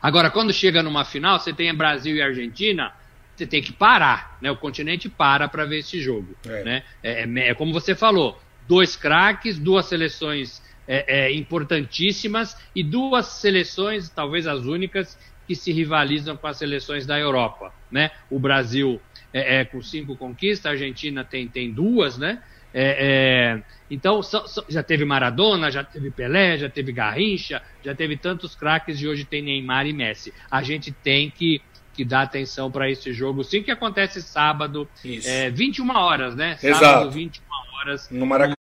Agora, 0.00 0.30
quando 0.30 0.52
chega 0.52 0.82
numa 0.82 1.04
final, 1.04 1.40
você 1.40 1.52
tem 1.52 1.74
Brasil 1.74 2.14
e 2.14 2.22
Argentina, 2.22 2.92
você 3.34 3.46
tem 3.46 3.62
que 3.62 3.72
parar, 3.72 4.36
né? 4.42 4.50
O 4.50 4.56
continente 4.56 5.08
para 5.08 5.48
para 5.48 5.64
ver 5.64 5.78
esse 5.78 6.00
jogo, 6.00 6.36
é. 6.46 6.64
né? 6.64 6.82
É, 7.02 7.22
é, 7.22 7.48
é, 7.48 7.54
como 7.54 7.72
você 7.72 7.94
falou, 7.94 8.38
dois 8.66 8.96
craques, 8.96 9.58
duas 9.58 9.86
seleções 9.86 10.62
é, 10.88 11.26
é, 11.26 11.32
importantíssimas 11.32 12.56
e 12.74 12.82
duas 12.82 13.26
seleções, 13.26 14.08
talvez 14.08 14.46
as 14.46 14.64
únicas, 14.64 15.18
que 15.46 15.54
se 15.54 15.70
rivalizam 15.70 16.36
com 16.36 16.46
as 16.46 16.56
seleções 16.56 17.06
da 17.06 17.18
Europa, 17.18 17.72
né? 17.90 18.10
O 18.30 18.38
Brasil 18.38 19.00
é, 19.32 19.60
é, 19.60 19.64
com 19.64 19.82
cinco 19.82 20.16
conquistas, 20.16 20.66
a 20.66 20.70
Argentina 20.70 21.22
tem, 21.24 21.46
tem 21.46 21.70
duas, 21.70 22.16
né? 22.16 22.42
É, 22.72 23.56
é, 23.56 23.62
então, 23.90 24.22
so, 24.22 24.46
so, 24.46 24.64
já 24.68 24.82
teve 24.82 25.04
Maradona, 25.04 25.70
já 25.70 25.82
teve 25.82 26.10
Pelé, 26.10 26.58
já 26.58 26.68
teve 26.68 26.92
Garrincha, 26.92 27.62
já 27.82 27.94
teve 27.94 28.16
tantos 28.16 28.54
craques 28.54 29.00
e 29.00 29.08
hoje 29.08 29.24
tem 29.24 29.42
Neymar 29.42 29.86
e 29.86 29.92
Messi. 29.92 30.34
A 30.50 30.62
gente 30.62 30.92
tem 30.92 31.30
que, 31.30 31.62
que 31.94 32.04
dar 32.04 32.22
atenção 32.22 32.70
para 32.70 32.90
esse 32.90 33.12
jogo, 33.12 33.42
sim, 33.42 33.62
que 33.62 33.70
acontece 33.70 34.20
sábado, 34.20 34.88
é, 35.24 35.50
21 35.50 35.90
horas, 35.96 36.36
né? 36.36 36.56
Sábado, 36.56 36.76
Exato. 36.76 37.10
21 37.10 37.42
horas 37.78 38.10
no 38.10 38.26
Maracanã. 38.26 38.54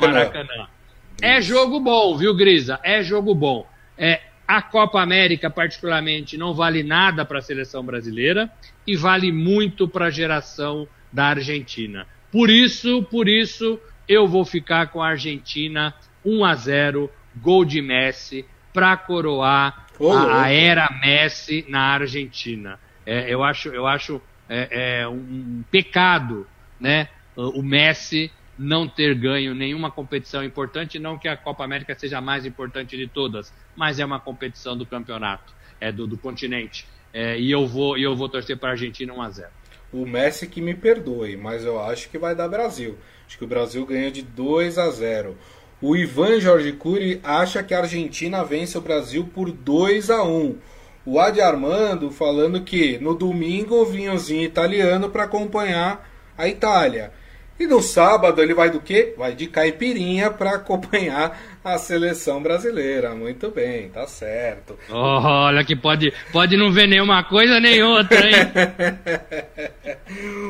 No 0.00 0.08
Maracanã. 0.08 0.75
É 1.20 1.40
jogo 1.40 1.80
bom, 1.80 2.16
viu, 2.16 2.34
Grisa? 2.34 2.78
É 2.82 3.02
jogo 3.02 3.34
bom. 3.34 3.66
É, 3.96 4.20
a 4.46 4.60
Copa 4.60 5.00
América, 5.00 5.48
particularmente, 5.48 6.36
não 6.36 6.54
vale 6.54 6.82
nada 6.82 7.24
para 7.24 7.38
a 7.38 7.42
seleção 7.42 7.82
brasileira 7.82 8.50
e 8.86 8.96
vale 8.96 9.32
muito 9.32 9.88
para 9.88 10.06
a 10.06 10.10
geração 10.10 10.86
da 11.12 11.26
Argentina. 11.26 12.06
Por 12.30 12.50
isso, 12.50 13.02
por 13.04 13.28
isso, 13.28 13.80
eu 14.08 14.26
vou 14.26 14.44
ficar 14.44 14.88
com 14.88 15.02
a 15.02 15.08
Argentina 15.08 15.94
1 16.24 16.44
a 16.44 16.54
0 16.54 17.10
gol 17.36 17.64
de 17.64 17.80
Messi 17.80 18.44
para 18.72 18.96
coroar 18.96 19.86
oh, 19.98 20.12
a, 20.12 20.42
a, 20.44 20.52
era 20.52 20.88
Messi 21.02 21.64
na 21.68 21.80
Argentina. 21.80 22.78
É, 23.06 23.32
eu 23.32 23.42
acho, 23.42 23.70
eu 23.70 23.86
acho 23.86 24.20
é, 24.48 25.00
é 25.00 25.08
um 25.08 25.64
pecado, 25.70 26.46
né? 26.78 27.08
O 27.34 27.62
Messi 27.62 28.30
não 28.58 28.88
ter 28.88 29.14
ganho 29.14 29.54
nenhuma 29.54 29.90
competição 29.90 30.42
importante, 30.42 30.98
não 30.98 31.18
que 31.18 31.28
a 31.28 31.36
Copa 31.36 31.64
América 31.64 31.94
seja 31.98 32.18
a 32.18 32.20
mais 32.20 32.46
importante 32.46 32.96
de 32.96 33.06
todas, 33.06 33.52
mas 33.74 33.98
é 33.98 34.04
uma 34.04 34.20
competição 34.20 34.76
do 34.76 34.86
campeonato, 34.86 35.54
é 35.80 35.92
do, 35.92 36.06
do 36.06 36.16
continente. 36.16 36.86
É, 37.12 37.38
e 37.38 37.50
eu 37.50 37.66
vou, 37.66 37.96
eu 37.96 38.14
vou 38.14 38.28
torcer 38.28 38.56
para 38.56 38.70
a 38.70 38.72
Argentina 38.72 39.12
1 39.12 39.22
a 39.22 39.30
0. 39.30 39.48
O 39.92 40.04
Messi 40.04 40.46
que 40.46 40.60
me 40.60 40.74
perdoe, 40.74 41.36
mas 41.36 41.64
eu 41.64 41.80
acho 41.80 42.08
que 42.08 42.18
vai 42.18 42.34
dar 42.34 42.48
Brasil. 42.48 42.98
Acho 43.26 43.38
que 43.38 43.44
o 43.44 43.48
Brasil 43.48 43.84
ganha 43.86 44.10
de 44.10 44.22
2 44.22 44.78
a 44.78 44.90
0. 44.90 45.36
O 45.80 45.94
Ivan 45.94 46.40
Jorge 46.40 46.72
Cury 46.72 47.20
acha 47.22 47.62
que 47.62 47.74
a 47.74 47.80
Argentina 47.80 48.42
vence 48.42 48.76
o 48.76 48.80
Brasil 48.80 49.28
por 49.32 49.50
2 49.50 50.10
a 50.10 50.22
1. 50.22 50.56
O 51.04 51.20
Adi 51.20 51.40
Armando 51.40 52.10
falando 52.10 52.62
que 52.62 52.98
no 52.98 53.14
domingo 53.14 53.76
o 53.76 53.84
vinhozinho 53.84 54.42
italiano 54.42 55.08
para 55.10 55.24
acompanhar 55.24 56.10
a 56.36 56.48
Itália. 56.48 57.12
E 57.58 57.66
no 57.66 57.80
sábado 57.80 58.42
ele 58.42 58.52
vai 58.52 58.70
do 58.70 58.80
quê? 58.80 59.14
Vai 59.16 59.34
de 59.34 59.46
caipirinha 59.46 60.30
para 60.30 60.56
acompanhar 60.56 61.40
a 61.64 61.78
seleção 61.78 62.42
brasileira. 62.42 63.14
Muito 63.14 63.50
bem, 63.50 63.88
tá 63.88 64.06
certo. 64.06 64.78
olha 64.90 65.64
que 65.64 65.74
pode, 65.74 66.12
pode 66.30 66.56
não 66.56 66.70
ver 66.70 66.86
nenhuma 66.86 67.24
coisa 67.24 67.58
nem 67.58 67.82
outra, 67.82 68.26
hein? 68.26 68.34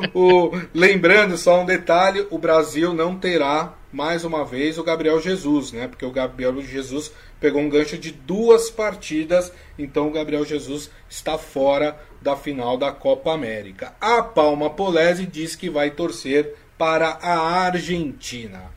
o, 0.13 0.51
lembrando 0.73 1.37
só 1.37 1.61
um 1.61 1.65
detalhe, 1.65 2.27
o 2.29 2.37
Brasil 2.37 2.93
não 2.93 3.15
terá 3.15 3.73
mais 3.91 4.25
uma 4.25 4.43
vez 4.43 4.77
o 4.77 4.83
Gabriel 4.83 5.19
Jesus, 5.21 5.71
né? 5.71 5.87
Porque 5.87 6.05
o 6.05 6.11
Gabriel 6.11 6.61
Jesus 6.61 7.11
pegou 7.39 7.61
um 7.61 7.69
gancho 7.69 7.97
de 7.97 8.11
duas 8.11 8.69
partidas, 8.69 9.51
então 9.79 10.07
o 10.07 10.11
Gabriel 10.11 10.45
Jesus 10.45 10.91
está 11.09 11.37
fora 11.37 11.97
da 12.21 12.35
final 12.35 12.77
da 12.77 12.91
Copa 12.91 13.31
América. 13.31 13.93
A 14.01 14.21
Palma 14.21 14.69
Polese 14.69 15.25
diz 15.25 15.55
que 15.55 15.69
vai 15.69 15.91
torcer 15.91 16.53
para 16.77 17.17
a 17.21 17.65
Argentina. 17.65 18.71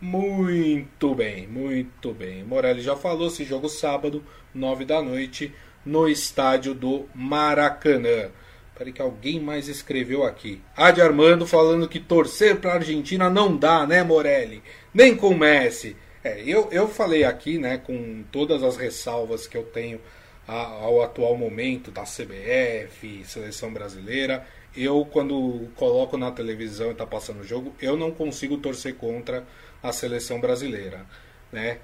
Muito 0.00 1.14
bem, 1.14 1.46
muito 1.46 2.14
bem. 2.14 2.44
Morelli 2.44 2.80
já 2.80 2.96
falou, 2.96 3.28
esse 3.28 3.44
jogo 3.44 3.68
sábado, 3.68 4.24
9 4.54 4.84
da 4.84 5.02
noite, 5.02 5.52
no 5.84 6.08
estádio 6.08 6.74
do 6.74 7.06
Maracanã. 7.14 8.30
Peraí 8.74 8.92
que 8.92 9.02
alguém 9.02 9.38
mais 9.38 9.68
escreveu 9.68 10.24
aqui. 10.24 10.62
Adi 10.74 11.02
Armando 11.02 11.46
falando 11.46 11.88
que 11.88 12.00
torcer 12.00 12.56
para 12.56 12.72
a 12.72 12.74
Argentina 12.76 13.28
não 13.28 13.54
dá, 13.54 13.86
né, 13.86 14.02
Morelli? 14.02 14.62
Nem 14.94 15.14
com 15.14 15.34
Messi. 15.34 15.96
É, 16.24 16.42
eu, 16.46 16.68
eu 16.70 16.88
falei 16.88 17.24
aqui, 17.24 17.58
né, 17.58 17.76
com 17.78 18.24
todas 18.30 18.62
as 18.62 18.76
ressalvas 18.76 19.46
que 19.46 19.56
eu 19.56 19.64
tenho 19.64 20.00
ao 20.46 21.02
atual 21.02 21.36
momento 21.36 21.90
da 21.90 22.02
CBF, 22.02 23.22
seleção 23.24 23.72
brasileira 23.72 24.46
eu 24.76 25.04
quando 25.04 25.68
coloco 25.76 26.16
na 26.16 26.30
televisão 26.30 26.88
e 26.88 26.92
está 26.92 27.06
passando 27.06 27.40
o 27.40 27.46
jogo, 27.46 27.74
eu 27.80 27.96
não 27.96 28.10
consigo 28.10 28.56
torcer 28.56 28.94
contra 28.94 29.44
a 29.82 29.92
seleção 29.92 30.40
brasileira, 30.40 31.04
né? 31.52 31.78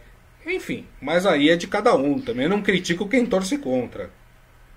Enfim, 0.46 0.86
mas 1.00 1.26
aí 1.26 1.50
é 1.50 1.56
de 1.56 1.66
cada 1.66 1.94
um. 1.96 2.20
Também 2.20 2.48
não 2.48 2.62
critico 2.62 3.08
quem 3.08 3.26
torce 3.26 3.58
contra. 3.58 4.10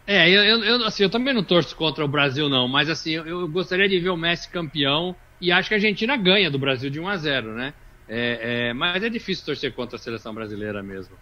É, 0.07 0.27
eu, 0.27 0.63
eu, 0.63 0.85
assim, 0.85 1.03
eu 1.03 1.09
também 1.09 1.33
não 1.33 1.43
torço 1.43 1.75
contra 1.75 2.03
o 2.03 2.07
Brasil, 2.07 2.49
não. 2.49 2.67
Mas 2.67 2.89
assim, 2.89 3.11
eu, 3.11 3.27
eu, 3.27 3.47
gostaria 3.47 3.87
de 3.87 3.99
ver 3.99 4.09
o 4.09 4.17
Messi 4.17 4.49
campeão 4.49 5.15
e 5.39 5.51
acho 5.51 5.69
que 5.69 5.75
a 5.75 5.77
Argentina 5.77 6.17
ganha 6.17 6.49
do 6.49 6.57
Brasil 6.57 6.89
de 6.89 6.99
1 6.99 7.07
a 7.07 7.17
0 7.17 7.53
né? 7.53 7.73
É, 8.07 8.69
é, 8.69 8.73
mas 8.73 9.03
é 9.03 9.09
difícil 9.09 9.45
torcer 9.45 9.71
contra 9.71 9.97
a 9.97 9.99
seleção 9.99 10.33
brasileira 10.33 10.81
mesmo. 10.81 11.15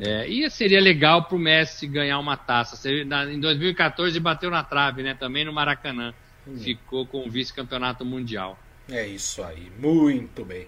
É, 0.00 0.26
e 0.26 0.50
seria 0.50 0.80
legal 0.80 1.22
para 1.22 1.36
o 1.36 1.38
Messi 1.38 1.86
ganhar 1.86 2.18
uma 2.18 2.36
taça. 2.36 2.90
Em 2.90 3.38
2014 3.38 4.18
bateu 4.18 4.50
na 4.50 4.64
trave, 4.64 5.04
né? 5.04 5.14
Também 5.14 5.44
no 5.44 5.52
Maracanã. 5.52 6.12
Hum. 6.46 6.56
ficou 6.58 7.06
com 7.06 7.26
o 7.26 7.30
vice-campeonato 7.30 8.04
mundial. 8.04 8.58
É 8.90 9.06
isso 9.06 9.42
aí, 9.42 9.70
muito 9.78 10.44
bem. 10.44 10.66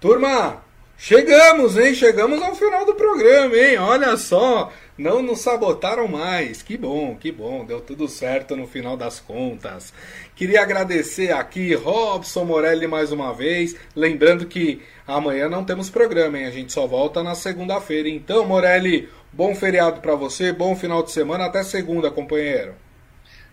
Turma, 0.00 0.62
chegamos, 0.96 1.76
hein? 1.76 1.94
Chegamos 1.94 2.40
ao 2.40 2.54
final 2.54 2.86
do 2.86 2.94
programa, 2.94 3.56
hein? 3.56 3.76
Olha 3.78 4.16
só, 4.16 4.72
não 4.96 5.20
nos 5.20 5.40
sabotaram 5.40 6.06
mais. 6.06 6.62
Que 6.62 6.76
bom, 6.76 7.16
que 7.16 7.32
bom, 7.32 7.64
deu 7.64 7.80
tudo 7.80 8.06
certo 8.06 8.54
no 8.54 8.66
final 8.66 8.96
das 8.96 9.18
contas. 9.18 9.92
Queria 10.36 10.62
agradecer 10.62 11.32
aqui 11.32 11.74
Robson 11.74 12.44
Morelli 12.44 12.86
mais 12.86 13.10
uma 13.10 13.34
vez. 13.34 13.74
Lembrando 13.96 14.46
que 14.46 14.80
amanhã 15.06 15.48
não 15.48 15.64
temos 15.64 15.90
programa, 15.90 16.38
hein? 16.38 16.46
A 16.46 16.50
gente 16.50 16.72
só 16.72 16.86
volta 16.86 17.22
na 17.22 17.34
segunda-feira. 17.34 18.08
Então, 18.08 18.46
Morelli, 18.46 19.08
bom 19.32 19.54
feriado 19.56 20.00
para 20.00 20.14
você, 20.14 20.52
bom 20.52 20.76
final 20.76 21.02
de 21.02 21.10
semana. 21.10 21.46
Até 21.46 21.64
segunda, 21.64 22.10
companheiro. 22.12 22.85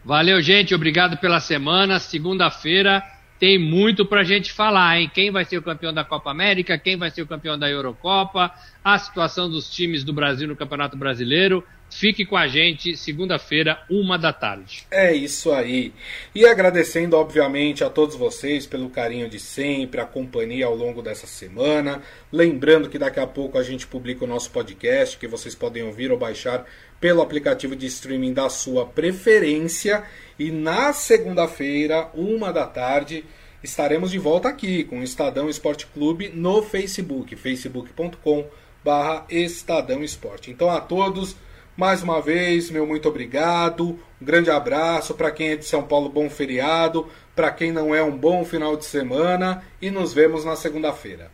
Valeu, 0.05 0.41
gente. 0.41 0.75
Obrigado 0.75 1.17
pela 1.17 1.39
semana. 1.39 1.97
Segunda-feira 1.99 3.01
tem 3.43 3.59
muito 3.59 4.05
pra 4.05 4.23
gente 4.23 4.53
falar, 4.53 4.97
hein? 4.97 5.11
Quem 5.13 5.29
vai 5.29 5.43
ser 5.43 5.57
o 5.57 5.61
campeão 5.61 5.93
da 5.93 6.05
Copa 6.05 6.31
América, 6.31 6.77
quem 6.77 6.95
vai 6.95 7.11
ser 7.11 7.23
o 7.23 7.27
campeão 7.27 7.59
da 7.59 7.69
Eurocopa, 7.69 8.49
a 8.81 8.97
situação 8.97 9.49
dos 9.49 9.69
times 9.69 10.01
do 10.01 10.13
Brasil 10.13 10.47
no 10.47 10.55
Campeonato 10.55 10.95
Brasileiro. 10.95 11.61
Fique 11.89 12.25
com 12.25 12.37
a 12.37 12.47
gente, 12.47 12.95
segunda-feira, 12.95 13.81
uma 13.89 14.17
da 14.17 14.31
tarde. 14.31 14.85
É 14.89 15.13
isso 15.13 15.51
aí. 15.51 15.91
E 16.33 16.45
agradecendo, 16.45 17.17
obviamente, 17.17 17.83
a 17.83 17.89
todos 17.89 18.15
vocês 18.15 18.65
pelo 18.65 18.89
carinho 18.89 19.27
de 19.27 19.41
sempre, 19.41 19.99
a 19.99 20.05
companhia 20.05 20.65
ao 20.65 20.75
longo 20.75 21.01
dessa 21.01 21.27
semana. 21.27 22.01
Lembrando 22.31 22.87
que 22.87 22.97
daqui 22.97 23.19
a 23.19 23.27
pouco 23.27 23.57
a 23.57 23.63
gente 23.63 23.85
publica 23.85 24.23
o 24.23 24.27
nosso 24.27 24.51
podcast, 24.51 25.17
que 25.17 25.27
vocês 25.27 25.53
podem 25.53 25.83
ouvir 25.83 26.13
ou 26.13 26.17
baixar 26.17 26.65
pelo 26.97 27.21
aplicativo 27.21 27.75
de 27.75 27.87
streaming 27.87 28.31
da 28.31 28.47
sua 28.47 28.85
preferência. 28.85 30.05
E 30.37 30.51
na 30.51 30.93
segunda-feira, 30.93 32.09
uma 32.13 32.51
da 32.51 32.65
tarde, 32.65 33.23
estaremos 33.63 34.11
de 34.11 34.19
volta 34.19 34.49
aqui 34.49 34.83
com 34.83 34.99
o 34.99 35.03
Estadão 35.03 35.49
Esporte 35.49 35.87
Clube 35.87 36.29
no 36.29 36.61
Facebook, 36.61 37.35
facebook.com 37.35 38.45
barra 38.83 39.25
Estadão 39.29 40.03
Esporte. 40.03 40.51
Então 40.51 40.69
a 40.69 40.81
todos, 40.81 41.35
mais 41.77 42.03
uma 42.03 42.21
vez, 42.21 42.69
meu 42.69 42.85
muito 42.85 43.07
obrigado, 43.07 43.99
um 44.21 44.25
grande 44.25 44.51
abraço 44.51 45.13
para 45.13 45.31
quem 45.31 45.49
é 45.49 45.55
de 45.55 45.65
São 45.65 45.83
Paulo, 45.83 46.09
bom 46.09 46.29
feriado, 46.29 47.07
para 47.35 47.51
quem 47.51 47.71
não 47.71 47.95
é 47.95 48.03
um 48.03 48.15
bom 48.15 48.43
final 48.43 48.75
de 48.75 48.85
semana 48.85 49.63
e 49.81 49.89
nos 49.89 50.13
vemos 50.13 50.43
na 50.43 50.55
segunda-feira. 50.55 51.31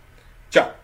Tchau! 0.49 0.79